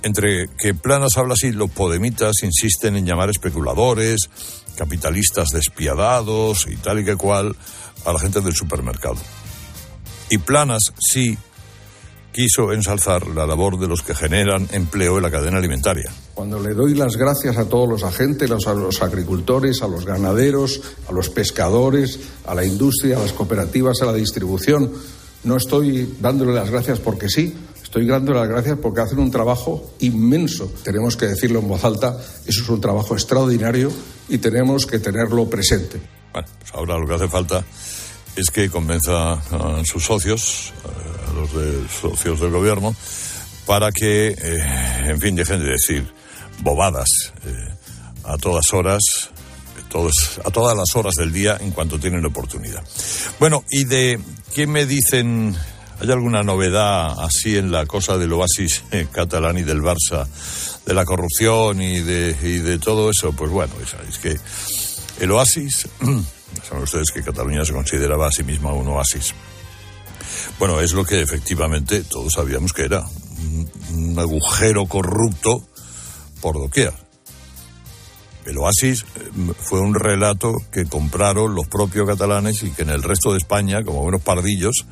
entre 0.03 0.49
que 0.59 0.75
Planas 0.75 1.17
habla 1.17 1.35
así, 1.35 1.53
los 1.53 1.71
podemitas 1.71 2.43
insisten 2.43 2.97
en 2.97 3.07
llamar 3.07 3.31
especuladores, 3.31 4.31
capitalistas 4.77 5.51
despiadados 5.51 6.67
y 6.71 6.77
tal 6.77 7.01
y 7.01 7.05
que 7.05 7.17
cual 7.17 7.55
a 8.05 8.13
la 8.13 8.19
gente 8.19 8.41
del 8.41 8.55
supermercado. 8.55 9.19
Y 10.31 10.39
Planas 10.39 10.93
sí 10.99 11.37
quiso 12.33 12.73
ensalzar 12.73 13.27
la 13.29 13.47
labor 13.47 13.79
de 13.79 13.89
los 13.89 14.03
que 14.03 14.15
generan 14.15 14.69
empleo 14.73 15.17
en 15.17 15.23
la 15.23 15.31
cadena 15.31 15.59
alimentaria. 15.59 16.11
Cuando 16.35 16.61
le 16.61 16.75
doy 16.75 16.95
las 16.95 17.17
gracias 17.17 17.57
a 17.59 17.69
todos 17.69 17.89
los 17.89 18.05
agentes, 18.05 18.51
a 18.51 18.75
los 18.75 19.03
agricultores, 19.03 19.83
a 19.83 19.89
los 19.89 20.07
ganaderos, 20.07 20.81
a 21.09 21.13
los 21.13 21.29
pescadores, 21.29 22.21
a 22.47 22.55
la 22.55 22.65
industria, 22.65 23.17
a 23.17 23.21
las 23.21 23.33
cooperativas, 23.33 24.01
a 24.03 24.07
la 24.07 24.15
distribución, 24.15 24.93
no 25.43 25.57
estoy 25.57 26.17
dándole 26.21 26.53
las 26.53 26.71
gracias 26.71 27.01
porque 27.01 27.29
sí, 27.29 27.55
Estoy 27.91 28.07
dando 28.07 28.33
las 28.33 28.49
gracias 28.49 28.79
porque 28.81 29.01
hacen 29.01 29.19
un 29.19 29.33
trabajo 29.33 29.95
inmenso. 29.99 30.73
Tenemos 30.85 31.17
que 31.17 31.27
decirlo 31.27 31.59
en 31.59 31.67
voz 31.67 31.85
alta, 31.85 32.17
eso 32.47 32.63
es 32.63 32.69
un 32.69 32.81
trabajo 32.81 33.15
extraordinario 33.15 33.91
y 34.29 34.39
tenemos 34.39 34.87
que 34.87 35.01
tenerlo 35.01 35.51
presente. 35.51 36.01
Bueno, 36.33 36.47
pues 36.61 36.73
ahora 36.73 36.97
lo 36.97 37.09
que 37.09 37.15
hace 37.15 37.27
falta 37.27 37.65
es 38.37 38.49
que 38.53 38.71
convenza 38.71 39.33
a 39.33 39.83
sus 39.85 40.05
socios, 40.05 40.73
a 40.85 41.33
los 41.33 41.53
de 41.53 41.89
socios 41.89 42.39
del 42.39 42.53
gobierno, 42.53 42.95
para 43.67 43.91
que, 43.91 44.37
eh, 44.41 44.63
en 45.07 45.21
fin, 45.21 45.35
dejen 45.35 45.59
de 45.59 45.71
decir 45.71 46.07
bobadas 46.63 47.09
eh, 47.45 47.75
a 48.23 48.37
todas 48.37 48.73
horas, 48.73 49.01
a 50.45 50.51
todas 50.53 50.77
las 50.77 50.95
horas 50.95 51.15
del 51.17 51.33
día 51.33 51.59
en 51.61 51.73
cuanto 51.73 51.99
tienen 51.99 52.25
oportunidad. 52.25 52.85
Bueno, 53.41 53.65
¿y 53.69 53.83
de 53.83 54.21
qué 54.55 54.69
me 54.69 54.87
dicen 54.87 55.57
¿Hay 56.01 56.11
alguna 56.11 56.43
novedad 56.43 57.21
así 57.21 57.59
en 57.59 57.71
la 57.71 57.85
cosa 57.85 58.17
del 58.17 58.33
oasis 58.33 58.83
catalán 59.13 59.59
y 59.59 59.63
del 59.63 59.83
Barça, 59.83 60.27
de 60.87 60.95
la 60.95 61.05
corrupción 61.05 61.83
y 61.83 62.01
de, 62.01 62.33
de 62.35 62.79
todo 62.79 63.11
eso? 63.11 63.33
Pues 63.33 63.51
bueno, 63.51 63.75
es 64.09 64.19
que 64.19 64.39
el 65.21 65.31
oasis, 65.31 65.87
saben 66.69 66.85
ustedes 66.85 67.11
que 67.11 67.23
Cataluña 67.23 67.67
se 67.67 67.75
consideraba 67.75 68.29
a 68.29 68.33
sí 68.33 68.43
misma 68.43 68.73
un 68.73 68.89
oasis. 68.89 69.35
Bueno, 70.59 70.81
es 70.81 70.93
lo 70.93 71.05
que 71.05 71.21
efectivamente 71.21 72.03
todos 72.05 72.33
sabíamos 72.33 72.73
que 72.73 72.85
era, 72.85 73.05
un 73.93 74.19
agujero 74.19 74.87
corrupto 74.87 75.67
por 76.41 76.57
doquier. 76.57 76.95
El 78.51 78.59
oasis 78.59 79.03
eh, 79.03 79.31
fue 79.61 79.81
un 79.81 79.95
relato 79.95 80.57
que 80.73 80.85
compraron 80.85 81.55
los 81.55 81.69
propios 81.69 82.07
catalanes 82.09 82.65
y 82.65 82.71
que 82.73 82.83
en 82.83 82.91
el 82.91 83.05
resto 83.05 83.31
de 83.31 83.39
España, 83.39 83.85
como 83.85 84.03
buenos 84.03 84.23
pardillos, 84.23 84.87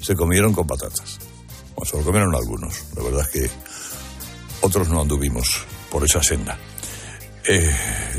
se 0.00 0.16
comieron 0.16 0.52
con 0.52 0.66
patatas. 0.66 1.20
Bueno, 1.76 1.90
se 1.90 1.96
lo 1.96 2.04
comieron 2.04 2.34
algunos. 2.34 2.74
La 2.96 3.04
verdad 3.04 3.20
es 3.20 3.28
que 3.28 3.50
otros 4.62 4.88
no 4.88 5.00
anduvimos 5.00 5.48
por 5.90 6.04
esa 6.04 6.24
senda. 6.24 6.58
Eh, 7.46 7.70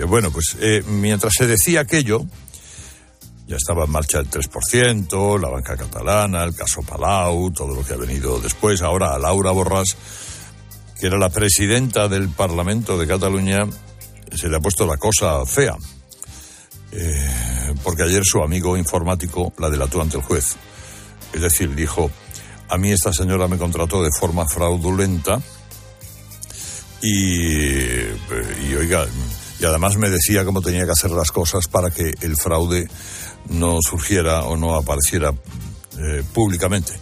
bueno, 0.07 0.31
pues 0.31 0.55
eh, 0.61 0.81
mientras 0.87 1.33
se 1.37 1.45
decía 1.45 1.81
aquello, 1.81 2.25
ya 3.47 3.57
estaba 3.57 3.83
en 3.83 3.91
marcha 3.91 4.19
el 4.19 4.29
3%, 4.29 5.41
la 5.41 5.49
banca 5.49 5.75
catalana, 5.75 6.45
el 6.45 6.55
caso 6.55 6.83
Palau, 6.83 7.51
todo 7.51 7.75
lo 7.75 7.83
que 7.83 7.95
ha 7.95 7.97
venido 7.97 8.39
después. 8.39 8.81
Ahora 8.81 9.13
a 9.13 9.19
Laura 9.19 9.51
Borràs, 9.51 9.93
que 10.97 11.07
era 11.07 11.17
la 11.17 11.29
presidenta 11.29 12.07
del 12.07 12.29
Parlamento 12.29 12.97
de 12.97 13.07
Cataluña, 13.07 13.67
se 14.37 14.49
le 14.49 14.57
ha 14.57 14.59
puesto 14.59 14.85
la 14.85 14.97
cosa 14.97 15.45
fea. 15.45 15.75
Eh, 16.91 17.73
porque 17.83 18.03
ayer 18.03 18.23
su 18.23 18.41
amigo 18.41 18.77
informático 18.77 19.53
la 19.57 19.69
delató 19.69 20.01
ante 20.01 20.17
el 20.17 20.23
juez. 20.23 20.55
Es 21.33 21.41
decir, 21.41 21.75
dijo, 21.75 22.09
a 22.69 22.77
mí 22.77 22.91
esta 22.91 23.11
señora 23.11 23.47
me 23.47 23.57
contrató 23.57 24.01
de 24.01 24.09
forma 24.17 24.45
fraudulenta 24.47 25.41
y, 27.01 28.75
oiga, 28.75 29.05
y 29.59 29.65
además 29.65 29.97
me 29.97 30.09
decía 30.09 30.45
cómo 30.45 30.61
tenía 30.61 30.85
que 30.85 30.91
hacer 30.91 31.11
las 31.11 31.31
cosas 31.31 31.67
para 31.67 31.91
que 31.91 32.13
el 32.21 32.37
fraude 32.37 32.87
no 33.49 33.79
surgiera 33.81 34.43
o 34.43 34.55
no 34.55 34.75
apareciera 34.75 35.31
eh, 35.99 36.23
públicamente. 36.33 36.93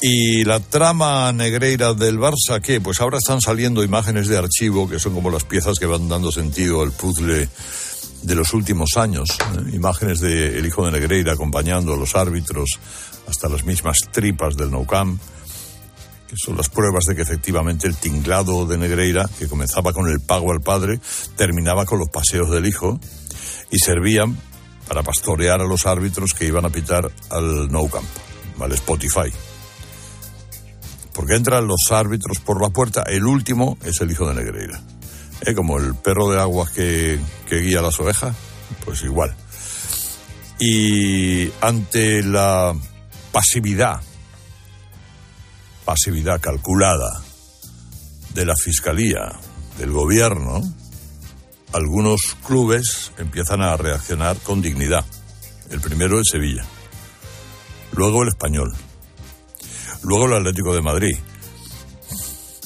Y 0.00 0.44
la 0.44 0.60
trama 0.60 1.32
negreira 1.32 1.94
del 1.94 2.18
Barça, 2.18 2.60
¿qué? 2.62 2.80
Pues 2.80 3.00
ahora 3.00 3.16
están 3.16 3.40
saliendo 3.40 3.82
imágenes 3.82 4.28
de 4.28 4.36
archivo 4.36 4.88
que 4.88 4.98
son 4.98 5.14
como 5.14 5.30
las 5.30 5.44
piezas 5.44 5.78
que 5.78 5.86
van 5.86 6.08
dando 6.08 6.30
sentido 6.30 6.82
al 6.82 6.92
puzzle 6.92 7.48
de 8.22 8.34
los 8.34 8.52
últimos 8.52 8.96
años. 8.96 9.30
¿eh? 9.30 9.74
Imágenes 9.74 10.20
del 10.20 10.64
hijo 10.66 10.84
de 10.84 10.92
Negreira 10.92 11.32
acompañando 11.32 11.94
a 11.94 11.96
los 11.96 12.14
árbitros 12.14 12.78
hasta 13.26 13.48
las 13.48 13.64
mismas 13.64 13.98
tripas 14.12 14.56
del 14.56 14.70
Nou 14.70 14.84
Camp, 14.86 15.20
que 16.28 16.36
son 16.36 16.56
las 16.56 16.68
pruebas 16.68 17.04
de 17.06 17.16
que 17.16 17.22
efectivamente 17.22 17.86
el 17.86 17.96
tinglado 17.96 18.66
de 18.66 18.76
Negreira, 18.78 19.28
que 19.38 19.48
comenzaba 19.48 19.92
con 19.92 20.08
el 20.08 20.20
pago 20.20 20.52
al 20.52 20.60
padre, 20.60 21.00
terminaba 21.36 21.86
con 21.86 21.98
los 21.98 22.10
paseos 22.10 22.50
del 22.50 22.66
hijo 22.66 23.00
y 23.70 23.78
servían 23.78 24.36
para 24.86 25.02
pastorear 25.02 25.60
a 25.60 25.66
los 25.66 25.86
árbitros 25.86 26.34
que 26.34 26.46
iban 26.46 26.64
a 26.66 26.70
pitar 26.70 27.10
al 27.30 27.72
Nou 27.72 27.88
Camp, 27.88 28.06
al 28.60 28.72
Spotify. 28.72 29.55
Porque 31.16 31.34
entran 31.34 31.66
los 31.66 31.90
árbitros 31.90 32.40
por 32.40 32.60
la 32.60 32.68
puerta, 32.68 33.02
el 33.02 33.24
último 33.24 33.78
es 33.82 34.02
el 34.02 34.10
hijo 34.10 34.28
de 34.28 34.34
Negreira. 34.34 34.82
¿Eh? 35.40 35.54
Como 35.54 35.78
el 35.78 35.94
perro 35.94 36.30
de 36.30 36.38
aguas 36.38 36.70
que, 36.70 37.18
que 37.48 37.60
guía 37.60 37.80
las 37.80 37.98
ovejas, 37.98 38.36
pues 38.84 39.02
igual. 39.02 39.34
Y 40.60 41.50
ante 41.62 42.22
la 42.22 42.74
pasividad, 43.32 44.02
pasividad 45.86 46.38
calculada 46.38 47.22
de 48.34 48.44
la 48.44 48.54
Fiscalía, 48.54 49.32
del 49.78 49.92
Gobierno, 49.92 50.60
algunos 51.72 52.36
clubes 52.46 53.12
empiezan 53.16 53.62
a 53.62 53.76
reaccionar 53.78 54.36
con 54.38 54.60
dignidad. 54.60 55.04
El 55.70 55.80
primero 55.80 56.20
es 56.20 56.28
Sevilla, 56.30 56.64
luego 57.92 58.22
el 58.22 58.28
Español, 58.28 58.74
luego 60.02 60.26
el 60.26 60.34
Atlético 60.34 60.74
de 60.74 60.82
Madrid, 60.82 61.16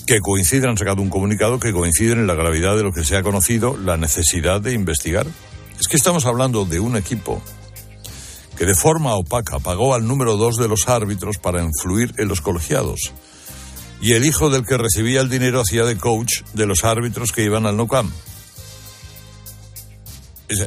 que 0.06 0.20
coinciden, 0.20 0.70
han 0.70 0.76
sacado 0.76 1.02
un 1.02 1.10
comunicado 1.10 1.60
que 1.60 1.72
coinciden 1.72 2.18
en 2.18 2.26
la 2.26 2.34
gravedad 2.34 2.76
de 2.76 2.82
lo 2.82 2.92
que 2.92 3.04
se 3.04 3.16
ha 3.16 3.22
conocido, 3.22 3.76
la 3.76 3.96
necesidad 3.96 4.60
de 4.60 4.72
investigar. 4.72 5.26
Es 5.78 5.86
que 5.86 5.96
estamos 5.96 6.26
hablando 6.26 6.64
de 6.64 6.80
un 6.80 6.96
equipo 6.96 7.40
que 8.58 8.66
de 8.66 8.74
forma 8.74 9.14
opaca 9.14 9.58
pagó 9.58 9.94
al 9.94 10.06
número 10.06 10.36
dos 10.36 10.56
de 10.56 10.68
los 10.68 10.88
árbitros 10.88 11.38
para 11.38 11.62
influir 11.62 12.12
en 12.18 12.28
los 12.28 12.40
colegiados. 12.40 13.12
Y 14.02 14.12
el 14.14 14.24
hijo 14.24 14.50
del 14.50 14.66
que 14.66 14.76
recibía 14.76 15.20
el 15.20 15.30
dinero 15.30 15.60
hacía 15.60 15.84
de 15.84 15.96
coach 15.96 16.42
de 16.54 16.66
los 16.66 16.84
árbitros 16.84 17.32
que 17.32 17.44
iban 17.44 17.64
al 17.64 17.76
no 17.76 17.86
camp. 17.86 18.12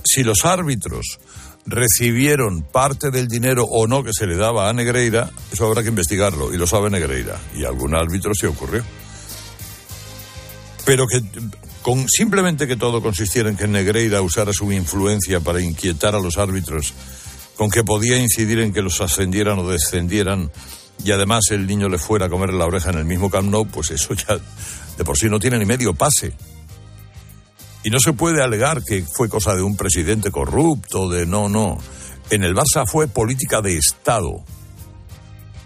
Si 0.05 0.23
los 0.23 0.45
árbitros 0.45 1.19
recibieron 1.65 2.63
parte 2.63 3.11
del 3.11 3.27
dinero 3.27 3.65
o 3.65 3.87
no 3.87 4.03
que 4.03 4.13
se 4.13 4.27
le 4.27 4.35
daba 4.35 4.69
a 4.69 4.73
Negreira, 4.73 5.31
eso 5.51 5.65
habrá 5.65 5.81
que 5.81 5.89
investigarlo, 5.89 6.53
y 6.53 6.57
lo 6.57 6.67
sabe 6.67 6.89
Negreira, 6.89 7.39
y 7.55 7.63
algún 7.63 7.95
árbitro 7.95 8.33
se 8.35 8.47
ocurrió. 8.47 8.83
Pero 10.85 11.07
que 11.07 11.21
con 11.81 12.07
simplemente 12.07 12.67
que 12.67 12.77
todo 12.77 13.01
consistiera 13.01 13.49
en 13.49 13.57
que 13.57 13.67
Negreira 13.67 14.21
usara 14.21 14.53
su 14.53 14.71
influencia 14.71 15.41
para 15.41 15.61
inquietar 15.61 16.15
a 16.15 16.19
los 16.19 16.37
árbitros 16.37 16.93
con 17.57 17.69
que 17.69 17.83
podía 17.83 18.17
incidir 18.17 18.59
en 18.59 18.73
que 18.73 18.81
los 18.81 19.01
ascendieran 19.01 19.59
o 19.59 19.67
descendieran 19.67 20.49
y 21.03 21.11
además 21.11 21.43
el 21.51 21.67
niño 21.67 21.89
le 21.89 21.97
fuera 21.97 22.27
a 22.27 22.29
comer 22.29 22.53
la 22.53 22.65
oreja 22.65 22.89
en 22.89 22.97
el 22.97 23.05
mismo 23.05 23.29
Camp 23.29 23.49
Nou, 23.49 23.65
pues 23.65 23.91
eso 23.91 24.13
ya 24.13 24.37
de 24.97 25.03
por 25.03 25.17
sí 25.17 25.27
no 25.29 25.39
tiene 25.39 25.59
ni 25.59 25.65
medio 25.65 25.93
pase. 25.93 26.33
Y 27.83 27.89
no 27.89 27.99
se 27.99 28.13
puede 28.13 28.41
alegar 28.41 28.83
que 28.83 29.03
fue 29.03 29.27
cosa 29.27 29.55
de 29.55 29.61
un 29.61 29.75
presidente 29.75 30.31
corrupto, 30.31 31.09
de 31.09 31.25
no, 31.25 31.49
no. 31.49 31.77
En 32.29 32.43
el 32.43 32.55
Barça 32.55 32.85
fue 32.87 33.07
política 33.07 33.61
de 33.61 33.77
Estado, 33.77 34.43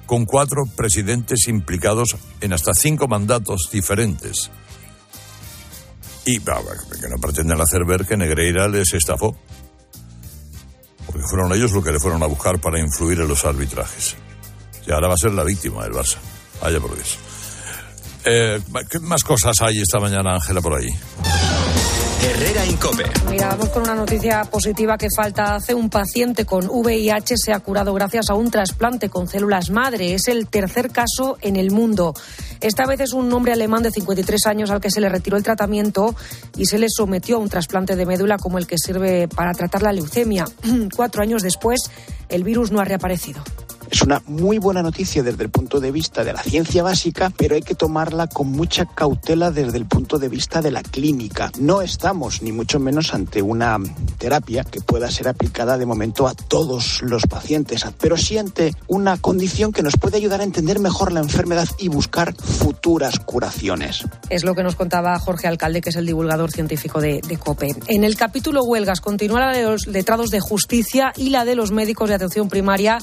con 0.08 0.26
cuatro 0.26 0.64
presidentes 0.76 1.48
implicados 1.48 2.16
en 2.42 2.54
hasta 2.54 2.74
cinco 2.74 3.08
mandatos 3.08 3.70
diferentes. 3.72 4.50
Y 6.26 6.40
que 6.40 7.08
no 7.10 7.18
pretenden 7.22 7.62
hacer 7.62 7.86
ver 7.86 8.06
que 8.06 8.18
Negreira 8.18 8.68
les 8.68 8.94
estafó. 8.94 9.38
Porque 11.06 11.22
fueron 11.30 11.54
ellos 11.54 11.72
los 11.72 11.84
que 11.86 11.92
le 11.92 12.00
fueron 12.00 12.22
a 12.22 12.26
buscar 12.26 12.60
para 12.60 12.80
influir 12.80 13.22
en 13.22 13.30
los 13.30 13.46
arbitrajes. 13.46 14.18
Y 14.86 14.92
ahora 14.92 15.08
va 15.08 15.14
a 15.14 15.18
ser 15.18 15.34
la 15.34 15.44
víctima 15.44 15.84
del 15.84 15.94
Barça. 15.94 16.18
Vaya 16.62 16.80
por 16.80 16.96
Dios. 16.96 17.18
Eh, 18.26 18.60
¿Qué 18.90 19.00
más 19.00 19.24
cosas 19.24 19.56
hay 19.62 19.80
esta 19.80 20.00
mañana, 20.00 20.34
Ángela, 20.34 20.60
por 20.60 20.74
ahí? 20.74 20.90
Herrera 22.24 22.66
Incope. 22.66 23.04
Mira, 23.30 23.50
vamos 23.50 23.70
con 23.70 23.84
una 23.84 23.96
noticia 23.96 24.44
positiva 24.46 24.98
que 24.98 25.08
falta 25.16 25.56
hace. 25.56 25.74
Un 25.74 25.90
paciente 25.90 26.46
con 26.46 26.68
VIH 26.70 27.36
se 27.38 27.54
ha 27.54 27.60
curado 27.60 27.94
gracias 27.94 28.30
a 28.30 28.34
un 28.34 28.50
trasplante 28.50 29.10
con 29.10 29.28
células 29.28 29.70
madre. 29.70 30.14
Es 30.14 30.28
el 30.28 30.48
tercer 30.48 30.92
caso 30.92 31.38
en 31.42 31.56
el 31.56 31.72
mundo. 31.72 32.14
Esta 32.60 32.86
vez 32.86 33.00
es 33.02 33.14
un 33.14 33.32
hombre 33.34 33.54
alemán 33.54 33.84
de 33.84 33.92
53 33.92 34.46
años 34.48 34.72
al 34.72 34.82
que 34.82 34.90
se 34.90 35.00
le 35.00 35.10
retiró 35.10 35.38
el 35.38 35.44
tratamiento 35.44 36.16
y 36.58 36.66
se 36.66 36.80
le 36.80 36.88
sometió 36.90 37.38
a 37.38 37.40
un 37.40 37.50
trasplante 37.50 37.96
de 37.96 38.06
médula 38.06 38.38
como 38.38 38.58
el 38.58 38.66
que 38.66 38.78
sirve 38.78 39.28
para 39.28 39.54
tratar 39.54 39.84
la 39.84 39.94
leucemia. 39.94 40.46
Cuatro 40.96 41.22
años 41.22 41.44
después, 41.44 41.92
el 42.30 42.44
virus 42.44 42.72
no 42.72 42.80
ha 42.80 42.86
reaparecido. 42.86 43.44
Es 43.90 44.02
una 44.02 44.22
muy 44.28 44.58
buena 44.58 44.84
noticia 44.84 45.24
desde 45.24 45.44
el 45.44 45.50
punto 45.50 45.80
de 45.80 45.92
vista 45.92 46.24
de 46.24 46.34
la 46.34 46.44
ciencia 46.44 46.84
básica, 46.84 47.32
pero 47.36 47.56
hay 47.56 47.62
que 47.62 47.76
tomarla 47.76 48.28
con 48.28 48.52
mucha 48.52 48.86
cautela 48.86 49.52
desde 49.52 49.78
el 49.78 49.86
punto 49.86 50.20
de 50.20 50.30
vista 50.30 50.62
de 50.62 50.72
la 50.72 50.84
clínica. 50.84 51.52
No 51.60 51.82
estamos 51.82 52.42
ni 52.42 52.52
mucho 52.52 52.80
menos 52.80 53.14
ante 53.14 53.42
una 53.42 53.78
terapia 54.18 54.64
que 54.64 54.82
pueda 54.82 55.10
ser 55.10 55.28
aplicada 55.28 55.78
de 55.78 55.86
momento 55.86 56.28
a 56.28 56.34
todos 56.34 57.02
los 57.02 57.24
pacientes, 57.28 57.86
pero 58.00 58.18
sí 58.18 58.38
ante 58.38 58.74
una 58.88 59.18
condición 59.18 59.72
que 59.72 59.84
nos 59.84 59.96
puede 59.96 60.18
ayudar 60.18 60.42
a 60.42 60.44
entender 60.44 60.80
mejor 60.80 61.12
la 61.12 61.22
enfermedad 61.22 61.68
y 61.80 61.88
buscar 61.88 62.36
futuras 62.36 63.20
curaciones. 63.20 64.06
Es 64.30 64.44
lo 64.44 64.54
que 64.54 64.64
nos 64.64 64.76
contaba 64.76 65.18
Jorge 65.20 65.48
Alcalde, 65.48 65.82
que 65.82 65.90
es 65.90 65.96
el 65.96 66.06
divulgador 66.06 66.52
científico 66.52 67.00
de, 67.00 67.22
COPE. 67.38 67.76
En 67.88 68.04
el 68.04 68.18
capítulo 68.18 68.64
huelgas 68.64 69.00
continúa 69.00 69.40
la 69.40 69.52
de 69.52 69.64
los 69.64 69.88
letrados 69.88 70.32
de 70.32 70.40
justicia 70.40 71.14
y 71.16 71.30
la 71.30 71.46
de 71.46 71.56
los 71.56 71.72
médicos 71.72 72.10
de 72.10 72.16
atención 72.16 72.50
primaria 72.50 72.98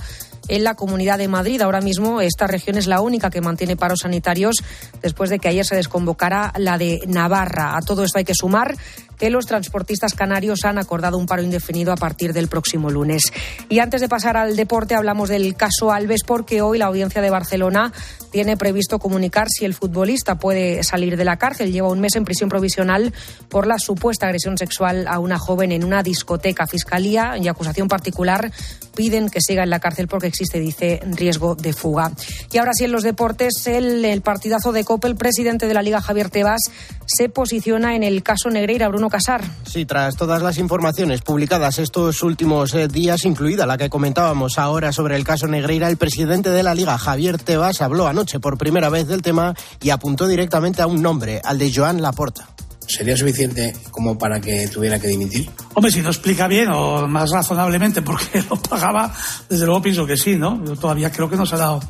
en 0.48 0.64
la 0.64 0.74
Comunidad 0.74 1.18
de 1.18 1.28
Madrid. 1.28 1.60
Ahora 1.62 1.80
mismo 1.80 2.20
esta 2.20 2.46
región 2.46 2.76
es 2.76 2.86
la 2.86 3.00
única 3.00 3.30
que 3.30 3.40
mantiene 3.40 3.76
paros 3.76 4.00
sanitarios 4.00 4.56
después 5.02 5.30
de 5.30 5.38
que 5.38 5.48
ayer 5.48 5.64
se 5.64 5.76
desconvocara 5.76 6.52
la 6.56 6.78
de 6.78 7.00
Navarra. 7.06 7.76
A 7.76 7.80
todo 7.80 8.04
esto 8.04 8.18
hay 8.18 8.24
que 8.24 8.34
sumar 8.34 8.74
que 9.18 9.30
los 9.30 9.46
transportistas 9.46 10.14
canarios 10.14 10.64
han 10.64 10.78
acordado 10.78 11.18
un 11.18 11.26
paro 11.26 11.42
indefinido 11.42 11.92
a 11.92 11.96
partir 11.96 12.32
del 12.32 12.48
próximo 12.48 12.90
lunes. 12.90 13.22
Y 13.68 13.78
antes 13.78 14.00
de 14.00 14.08
pasar 14.08 14.36
al 14.36 14.56
deporte, 14.56 14.94
hablamos 14.94 15.28
del 15.28 15.56
caso 15.56 15.92
Alves, 15.92 16.22
porque 16.26 16.62
hoy 16.62 16.78
la 16.78 16.86
audiencia 16.86 17.22
de 17.22 17.30
Barcelona 17.30 17.92
tiene 18.30 18.56
previsto 18.56 18.98
comunicar 18.98 19.46
si 19.48 19.64
el 19.64 19.74
futbolista 19.74 20.36
puede 20.36 20.82
salir 20.82 21.16
de 21.16 21.24
la 21.24 21.36
cárcel. 21.36 21.72
Lleva 21.72 21.88
un 21.88 22.00
mes 22.00 22.16
en 22.16 22.24
prisión 22.24 22.48
provisional 22.48 23.12
por 23.48 23.66
la 23.66 23.78
supuesta 23.78 24.26
agresión 24.26 24.58
sexual 24.58 25.06
a 25.08 25.18
una 25.18 25.38
joven 25.38 25.72
en 25.72 25.84
una 25.84 26.02
discoteca. 26.02 26.66
Fiscalía 26.66 27.36
y 27.40 27.48
acusación 27.48 27.88
particular 27.88 28.50
piden 28.96 29.28
que 29.28 29.40
siga 29.40 29.62
en 29.62 29.70
la 29.70 29.80
cárcel 29.80 30.08
porque 30.08 30.26
existe, 30.26 30.60
dice, 30.60 31.00
riesgo 31.04 31.54
de 31.54 31.72
fuga. 31.72 32.12
Y 32.52 32.58
ahora 32.58 32.72
sí, 32.74 32.84
en 32.84 32.92
los 32.92 33.02
deportes, 33.02 33.66
el, 33.66 34.04
el 34.04 34.22
partidazo 34.22 34.72
de 34.72 34.84
Copa, 34.84 35.08
el 35.08 35.16
presidente 35.16 35.66
de 35.66 35.74
la 35.74 35.82
Liga, 35.82 36.00
Javier 36.00 36.30
Tebas, 36.30 36.62
se 37.06 37.28
posiciona 37.28 37.94
en 37.94 38.02
el 38.02 38.22
caso 38.22 38.50
Negreira. 38.50 38.88
Bruno 38.88 39.03
Casar. 39.08 39.44
Sí, 39.66 39.84
tras 39.84 40.16
todas 40.16 40.42
las 40.42 40.58
informaciones 40.58 41.22
publicadas 41.22 41.78
estos 41.78 42.22
últimos 42.22 42.74
eh, 42.74 42.88
días, 42.88 43.24
incluida 43.24 43.66
la 43.66 43.78
que 43.78 43.90
comentábamos 43.90 44.58
ahora 44.58 44.92
sobre 44.92 45.16
el 45.16 45.24
caso 45.24 45.46
Negreira, 45.46 45.88
el 45.88 45.96
presidente 45.96 46.50
de 46.50 46.62
la 46.62 46.74
Liga, 46.74 46.98
Javier 46.98 47.38
Tebas, 47.38 47.82
habló 47.82 48.06
anoche 48.06 48.40
por 48.40 48.58
primera 48.58 48.88
vez 48.88 49.06
del 49.06 49.22
tema 49.22 49.54
y 49.82 49.90
apuntó 49.90 50.26
directamente 50.26 50.82
a 50.82 50.86
un 50.86 51.02
nombre, 51.02 51.40
al 51.44 51.58
de 51.58 51.72
Joan 51.74 52.02
Laporta. 52.02 52.48
¿Sería 52.86 53.16
suficiente 53.16 53.74
como 53.90 54.18
para 54.18 54.40
que 54.40 54.68
tuviera 54.68 54.98
que 54.98 55.08
dimitir? 55.08 55.48
Hombre, 55.74 55.90
si 55.90 56.02
no 56.02 56.10
explica 56.10 56.46
bien 56.46 56.68
o 56.70 57.06
más 57.08 57.30
razonablemente 57.30 58.02
por 58.02 58.20
qué 58.20 58.42
lo 58.50 58.56
pagaba, 58.56 59.12
desde 59.48 59.64
luego 59.64 59.82
pienso 59.82 60.06
que 60.06 60.16
sí, 60.16 60.36
¿no? 60.36 60.62
Yo 60.64 60.76
todavía 60.76 61.10
creo 61.10 61.30
que 61.30 61.36
no 61.36 61.46
se 61.46 61.54
ha 61.54 61.58
dado 61.58 61.80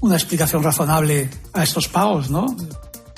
una 0.00 0.16
explicación 0.16 0.62
razonable 0.62 1.28
a 1.52 1.62
estos 1.62 1.88
pagos, 1.88 2.30
¿no? 2.30 2.46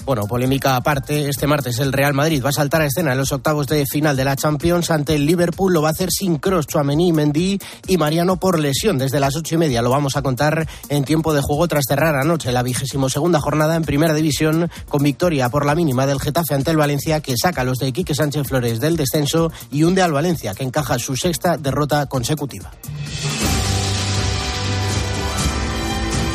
Bueno, 0.04 0.26
polémica 0.26 0.74
aparte, 0.74 1.28
este 1.28 1.46
martes 1.46 1.78
el 1.78 1.92
Real 1.92 2.12
Madrid 2.12 2.42
va 2.44 2.48
a 2.48 2.52
saltar 2.52 2.82
a 2.82 2.86
escena 2.86 3.12
en 3.12 3.18
los 3.18 3.30
octavos 3.30 3.68
de 3.68 3.86
final 3.86 4.16
de 4.16 4.24
la 4.24 4.34
Champions 4.34 4.90
ante 4.90 5.14
el 5.14 5.26
Liverpool. 5.26 5.72
Lo 5.72 5.80
va 5.80 5.88
a 5.88 5.92
hacer 5.92 6.10
sin 6.10 6.38
Cross, 6.38 6.66
Chouameni, 6.66 7.12
Mendy 7.12 7.60
y 7.86 7.96
Mariano 7.96 8.36
por 8.36 8.58
lesión. 8.58 8.98
Desde 8.98 9.20
las 9.20 9.36
ocho 9.36 9.54
y 9.54 9.58
media 9.58 9.80
lo 9.80 9.90
vamos 9.90 10.16
a 10.16 10.22
contar 10.22 10.66
en 10.88 11.04
tiempo 11.04 11.32
de 11.32 11.40
juego 11.40 11.68
tras 11.68 11.84
cerrar 11.86 12.16
anoche 12.16 12.50
la 12.50 12.64
vigésimo 12.64 13.08
segunda 13.08 13.40
jornada 13.40 13.76
en 13.76 13.84
Primera 13.84 14.12
División 14.12 14.68
con 14.88 15.04
victoria 15.04 15.48
por 15.50 15.64
la 15.64 15.76
mínima 15.76 16.04
del 16.04 16.20
Getafe 16.20 16.54
ante 16.54 16.72
el 16.72 16.76
Valencia 16.76 17.20
que 17.20 17.36
saca 17.36 17.60
a 17.60 17.64
los 17.64 17.78
de 17.78 17.92
Quique 17.92 18.14
Sánchez 18.14 18.48
Flores 18.48 18.80
del 18.80 18.96
descenso 18.96 19.52
y 19.70 19.84
hunde 19.84 20.02
al 20.02 20.12
Valencia 20.12 20.52
que 20.54 20.64
encaja 20.64 20.98
su 20.98 21.14
sexta 21.14 21.56
derrota 21.56 22.06
consecutiva. 22.06 22.72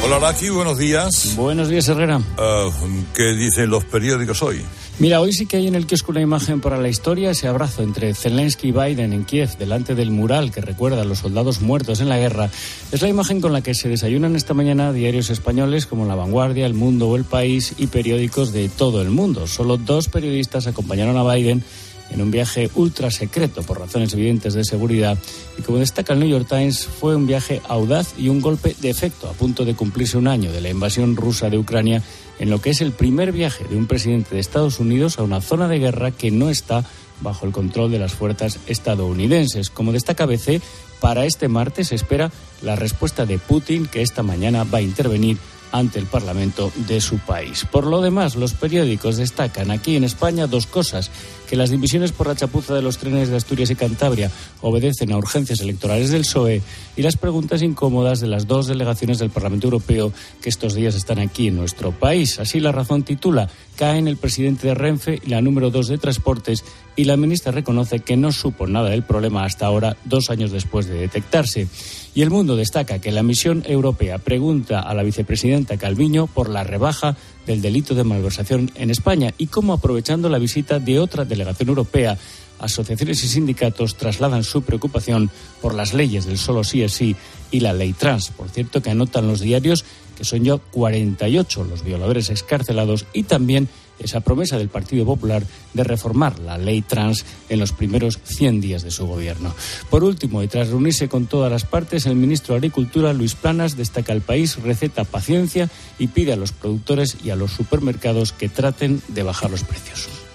Hola 0.04 0.20
Raki, 0.20 0.50
buenos 0.50 0.78
días. 0.78 1.36
Buenos 1.36 1.70
días 1.70 1.88
Herrera. 1.90 2.18
Uh, 2.18 2.72
¿Qué 3.14 3.34
dicen 3.34 3.70
los 3.70 3.84
periódicos 3.84 4.42
hoy? 4.42 4.62
Mira, 5.00 5.22
hoy 5.22 5.32
sí 5.32 5.46
que 5.46 5.58
hay 5.58 5.68
en 5.68 5.76
el 5.76 5.86
kiosco 5.86 6.12
una 6.12 6.22
imagen 6.22 6.60
para 6.60 6.78
la 6.78 6.90
historia, 6.90 7.30
ese 7.30 7.48
abrazo 7.48 7.84
entre 7.84 8.16
Zelensky 8.16 8.70
y 8.70 8.72
Biden 8.72 9.14
en 9.14 9.26
Kiev, 9.26 9.56
delante 9.58 9.94
del 9.94 10.10
mural 10.10 10.52
que 10.52 10.60
recuerda 10.60 11.04
a 11.04 11.06
los 11.06 11.20
soldados 11.20 11.62
muertos 11.62 12.00
en 12.00 12.10
la 12.10 12.18
guerra. 12.18 12.50
Es 12.92 13.04
la 13.04 13.08
imagen 13.08 13.40
con 13.40 13.54
la 13.54 13.62
que 13.62 13.76
se 13.76 13.90
desayunan 13.90 14.36
esta 14.36 14.56
mañana 14.56 14.94
diarios 14.94 15.30
españoles 15.30 15.86
como 15.86 16.06
La 16.06 16.16
Vanguardia, 16.16 16.66
El 16.66 16.74
Mundo 16.74 17.10
o 17.10 17.16
El 17.16 17.26
País 17.26 17.76
y 17.78 17.88
periódicos 17.88 18.54
de 18.54 18.70
todo 18.70 19.04
el 19.04 19.10
mundo. 19.10 19.46
Solo 19.46 19.78
dos 19.78 20.08
periodistas 20.08 20.66
acompañaron 20.66 21.18
a 21.18 21.32
Biden 21.32 21.64
en 22.10 22.22
un 22.22 22.32
viaje 22.32 22.70
ultra 22.76 23.12
secreto 23.12 23.64
por 23.64 23.80
razones 23.80 24.14
evidentes 24.14 24.54
de 24.54 24.64
seguridad 24.64 25.18
y 25.58 25.62
como 25.62 25.80
destaca 25.80 26.14
el 26.14 26.20
New 26.20 26.30
York 26.30 26.48
Times 26.48 26.86
fue 26.86 27.16
un 27.16 27.28
viaje 27.28 27.62
audaz 27.68 28.14
y 28.18 28.30
un 28.30 28.42
golpe 28.42 28.76
de 28.80 28.90
efecto 28.90 29.30
a 29.30 29.34
punto 29.34 29.66
de 29.66 29.76
cumplirse 29.76 30.18
un 30.18 30.28
año 30.28 30.52
de 30.52 30.62
la 30.62 30.70
invasión 30.70 31.16
rusa 31.16 31.50
de 31.50 31.58
Ucrania 31.58 32.02
en 32.40 32.50
lo 32.50 32.62
que 32.62 32.70
es 32.70 32.82
el 32.82 32.92
primer 32.92 33.32
viaje 33.32 33.66
de 33.66 33.78
un 33.78 33.88
presidente 33.88 34.36
de 34.36 34.42
Estados 34.42 34.80
Unidos 34.80 35.20
a 35.20 35.24
una 35.24 35.42
zona 35.42 35.68
de 35.68 35.80
guerra 35.80 36.12
que 36.12 36.32
no 36.32 36.50
está 36.50 36.86
bajo 37.22 37.46
el 37.46 37.52
control 37.52 37.92
de 37.92 38.00
las 38.00 38.14
fuerzas 38.14 38.60
estadounidenses. 38.68 39.70
Como 39.70 39.92
destaca 39.92 40.26
ABC, 40.26 40.62
para 41.00 41.26
este 41.26 41.48
martes 41.48 41.90
se 41.90 41.96
espera 41.96 42.32
la 42.62 42.76
respuesta 42.76 43.26
de 43.26 43.40
Putin 43.40 43.88
que 43.88 44.02
esta 44.02 44.24
mañana 44.24 44.64
va 44.64 44.80
a 44.80 44.82
intervenir 44.82 45.38
ante 45.72 46.00
el 46.00 46.06
Parlamento 46.06 46.72
de 46.88 47.02
su 47.02 47.18
país. 47.20 47.66
Por 47.72 47.86
lo 47.86 48.02
demás, 48.02 48.36
los 48.36 48.54
periódicos 48.54 49.18
destacan 49.18 49.72
aquí 49.72 49.96
en 49.96 50.04
España 50.04 50.48
dos 50.48 50.68
cosas, 50.68 51.12
que 51.48 51.56
las 51.56 51.70
divisiones 51.70 52.12
por 52.12 52.28
la 52.28 52.36
chapuza 52.36 52.74
de 52.74 52.82
los 52.82 52.98
trenes 52.98 53.30
de 53.30 53.38
Asturias 53.38 53.70
y 53.70 53.76
Cantabria 53.76 54.30
obedecen 54.62 55.12
a 55.12 55.18
urgencias 55.18 55.62
electorales 55.62 56.10
del 56.10 56.22
PSOE 56.22 56.62
y 56.96 57.02
las 57.02 57.16
preguntas 57.16 57.62
incómodas 57.62 58.20
de 58.20 58.28
las 58.28 58.48
dos 58.48 58.68
delegaciones 58.68 59.20
del 59.20 59.30
Parlamento 59.30 59.68
Europeo 59.68 60.12
que 60.42 60.50
estos 60.50 60.74
días 60.74 60.96
están 60.96 61.20
aquí 61.20 61.48
en 61.48 61.56
nuestro 61.56 61.92
país. 61.92 62.40
Así 62.40 62.60
la 62.60 62.72
razón 62.72 63.04
titula, 63.04 63.50
caen 63.78 64.08
el 64.08 64.18
presidente 64.18 64.68
de 64.68 64.74
Renfe 64.74 65.22
y 65.26 65.30
la 65.30 65.42
número 65.42 65.70
dos 65.70 65.88
de 65.88 65.98
Transportes 65.98 66.64
y 66.98 67.06
la 67.06 67.16
ministra 67.16 67.54
reconoce 67.54 68.00
que 68.00 68.18
no 68.18 68.34
supo 68.34 68.68
nada 68.68 68.90
del 68.90 69.04
problema 69.04 69.46
hasta 69.46 69.68
ahora, 69.68 69.96
dos 70.04 70.30
años 70.30 70.52
después 70.52 70.88
de 70.88 70.96
detectarse. 70.96 71.68
Y 72.16 72.24
el 72.24 72.32
mundo 72.32 72.56
destaca 72.56 73.00
que 73.00 73.12
la 73.12 73.24
misión 73.24 73.64
europea 73.68 74.18
pregunta 74.18 74.82
a 74.82 74.94
la 74.96 75.04
vicepresidenta 75.04 75.78
Calviño 75.78 76.26
por 76.26 76.50
la 76.50 76.64
rebaja 76.64 77.16
del 77.46 77.62
delito 77.62 77.94
de 77.94 78.04
malversación 78.04 78.72
en 78.76 78.90
España 78.90 79.34
y 79.38 79.48
cómo 79.48 79.74
aprovechando 79.74 80.28
la 80.28 80.40
visita 80.40 80.80
de 80.80 81.00
otra 81.00 81.24
delegación 81.24 81.70
europea 81.70 82.18
asociaciones 82.60 83.24
y 83.24 83.28
sindicatos 83.28 83.96
trasladan 83.96 84.44
su 84.44 84.64
preocupación 84.64 85.30
por 85.62 85.76
las 85.76 85.94
leyes 85.94 86.26
del 86.26 86.40
solo 86.40 86.64
sí 86.64 86.82
es 86.82 86.94
sí 86.94 87.16
y 87.52 87.60
la 87.60 87.74
ley 87.74 87.94
trans. 87.94 88.30
Por 88.30 88.50
cierto, 88.50 88.82
que 88.82 88.90
anotan 88.90 89.28
los 89.28 89.42
diarios 89.42 89.86
que 90.18 90.26
son 90.26 90.44
ya 90.44 90.58
48 90.58 91.64
los 91.66 91.84
violadores 91.84 92.32
excarcelados 92.32 93.06
y 93.14 93.24
también 93.24 93.70
esa 94.00 94.22
promesa 94.22 94.58
del 94.58 94.70
Partido 94.70 95.06
Popular 95.06 95.44
de 95.74 95.84
reformar 95.84 96.40
la 96.40 96.58
ley 96.58 96.82
trans 96.82 97.26
en 97.50 97.60
los 97.60 97.72
primeros 97.72 98.20
100 98.24 98.62
días 98.62 98.84
de 98.84 98.92
su 98.92 99.08
gobierno. 99.08 99.54
Por 99.90 100.04
último, 100.04 100.44
y 100.44 100.48
tras 100.48 100.70
reunirse 100.70 101.10
con 101.10 101.26
todas 101.26 101.52
las 101.52 101.66
partes, 101.66 102.06
el 102.06 102.16
ministro 102.16 102.54
de 102.54 102.60
Agricultura, 102.60 103.14
Luis 103.14 103.36
Planas, 103.36 103.78
destaca 103.78 104.14
al 104.14 104.22
país, 104.22 104.62
receta 104.62 105.04
paciencia 105.04 105.70
y 106.00 106.08
pide 106.08 106.34
a 106.34 106.38
los 106.38 106.52
productores 106.52 107.18
y 107.24 107.30
a 107.30 107.36
los 107.36 107.52
supermercados 107.52 108.32
que 108.32 108.50
traten 108.50 109.02
de 109.08 109.24
bajar 109.24 109.52
los 109.52 109.64
precios. 109.64 110.27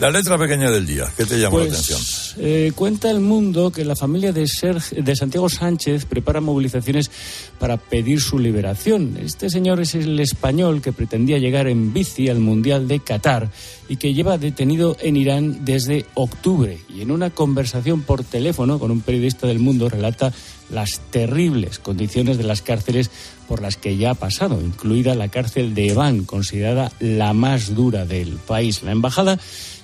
La 0.00 0.10
letra 0.10 0.36
pequeña 0.36 0.72
del 0.72 0.84
día, 0.86 1.04
¿qué 1.16 1.24
te 1.24 1.38
llama 1.38 1.58
la 1.58 1.66
Pues, 1.66 1.72
atención? 1.88 2.00
eh, 2.44 2.72
cuenta 2.74 3.10
el 3.12 3.20
mundo 3.20 3.70
que 3.70 3.84
la 3.84 3.94
familia 3.94 4.32
de, 4.32 4.42
Serg- 4.42 4.90
de 5.02 5.14
Santiago 5.14 5.48
Sánchez 5.48 6.04
prepara 6.06 6.40
movilizaciones 6.40 7.12
para 7.60 7.76
pedir 7.76 8.20
su 8.20 8.40
liberación. 8.40 9.16
Este 9.22 9.48
señor 9.50 9.80
es 9.80 9.94
el 9.94 10.18
español 10.18 10.82
que 10.82 10.92
pretendía 10.92 11.38
llegar 11.38 11.68
en 11.68 11.92
bici 11.92 12.28
al 12.28 12.40
Mundial 12.40 12.88
de 12.88 12.98
Qatar 12.98 13.50
y 13.88 13.96
que 13.96 14.14
lleva 14.14 14.36
detenido 14.36 14.96
en 15.00 15.16
Irán 15.16 15.64
desde 15.64 16.06
octubre. 16.14 16.76
Y 16.92 17.02
en 17.02 17.12
una 17.12 17.30
conversación 17.30 18.02
por 18.02 18.24
teléfono 18.24 18.80
con 18.80 18.90
un 18.90 19.00
periodista 19.00 19.46
del 19.46 19.60
mundo 19.60 19.88
relata 19.88 20.32
las 20.70 20.98
terribles 21.12 21.78
condiciones 21.78 22.36
de 22.36 22.42
las 22.44 22.62
cárceles 22.62 23.10
por 23.46 23.62
las 23.62 23.76
que 23.76 23.96
ya 23.98 24.10
ha 24.12 24.14
pasado, 24.14 24.60
incluida 24.60 25.14
la 25.14 25.28
cárcel 25.28 25.74
de 25.74 25.88
Eván, 25.90 26.24
considerada 26.24 26.90
la 26.98 27.32
más 27.34 27.74
dura 27.76 28.06
del 28.06 28.30
país. 28.38 28.82
La 28.82 28.90
embajada 28.90 29.38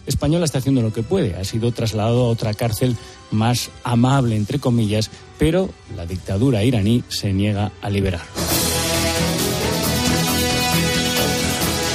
española 0.07 0.44
está 0.44 0.59
haciendo 0.59 0.82
lo 0.82 0.92
que 0.92 1.03
puede. 1.03 1.36
Ha 1.36 1.44
sido 1.44 1.72
trasladado 1.72 2.24
a 2.24 2.28
otra 2.28 2.55
cárcel 2.55 2.96
más 3.30 3.70
amable, 3.84 4.36
entre 4.36 4.59
comillas, 4.59 5.11
pero 5.38 5.70
la 5.96 6.07
dictadura 6.07 6.64
iraní 6.64 7.05
se 7.09 7.32
niega 7.32 7.72
a 7.80 7.90
liberar. 7.90 8.22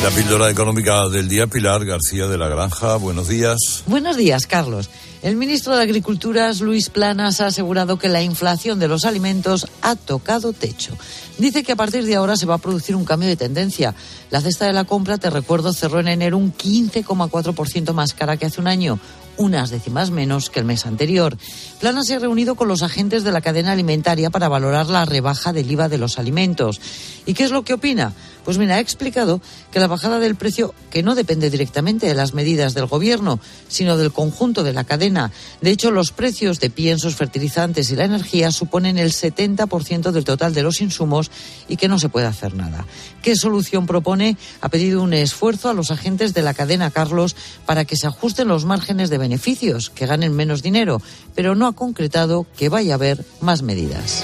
La 0.05 0.11
píldora 0.11 0.51
económica 0.51 1.09
del 1.09 1.27
día, 1.27 1.47
Pilar 1.47 1.83
García 1.83 2.27
de 2.27 2.37
la 2.37 2.47
Granja, 2.47 2.97
buenos 2.97 3.27
días. 3.27 3.81
Buenos 3.87 4.15
días, 4.15 4.45
Carlos. 4.45 4.87
El 5.23 5.35
ministro 5.35 5.75
de 5.75 5.81
Agricultura, 5.81 6.53
Luis 6.53 6.91
Planas, 6.91 7.41
ha 7.41 7.47
asegurado 7.47 7.97
que 7.97 8.07
la 8.07 8.21
inflación 8.21 8.77
de 8.77 8.87
los 8.87 9.03
alimentos 9.03 9.65
ha 9.81 9.95
tocado 9.95 10.53
techo. 10.53 10.95
Dice 11.39 11.63
que 11.63 11.71
a 11.71 11.75
partir 11.75 12.05
de 12.05 12.13
ahora 12.13 12.35
se 12.35 12.45
va 12.45 12.53
a 12.53 12.59
producir 12.59 12.95
un 12.95 13.03
cambio 13.03 13.27
de 13.27 13.35
tendencia. 13.35 13.95
La 14.29 14.41
cesta 14.41 14.67
de 14.67 14.73
la 14.73 14.83
compra, 14.83 15.17
te 15.17 15.31
recuerdo, 15.31 15.73
cerró 15.73 15.99
en 16.01 16.09
enero 16.09 16.37
un 16.37 16.53
15,4% 16.53 17.91
más 17.93 18.13
cara 18.13 18.37
que 18.37 18.45
hace 18.45 18.61
un 18.61 18.67
año, 18.67 18.99
unas 19.37 19.69
décimas 19.69 20.11
menos 20.11 20.49
que 20.49 20.59
el 20.59 20.65
mes 20.65 20.85
anterior. 20.85 21.37
Planas 21.79 22.07
se 22.07 22.15
ha 22.15 22.19
reunido 22.19 22.55
con 22.55 22.67
los 22.67 22.81
agentes 22.81 23.23
de 23.23 23.31
la 23.31 23.41
cadena 23.41 23.71
alimentaria 23.71 24.29
para 24.29 24.47
valorar 24.47 24.87
la 24.87 25.05
rebaja 25.05 25.53
del 25.53 25.69
IVA 25.69 25.89
de 25.89 25.97
los 25.97 26.17
alimentos. 26.19 26.79
¿Y 27.25 27.33
qué 27.33 27.43
es 27.43 27.51
lo 27.51 27.63
que 27.63 27.73
opina? 27.73 28.13
Pues 28.45 28.59
mira, 28.59 28.75
ha 28.75 28.79
explicado 28.79 29.41
que 29.71 29.79
la 29.79 29.87
bajada 29.87 30.19
del 30.19 30.35
precio, 30.35 30.75
que 30.91 31.01
no 31.01 31.15
depende 31.15 31.49
directamente 31.49 32.05
de 32.05 32.13
las 32.13 32.35
medidas 32.35 32.75
del 32.75 32.85
gobierno, 32.85 33.39
sino 33.67 33.97
del 33.97 34.11
conjunto 34.11 34.63
de 34.63 34.71
la 34.71 34.83
cadena. 34.83 35.31
De 35.61 35.71
hecho, 35.71 35.89
los 35.89 36.11
precios 36.11 36.59
de 36.59 36.69
piensos, 36.69 37.15
fertilizantes 37.15 37.89
y 37.89 37.95
la 37.95 38.05
energía 38.05 38.51
suponen 38.51 38.99
el 38.99 39.11
70% 39.11 40.11
del 40.11 40.23
total 40.23 40.53
de 40.53 40.61
los 40.61 40.79
insumos 40.81 41.31
y 41.67 41.77
que 41.77 41.87
no 41.87 41.97
se 41.97 42.09
puede 42.09 42.27
hacer 42.27 42.53
nada. 42.53 42.85
¿Qué 43.23 43.35
solución 43.35 43.87
propone? 43.87 44.37
Ha 44.61 44.69
pedido 44.69 45.01
un 45.01 45.15
esfuerzo 45.15 45.69
a 45.69 45.73
los 45.73 45.89
agentes 45.89 46.35
de 46.35 46.43
la 46.43 46.53
cadena 46.53 46.91
Carlos 46.91 47.35
para 47.65 47.85
que 47.85 47.95
se 47.95 48.05
ajusten 48.05 48.47
los 48.47 48.65
márgenes 48.65 49.09
de 49.09 49.17
beneficios, 49.25 49.89
que 49.89 50.05
ganen 50.05 50.35
menos 50.35 50.61
dinero, 50.61 51.01
pero 51.33 51.55
no 51.55 51.65
ha 51.65 51.73
concretado 51.73 52.45
que 52.57 52.69
vaya 52.69 52.93
a 52.93 52.95
haber 52.95 53.25
más 53.41 53.63
medidas. 53.63 54.23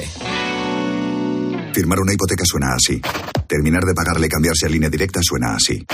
Firmar 1.73 1.99
una 1.99 2.13
hipoteca 2.13 2.43
suena 2.45 2.73
así. 2.73 3.01
Terminar 3.47 3.83
de 3.83 3.93
pagarle 3.93 4.27
y 4.27 4.29
cambiarse 4.29 4.65
a 4.65 4.69
línea 4.69 4.89
directa 4.89 5.19
suena 5.23 5.55
así. 5.55 5.85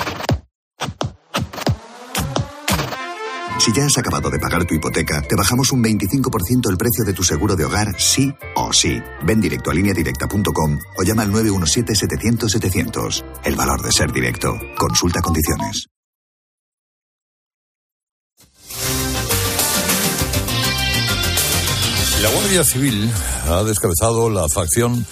Si 3.60 3.74
ya 3.74 3.86
has 3.86 3.98
acabado 3.98 4.30
de 4.30 4.40
pagar 4.40 4.64
tu 4.66 4.76
hipoteca, 4.76 5.22
te 5.22 5.36
bajamos 5.36 5.74
un 5.74 5.84
25% 5.84 6.70
el 6.70 6.78
precio 6.78 7.04
de 7.04 7.12
tu 7.14 7.22
seguro 7.24 7.56
de 7.56 7.66
hogar, 7.66 8.00
sí 8.00 8.34
o 8.56 8.72
sí. 8.72 9.02
Ven 9.26 9.42
directo 9.42 9.72
a 9.72 9.74
lineadirecta.com 9.74 10.80
o 10.98 11.04
llama 11.04 11.24
al 11.24 11.34
917-700-700. 11.34 13.26
El 13.44 13.56
valor 13.56 13.82
de 13.82 13.92
ser 13.92 14.14
directo. 14.14 14.58
Consulta 14.78 15.22
condiciones. 15.22 15.88
La 22.22 22.30
Guardia 22.30 22.64
Civil 22.64 23.12
ha 23.48 23.64
descabezado 23.64 24.30
la 24.30 24.48
facción 24.50 25.06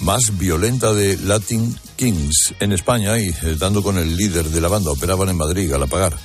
más 0.00 0.36
violenta 0.36 0.92
de 0.92 1.16
Latin 1.16 1.76
Kings 1.96 2.54
en 2.60 2.72
España 2.72 3.18
y 3.18 3.28
eh, 3.28 3.56
dando 3.58 3.82
con 3.82 3.96
el 3.96 4.16
líder 4.16 4.46
de 4.46 4.60
la 4.60 4.68
banda. 4.68 4.90
Operaban 4.90 5.28
en 5.28 5.36
Madrid, 5.36 5.72
al 5.72 5.82
apagar. 5.82 6.18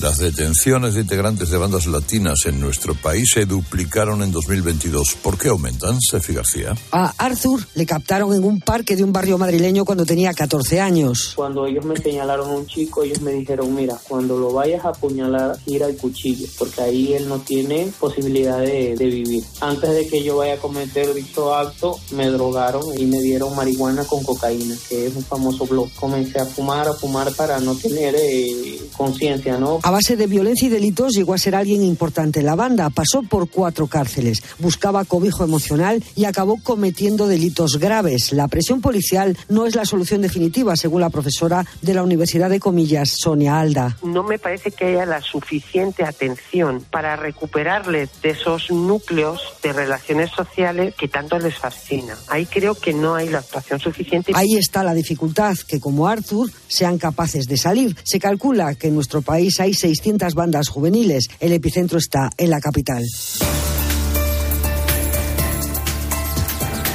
Las 0.00 0.18
detenciones 0.18 0.94
de 0.94 1.02
integrantes 1.02 1.50
de 1.50 1.58
bandas 1.58 1.86
latinas 1.86 2.46
en 2.46 2.58
nuestro 2.58 2.94
país 2.94 3.30
se 3.34 3.44
duplicaron 3.44 4.22
en 4.22 4.32
2022. 4.32 5.16
¿Por 5.22 5.36
qué 5.36 5.48
aumentan, 5.48 6.00
Sefi 6.00 6.32
García? 6.32 6.74
A 6.90 7.12
Arthur 7.18 7.60
le 7.74 7.84
captaron 7.84 8.32
en 8.32 8.42
un 8.42 8.60
parque 8.60 8.96
de 8.96 9.04
un 9.04 9.12
barrio 9.12 9.36
madrileño 9.36 9.84
cuando 9.84 10.06
tenía 10.06 10.32
14 10.32 10.80
años. 10.80 11.34
Cuando 11.36 11.66
ellos 11.66 11.84
me 11.84 11.96
señalaron 11.98 12.48
a 12.50 12.54
un 12.54 12.66
chico, 12.66 13.02
ellos 13.02 13.20
me 13.20 13.32
dijeron, 13.32 13.74
mira, 13.74 13.98
cuando 14.08 14.38
lo 14.38 14.52
vayas 14.52 14.82
a 14.86 14.88
apuñalar, 14.88 15.58
gira 15.60 15.86
el 15.86 15.96
cuchillo, 15.96 16.46
porque 16.58 16.80
ahí 16.80 17.12
él 17.12 17.28
no 17.28 17.40
tiene 17.40 17.92
posibilidad 18.00 18.58
de, 18.58 18.96
de 18.96 19.06
vivir. 19.06 19.44
Antes 19.60 19.90
de 19.90 20.08
que 20.08 20.24
yo 20.24 20.38
vaya 20.38 20.54
a 20.54 20.58
cometer 20.58 21.12
dicho 21.12 21.54
acto, 21.54 21.98
me 22.12 22.28
drogaron 22.28 22.82
y 22.98 23.04
me 23.04 23.20
dieron 23.20 23.54
marihuana 23.54 24.04
con 24.04 24.24
cocaína, 24.24 24.74
que 24.88 25.06
es 25.06 25.14
un 25.14 25.22
famoso 25.22 25.66
blog. 25.66 25.90
Comencé 25.94 26.40
a 26.40 26.46
fumar, 26.46 26.88
a 26.88 26.94
fumar 26.94 27.32
para 27.34 27.60
no 27.60 27.74
tener 27.74 28.14
eh, 28.18 28.80
conciencia, 28.96 29.58
¿no? 29.58 29.81
A 29.84 29.90
base 29.90 30.16
de 30.16 30.28
violencia 30.28 30.68
y 30.68 30.70
delitos 30.70 31.12
llegó 31.12 31.34
a 31.34 31.38
ser 31.38 31.56
alguien 31.56 31.82
importante 31.82 32.38
en 32.38 32.46
la 32.46 32.54
banda. 32.54 32.88
Pasó 32.90 33.22
por 33.22 33.50
cuatro 33.50 33.88
cárceles, 33.88 34.40
buscaba 34.60 35.04
cobijo 35.04 35.42
emocional 35.42 36.04
y 36.14 36.24
acabó 36.24 36.62
cometiendo 36.62 37.26
delitos 37.26 37.78
graves. 37.80 38.32
La 38.32 38.46
presión 38.46 38.80
policial 38.80 39.36
no 39.48 39.66
es 39.66 39.74
la 39.74 39.84
solución 39.84 40.22
definitiva, 40.22 40.76
según 40.76 41.00
la 41.00 41.10
profesora 41.10 41.66
de 41.80 41.94
la 41.94 42.04
Universidad 42.04 42.48
de 42.48 42.60
Comillas, 42.60 43.10
Sonia 43.10 43.58
Alda. 43.58 43.96
no 44.04 44.22
me 44.22 44.38
parece 44.38 44.70
que 44.70 44.84
haya 44.84 45.04
la 45.04 45.20
suficiente 45.20 46.04
atención 46.04 46.84
para 46.88 47.16
recuperarles 47.16 48.10
de 48.22 48.30
esos 48.30 48.70
núcleos 48.70 49.40
de 49.64 49.72
relaciones 49.72 50.30
sociales 50.30 50.94
que 50.96 51.08
tanto 51.08 51.40
les 51.40 51.58
fascina. 51.58 52.16
Ahí 52.28 52.46
creo 52.46 52.76
que 52.76 52.92
no 52.92 53.16
hay 53.16 53.28
la 53.28 53.38
actuación 53.38 53.80
suficiente. 53.80 54.30
Ahí 54.36 54.54
está 54.54 54.84
la 54.84 54.94
dificultad, 54.94 55.56
que 55.66 55.80
como 55.80 56.06
Arthur 56.06 56.52
sean 56.68 56.98
capaces 56.98 57.46
de 57.48 57.56
salir. 57.56 57.96
Se 58.04 58.20
calcula 58.20 58.76
que 58.76 58.86
en 58.86 58.94
nuestro 58.94 59.22
país 59.22 59.58
hay 59.58 59.71
600 59.74 60.34
bandas 60.34 60.68
juveniles. 60.68 61.28
El 61.40 61.52
epicentro 61.52 61.98
está 61.98 62.30
en 62.36 62.50
la 62.50 62.60
capital. 62.60 63.04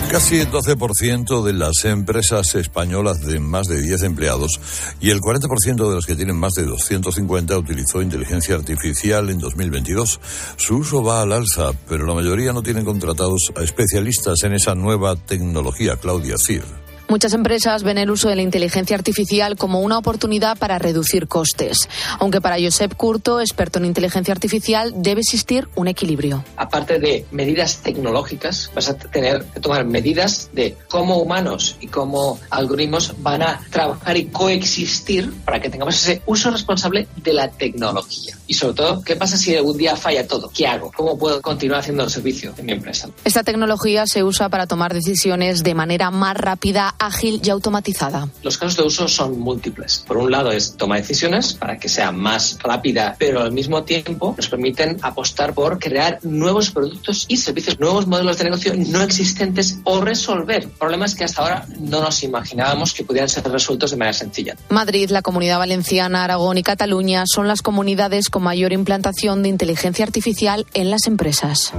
Casi 0.10 0.40
el 0.40 0.50
12% 0.50 1.44
de 1.44 1.52
las 1.52 1.84
empresas 1.84 2.56
españolas 2.56 3.20
de 3.26 3.42
más 3.42 3.68
de 3.68 3.82
10 3.82 4.04
empleados 4.04 4.58
y 5.02 5.10
el 5.10 5.20
40% 5.20 5.90
de 5.90 5.96
las 5.96 6.06
que 6.06 6.16
tienen 6.16 6.38
más 6.38 6.54
de 6.54 6.64
250 6.64 7.58
utilizó 7.58 8.02
inteligencia 8.02 8.56
artificial 8.56 9.30
en 9.30 9.38
2022. 9.38 10.22
Su 10.56 10.78
uso 10.78 11.04
va 11.04 11.22
al 11.22 11.34
alza, 11.34 11.74
pero 11.90 12.06
la 12.06 12.14
mayoría 12.14 12.54
no 12.54 12.64
tienen 12.64 12.86
contratados 12.86 13.52
a 13.58 13.64
especialistas 13.64 14.44
en 14.44 14.54
esa 14.54 14.76
nueva 14.76 15.18
tecnología, 15.18 15.98
Claudia 15.98 16.36
Cir. 16.38 16.87
Muchas 17.10 17.34
empresas 17.34 17.84
ven 17.84 17.98
el 17.98 18.12
uso 18.12 18.28
de 18.28 18.36
la 18.36 18.42
inteligencia 18.42 18.98
artificial 18.98 19.56
como 19.56 19.80
una 19.80 19.98
oportunidad 19.98 20.58
para 20.58 20.78
reducir 20.78 21.30
costes, 21.30 21.88
aunque 22.20 22.42
para 22.42 22.58
Josep 22.60 22.94
Curto, 22.96 23.40
experto 23.40 23.80
en 23.80 23.86
inteligencia 23.86 24.34
artificial, 24.34 24.92
debe 24.94 25.22
existir 25.22 25.70
un 25.76 25.88
equilibrio. 25.88 26.44
aparte 26.58 27.00
de 27.00 27.26
medidas 27.32 27.78
tecnológicas, 27.78 28.72
vas 28.76 28.90
a 28.90 28.98
tener 28.98 29.46
que 29.46 29.62
tomar 29.62 29.86
medidas 29.86 30.50
de 30.52 30.76
cómo 30.90 31.18
humanos 31.18 31.78
y 31.80 31.88
cómo 31.88 32.40
algoritmos 32.50 33.14
van 33.20 33.42
a 33.42 33.62
trabajar 33.72 34.18
y 34.18 34.26
coexistir 34.26 35.32
para 35.46 35.62
que 35.62 35.70
tengamos 35.70 35.96
ese 35.96 36.22
uso 36.26 36.52
responsable 36.52 37.08
de 37.16 37.34
la 37.34 37.50
tecnología. 37.50 38.38
Y 38.48 38.54
sobre 38.54 38.74
todo, 38.74 39.02
¿qué 39.02 39.16
pasa 39.16 39.38
si 39.38 39.56
algún 39.56 39.78
día 39.78 39.96
falla 39.96 40.28
todo? 40.28 40.52
¿Qué 40.54 40.68
hago? 40.68 40.92
¿Cómo 40.96 41.18
puedo 41.18 41.42
continuar 41.42 41.80
haciendo 41.80 42.04
el 42.04 42.10
servicio 42.10 42.52
de 42.52 42.64
mi 42.64 42.74
empresa? 42.74 43.10
Esta 43.24 43.44
tecnología 43.44 44.06
se 44.08 44.24
usa 44.24 44.50
para 44.50 44.68
tomar 44.68 44.94
decisiones 44.94 45.64
de 45.64 45.74
manera 45.74 46.12
más 46.12 46.36
rápida 46.36 46.96
ágil 47.00 47.42
y 47.44 47.50
automatizada. 47.50 48.28
Los 48.44 48.58
casos 48.58 48.78
de 48.78 48.84
uso 48.84 49.08
son 49.08 49.40
múltiples. 49.40 50.04
Por 50.08 50.18
un 50.18 50.32
lado 50.32 50.52
es 50.52 50.76
toma 50.76 50.98
decisiones 50.98 51.54
para 51.54 51.78
que 51.78 51.90
sea 51.90 52.12
más 52.12 52.58
rápida, 52.62 53.16
pero 53.18 53.42
al 53.42 53.52
mismo 53.52 53.84
tiempo 53.84 54.34
nos 54.38 54.48
permiten 54.48 54.98
apostar 55.02 55.54
por 55.54 55.80
crear 55.80 56.20
nuevos 56.24 56.72
productos 56.72 57.26
y 57.28 57.38
servicios, 57.38 57.80
nuevos 57.80 58.08
modelos 58.08 58.38
de 58.38 58.46
negocio 58.46 58.74
no 58.76 59.02
existentes 59.02 59.80
o 59.84 60.02
resolver 60.02 60.68
problemas 60.70 61.16
que 61.16 61.24
hasta 61.24 61.42
ahora 61.42 61.66
no 61.80 62.02
nos 62.02 62.24
imaginábamos 62.24 62.94
que 62.94 63.04
pudieran 63.04 63.30
ser 63.30 63.44
resueltos 63.50 63.92
de 63.92 63.98
manera 63.98 64.14
sencilla. 64.14 64.56
Madrid, 64.70 65.10
la 65.10 65.22
Comunidad 65.22 65.60
Valenciana, 65.60 66.24
Aragón 66.24 66.58
y 66.58 66.64
Cataluña 66.64 67.24
son 67.26 67.48
las 67.48 67.62
comunidades 67.62 68.30
con 68.30 68.44
mayor 68.44 68.74
implantación 68.74 69.44
de 69.44 69.50
inteligencia 69.50 70.06
artificial 70.06 70.66
en 70.74 70.92
las 70.92 71.08
empresas. 71.08 71.74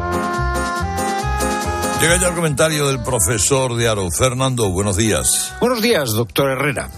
Llega 2.00 2.16
ya 2.16 2.28
el 2.28 2.34
comentario 2.36 2.86
del 2.86 3.02
profesor 3.02 3.74
de 3.74 3.88
Aro. 3.88 4.08
Fernando, 4.12 4.70
buenos 4.70 4.96
días. 4.96 5.52
Buenos 5.60 5.82
días, 5.82 6.12
doctor 6.12 6.48
Herrera. 6.50 6.88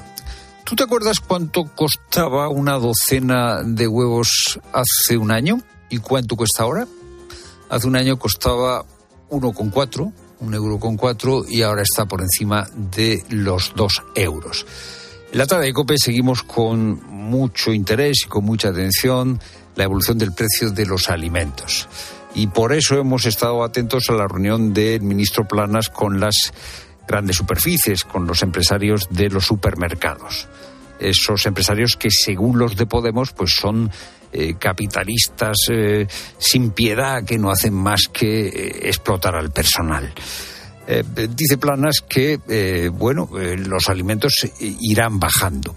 ¿Tú 0.64 0.76
te 0.76 0.82
acuerdas 0.82 1.20
cuánto 1.20 1.64
costaba 1.74 2.50
una 2.50 2.74
docena 2.74 3.62
de 3.64 3.88
huevos 3.88 4.60
hace 4.74 5.16
un 5.16 5.30
año 5.30 5.58
y 5.88 5.98
cuánto 5.98 6.36
cuesta 6.36 6.64
ahora? 6.64 6.86
Hace 7.70 7.86
un 7.86 7.96
año 7.96 8.18
costaba 8.18 8.84
1,4, 9.30 10.12
un 10.40 10.54
euro 10.54 10.78
con 10.78 10.98
cuatro, 10.98 11.44
y 11.48 11.62
ahora 11.62 11.80
está 11.80 12.04
por 12.04 12.20
encima 12.20 12.68
de 12.74 13.24
los 13.30 13.72
dos 13.74 14.02
euros. 14.14 14.66
En 15.32 15.38
la 15.38 15.46
tarde 15.46 15.64
de 15.64 15.72
COPE 15.72 15.96
seguimos 15.96 16.42
con 16.42 17.02
mucho 17.06 17.72
interés 17.72 18.24
y 18.26 18.28
con 18.28 18.44
mucha 18.44 18.68
atención 18.68 19.40
la 19.76 19.84
evolución 19.84 20.18
del 20.18 20.34
precio 20.34 20.70
de 20.70 20.84
los 20.84 21.08
alimentos 21.08 21.88
y 22.34 22.46
por 22.46 22.72
eso 22.72 22.98
hemos 22.98 23.26
estado 23.26 23.64
atentos 23.64 24.04
a 24.08 24.14
la 24.14 24.28
reunión 24.28 24.72
del 24.72 25.02
ministro 25.02 25.46
Planas 25.46 25.88
con 25.88 26.20
las 26.20 26.52
grandes 27.06 27.36
superficies, 27.36 28.04
con 28.04 28.26
los 28.26 28.42
empresarios 28.42 29.08
de 29.10 29.28
los 29.28 29.46
supermercados. 29.46 30.46
Esos 31.00 31.46
empresarios 31.46 31.96
que, 31.96 32.10
según 32.10 32.58
los 32.58 32.76
de 32.76 32.86
Podemos, 32.86 33.32
pues 33.32 33.54
son 33.54 33.90
eh, 34.32 34.54
capitalistas 34.58 35.56
eh, 35.70 36.06
sin 36.38 36.70
piedad 36.70 37.24
que 37.24 37.38
no 37.38 37.50
hacen 37.50 37.74
más 37.74 38.02
que 38.12 38.46
eh, 38.46 38.88
explotar 38.88 39.34
al 39.34 39.50
personal. 39.50 40.12
dice 41.36 41.58
Planas 41.58 42.00
que, 42.08 42.90
bueno, 42.92 43.28
los 43.32 43.88
alimentos 43.88 44.46
irán 44.60 45.18
bajando. 45.20 45.76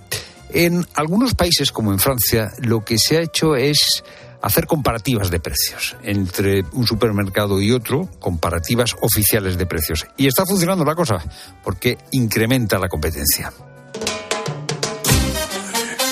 En 0.49 0.85
algunos 0.95 1.33
países, 1.33 1.71
como 1.71 1.91
en 1.91 1.99
Francia, 1.99 2.51
lo 2.59 2.83
que 2.83 2.97
se 2.97 3.17
ha 3.17 3.21
hecho 3.21 3.55
es 3.55 4.03
hacer 4.43 4.67
comparativas 4.67 5.31
de 5.31 5.39
precios 5.39 5.95
entre 6.03 6.63
un 6.73 6.85
supermercado 6.85 7.61
y 7.61 7.71
otro, 7.71 8.09
comparativas 8.19 8.93
oficiales 8.99 9.57
de 9.57 9.65
precios. 9.65 10.05
Y 10.17 10.27
está 10.27 10.45
funcionando 10.45 10.83
la 10.83 10.95
cosa, 10.95 11.23
porque 11.63 11.97
incrementa 12.11 12.77
la 12.77 12.89
competencia. 12.89 13.53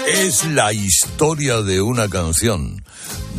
Es 0.08 0.46
la 0.46 0.72
historia 0.72 1.62
de 1.62 1.82
una 1.82 2.08
canción 2.08 2.82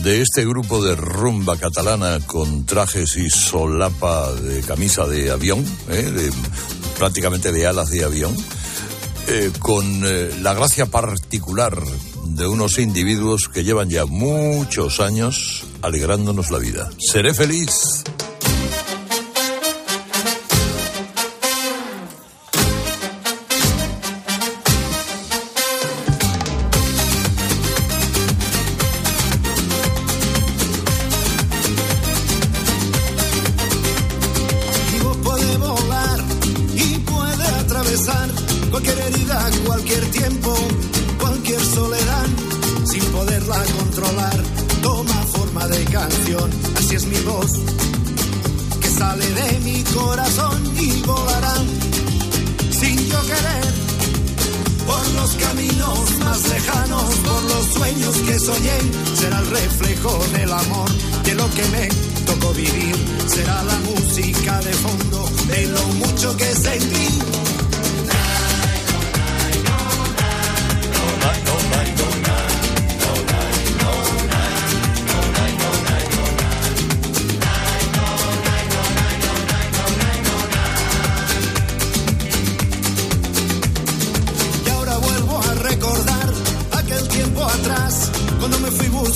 de 0.03 0.21
este 0.21 0.45
grupo 0.45 0.85
de 0.85 0.95
rumba 0.95 1.57
catalana 1.57 2.19
con 2.27 2.67
trajes 2.67 3.17
y 3.17 3.31
solapa 3.31 4.31
de 4.33 4.61
camisa 4.61 5.07
de 5.07 5.31
avión, 5.31 5.65
¿eh? 5.89 6.31
prácticamente 6.99 7.51
de 7.51 7.67
alas 7.67 7.89
de 7.89 8.05
avión, 8.05 8.37
eh, 9.29 9.51
con 9.59 10.03
eh, 10.05 10.31
la 10.41 10.53
gracia 10.53 10.87
particular 10.87 11.83
de 12.35 12.47
unos 12.47 12.79
individuos 12.79 13.49
que 13.49 13.65
llevan 13.65 13.91
ya 13.91 14.07
muchos 14.07 15.01
años 15.01 15.65
alegrándonos 15.83 16.51
la 16.51 16.59
vida. 16.59 16.91
Seré 16.99 17.35
feliz. 17.35 18.03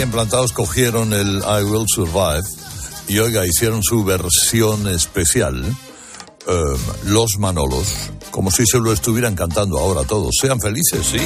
bien 0.00 0.10
plantados 0.10 0.54
cogieron 0.54 1.12
el 1.12 1.40
I 1.40 1.62
Will 1.62 1.84
Survive 1.86 2.48
y 3.06 3.18
oiga, 3.18 3.44
hicieron 3.44 3.82
su 3.82 4.02
versión 4.02 4.88
especial, 4.88 5.62
em, 5.62 6.78
Los 7.04 7.36
Manolos, 7.38 7.86
como 8.30 8.50
si 8.50 8.64
se 8.64 8.78
lo 8.78 8.94
estuvieran 8.94 9.34
cantando 9.34 9.78
ahora 9.78 10.04
todos. 10.04 10.30
Sean 10.40 10.58
felices, 10.58 11.04
sí. 11.04 11.20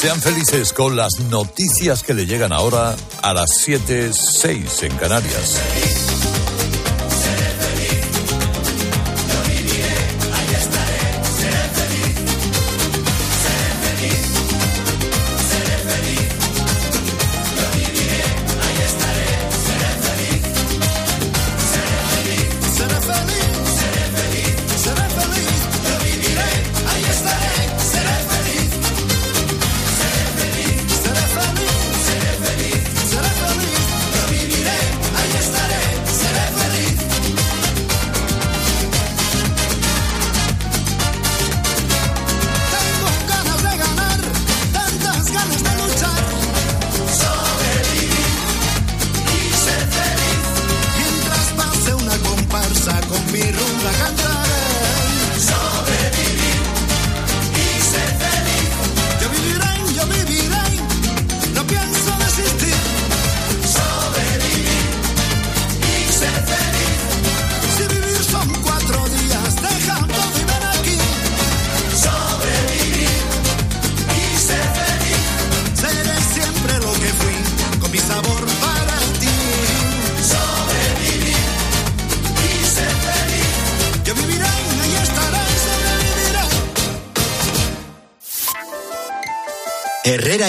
Sean 0.00 0.20
felices 0.20 0.72
con 0.72 0.94
las 0.94 1.18
noticias 1.30 2.04
que 2.04 2.14
le 2.14 2.26
llegan 2.26 2.52
ahora 2.52 2.94
a 3.22 3.34
las 3.34 3.50
7.06 3.66 4.84
en 4.84 4.96
Canarias. 4.98 5.58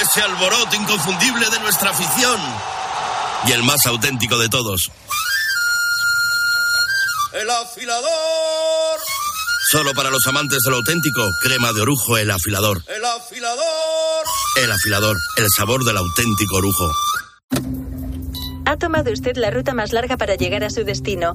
Ese 0.00 0.22
alboroto 0.22 0.76
inconfundible 0.76 1.48
de 1.48 1.58
nuestra 1.60 1.90
afición. 1.90 2.40
Y 3.46 3.52
el 3.52 3.62
más 3.62 3.86
auténtico 3.86 4.38
de 4.38 4.48
todos. 4.48 4.90
El 7.32 7.48
afilador. 7.48 9.00
Solo 9.70 9.94
para 9.94 10.10
los 10.10 10.26
amantes 10.26 10.58
de 10.64 10.70
lo 10.70 10.76
auténtico, 10.76 11.22
crema 11.40 11.72
de 11.72 11.80
orujo, 11.80 12.18
el 12.18 12.30
afilador. 12.30 12.82
El 12.88 13.04
afilador. 13.04 14.24
El 14.62 14.72
afilador, 14.72 15.16
el 15.36 15.46
sabor 15.50 15.84
del 15.84 15.96
auténtico 15.96 16.56
orujo. 16.56 16.90
Ha 18.66 18.76
tomado 18.76 19.12
usted 19.12 19.36
la 19.36 19.50
ruta 19.50 19.74
más 19.74 19.92
larga 19.92 20.16
para 20.16 20.34
llegar 20.34 20.64
a 20.64 20.70
su 20.70 20.84
destino. 20.84 21.34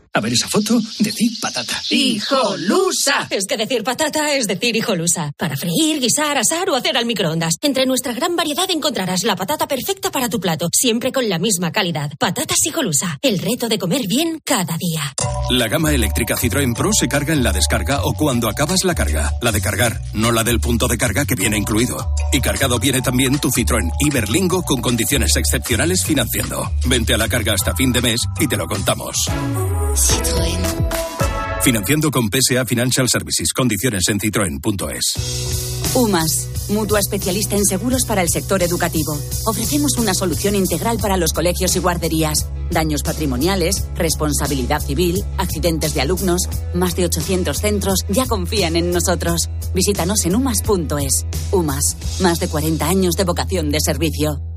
A 0.13 0.19
ver 0.19 0.33
esa 0.33 0.49
foto, 0.49 0.77
decir 0.99 1.31
patata. 1.39 1.81
¡Hijolusa! 1.89 3.27
Es 3.29 3.45
que 3.47 3.55
decir 3.55 3.81
patata 3.81 4.35
es 4.35 4.45
decir 4.45 4.75
hijolusa. 4.75 5.31
Para 5.37 5.55
freír, 5.55 6.01
guisar, 6.01 6.37
asar 6.37 6.69
o 6.69 6.75
hacer 6.75 6.97
al 6.97 7.05
microondas. 7.05 7.53
Entre 7.61 7.85
nuestra 7.85 8.11
gran 8.11 8.35
variedad 8.35 8.69
encontrarás 8.69 9.23
la 9.23 9.37
patata 9.37 9.69
perfecta 9.69 10.11
para 10.11 10.27
tu 10.27 10.41
plato, 10.41 10.67
siempre 10.73 11.13
con 11.13 11.29
la 11.29 11.39
misma 11.39 11.71
calidad. 11.71 12.11
Patatas 12.19 12.57
hijolusa. 12.65 13.19
El 13.21 13.39
reto 13.39 13.69
de 13.69 13.79
comer 13.79 14.01
bien 14.05 14.41
cada 14.43 14.75
día. 14.77 15.13
La 15.49 15.69
gama 15.69 15.93
eléctrica 15.93 16.35
Citroën 16.35 16.75
Pro 16.75 16.89
se 16.91 17.07
carga 17.07 17.31
en 17.31 17.43
la 17.43 17.53
descarga 17.53 18.03
o 18.03 18.11
cuando 18.11 18.49
acabas 18.49 18.83
la 18.83 18.95
carga. 18.95 19.31
La 19.41 19.53
de 19.53 19.61
cargar, 19.61 20.01
no 20.13 20.33
la 20.33 20.43
del 20.43 20.59
punto 20.59 20.89
de 20.89 20.97
carga 20.97 21.23
que 21.23 21.35
viene 21.35 21.57
incluido. 21.57 22.13
Y 22.33 22.41
cargado 22.41 22.79
viene 22.79 23.01
también 23.01 23.39
tu 23.39 23.49
Citroën 23.49 23.89
Iberlingo 24.01 24.63
con 24.63 24.81
condiciones 24.81 25.37
excepcionales 25.37 26.03
financiando. 26.03 26.69
Vente 26.85 27.13
a 27.13 27.17
la 27.17 27.29
carga 27.29 27.53
hasta 27.53 27.73
fin 27.75 27.93
de 27.93 28.01
mes 28.01 28.19
y 28.41 28.47
te 28.47 28.57
lo 28.57 28.67
contamos. 28.67 29.29
Citroën. 30.01 30.61
Financiando 31.63 32.09
con 32.09 32.29
PSA 32.29 32.65
Financial 32.65 33.07
Services. 33.07 33.53
Condiciones 33.53 34.03
en 34.09 34.19
citroen.es. 34.19 35.91
UMAS, 35.93 36.69
mutua 36.69 36.99
especialista 36.99 37.55
en 37.55 37.65
seguros 37.65 38.05
para 38.05 38.21
el 38.21 38.29
sector 38.29 38.63
educativo. 38.63 39.15
Ofrecemos 39.45 39.97
una 39.97 40.13
solución 40.13 40.55
integral 40.55 40.97
para 40.99 41.17
los 41.17 41.33
colegios 41.33 41.75
y 41.75 41.79
guarderías. 41.79 42.47
Daños 42.71 43.03
patrimoniales, 43.03 43.85
responsabilidad 43.95 44.81
civil, 44.81 45.23
accidentes 45.37 45.93
de 45.93 46.01
alumnos. 46.01 46.49
Más 46.73 46.95
de 46.95 47.05
800 47.05 47.57
centros 47.57 47.99
ya 48.09 48.25
confían 48.25 48.75
en 48.75 48.91
nosotros. 48.91 49.49
Visítanos 49.75 50.25
en 50.25 50.35
umas.es. 50.35 51.25
UMAS, 51.51 51.97
más 52.21 52.39
de 52.39 52.47
40 52.47 52.87
años 52.87 53.15
de 53.15 53.23
vocación 53.23 53.69
de 53.69 53.79
servicio. 53.81 54.50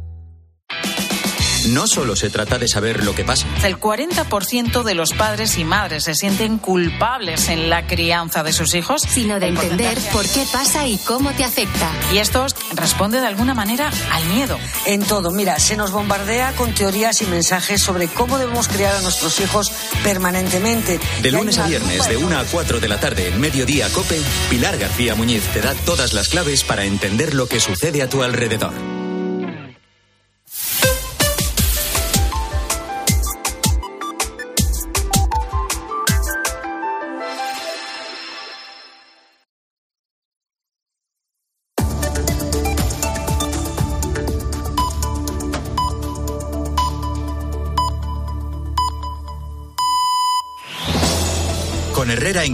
No 1.69 1.87
solo 1.87 2.17
se 2.17 2.31
trata 2.31 2.59
de 2.59 2.69
saber 2.69 3.05
lo 3.05 3.15
que 3.15 3.25
pasa. 3.25 3.47
El 3.65 3.79
40% 3.79 4.83
de 4.83 4.95
los 4.95 5.13
padres 5.13 5.57
y 5.59 5.65
madres 5.65 6.05
se 6.05 6.15
sienten 6.15 6.59
culpables 6.59 7.49
en 7.49 7.71
la 7.71 7.87
crianza 7.87 8.43
de 8.43 8.53
sus 8.53 8.75
hijos. 8.75 9.03
Sino 9.09 9.41
de 9.41 9.49
entender 9.49 9.99
por 10.13 10.29
qué 10.29 10.45
pasa 10.53 10.87
y 10.87 10.99
cómo 10.99 11.33
te 11.33 11.45
afecta. 11.45 11.91
Y 12.13 12.19
esto 12.19 12.47
responde 12.75 13.21
de 13.21 13.27
alguna 13.27 13.55
manera 13.55 13.91
al 14.13 14.25
miedo. 14.27 14.59
En 14.87 15.03
todo, 15.03 15.31
mira, 15.31 15.59
se 15.59 15.77
nos 15.77 15.91
bombardea 15.91 16.53
con 16.53 16.75
teorías 16.75 17.23
y 17.23 17.27
mensajes 17.27 17.83
sobre 17.83 18.09
cómo 18.09 18.39
debemos 18.39 18.69
criar 18.69 18.95
a 18.97 19.01
nuestros 19.01 19.41
hijos 19.41 19.73
permanentemente. 20.03 21.01
De 21.23 21.31
lunes 21.31 21.59
a 21.59 21.67
viernes, 21.67 22.07
de 22.09 22.17
1 22.17 22.39
a 22.39 22.45
4 22.45 22.81
de 22.81 22.89
la 22.89 23.01
tarde, 23.01 23.29
en 23.29 23.41
Mediodía 23.41 23.89
Cope, 23.91 24.21
Pilar 24.51 24.77
García 24.79 25.15
Muñiz 25.15 25.43
te 25.53 25.61
da 25.61 25.75
todas 25.75 26.13
las 26.13 26.29
claves 26.29 26.65
para 26.65 26.85
entender 26.85 27.35
lo 27.35 27.47
que 27.47 27.61
sucede 27.61 28.03
a 28.03 28.09
tu 28.09 28.23
alrededor. 28.23 28.94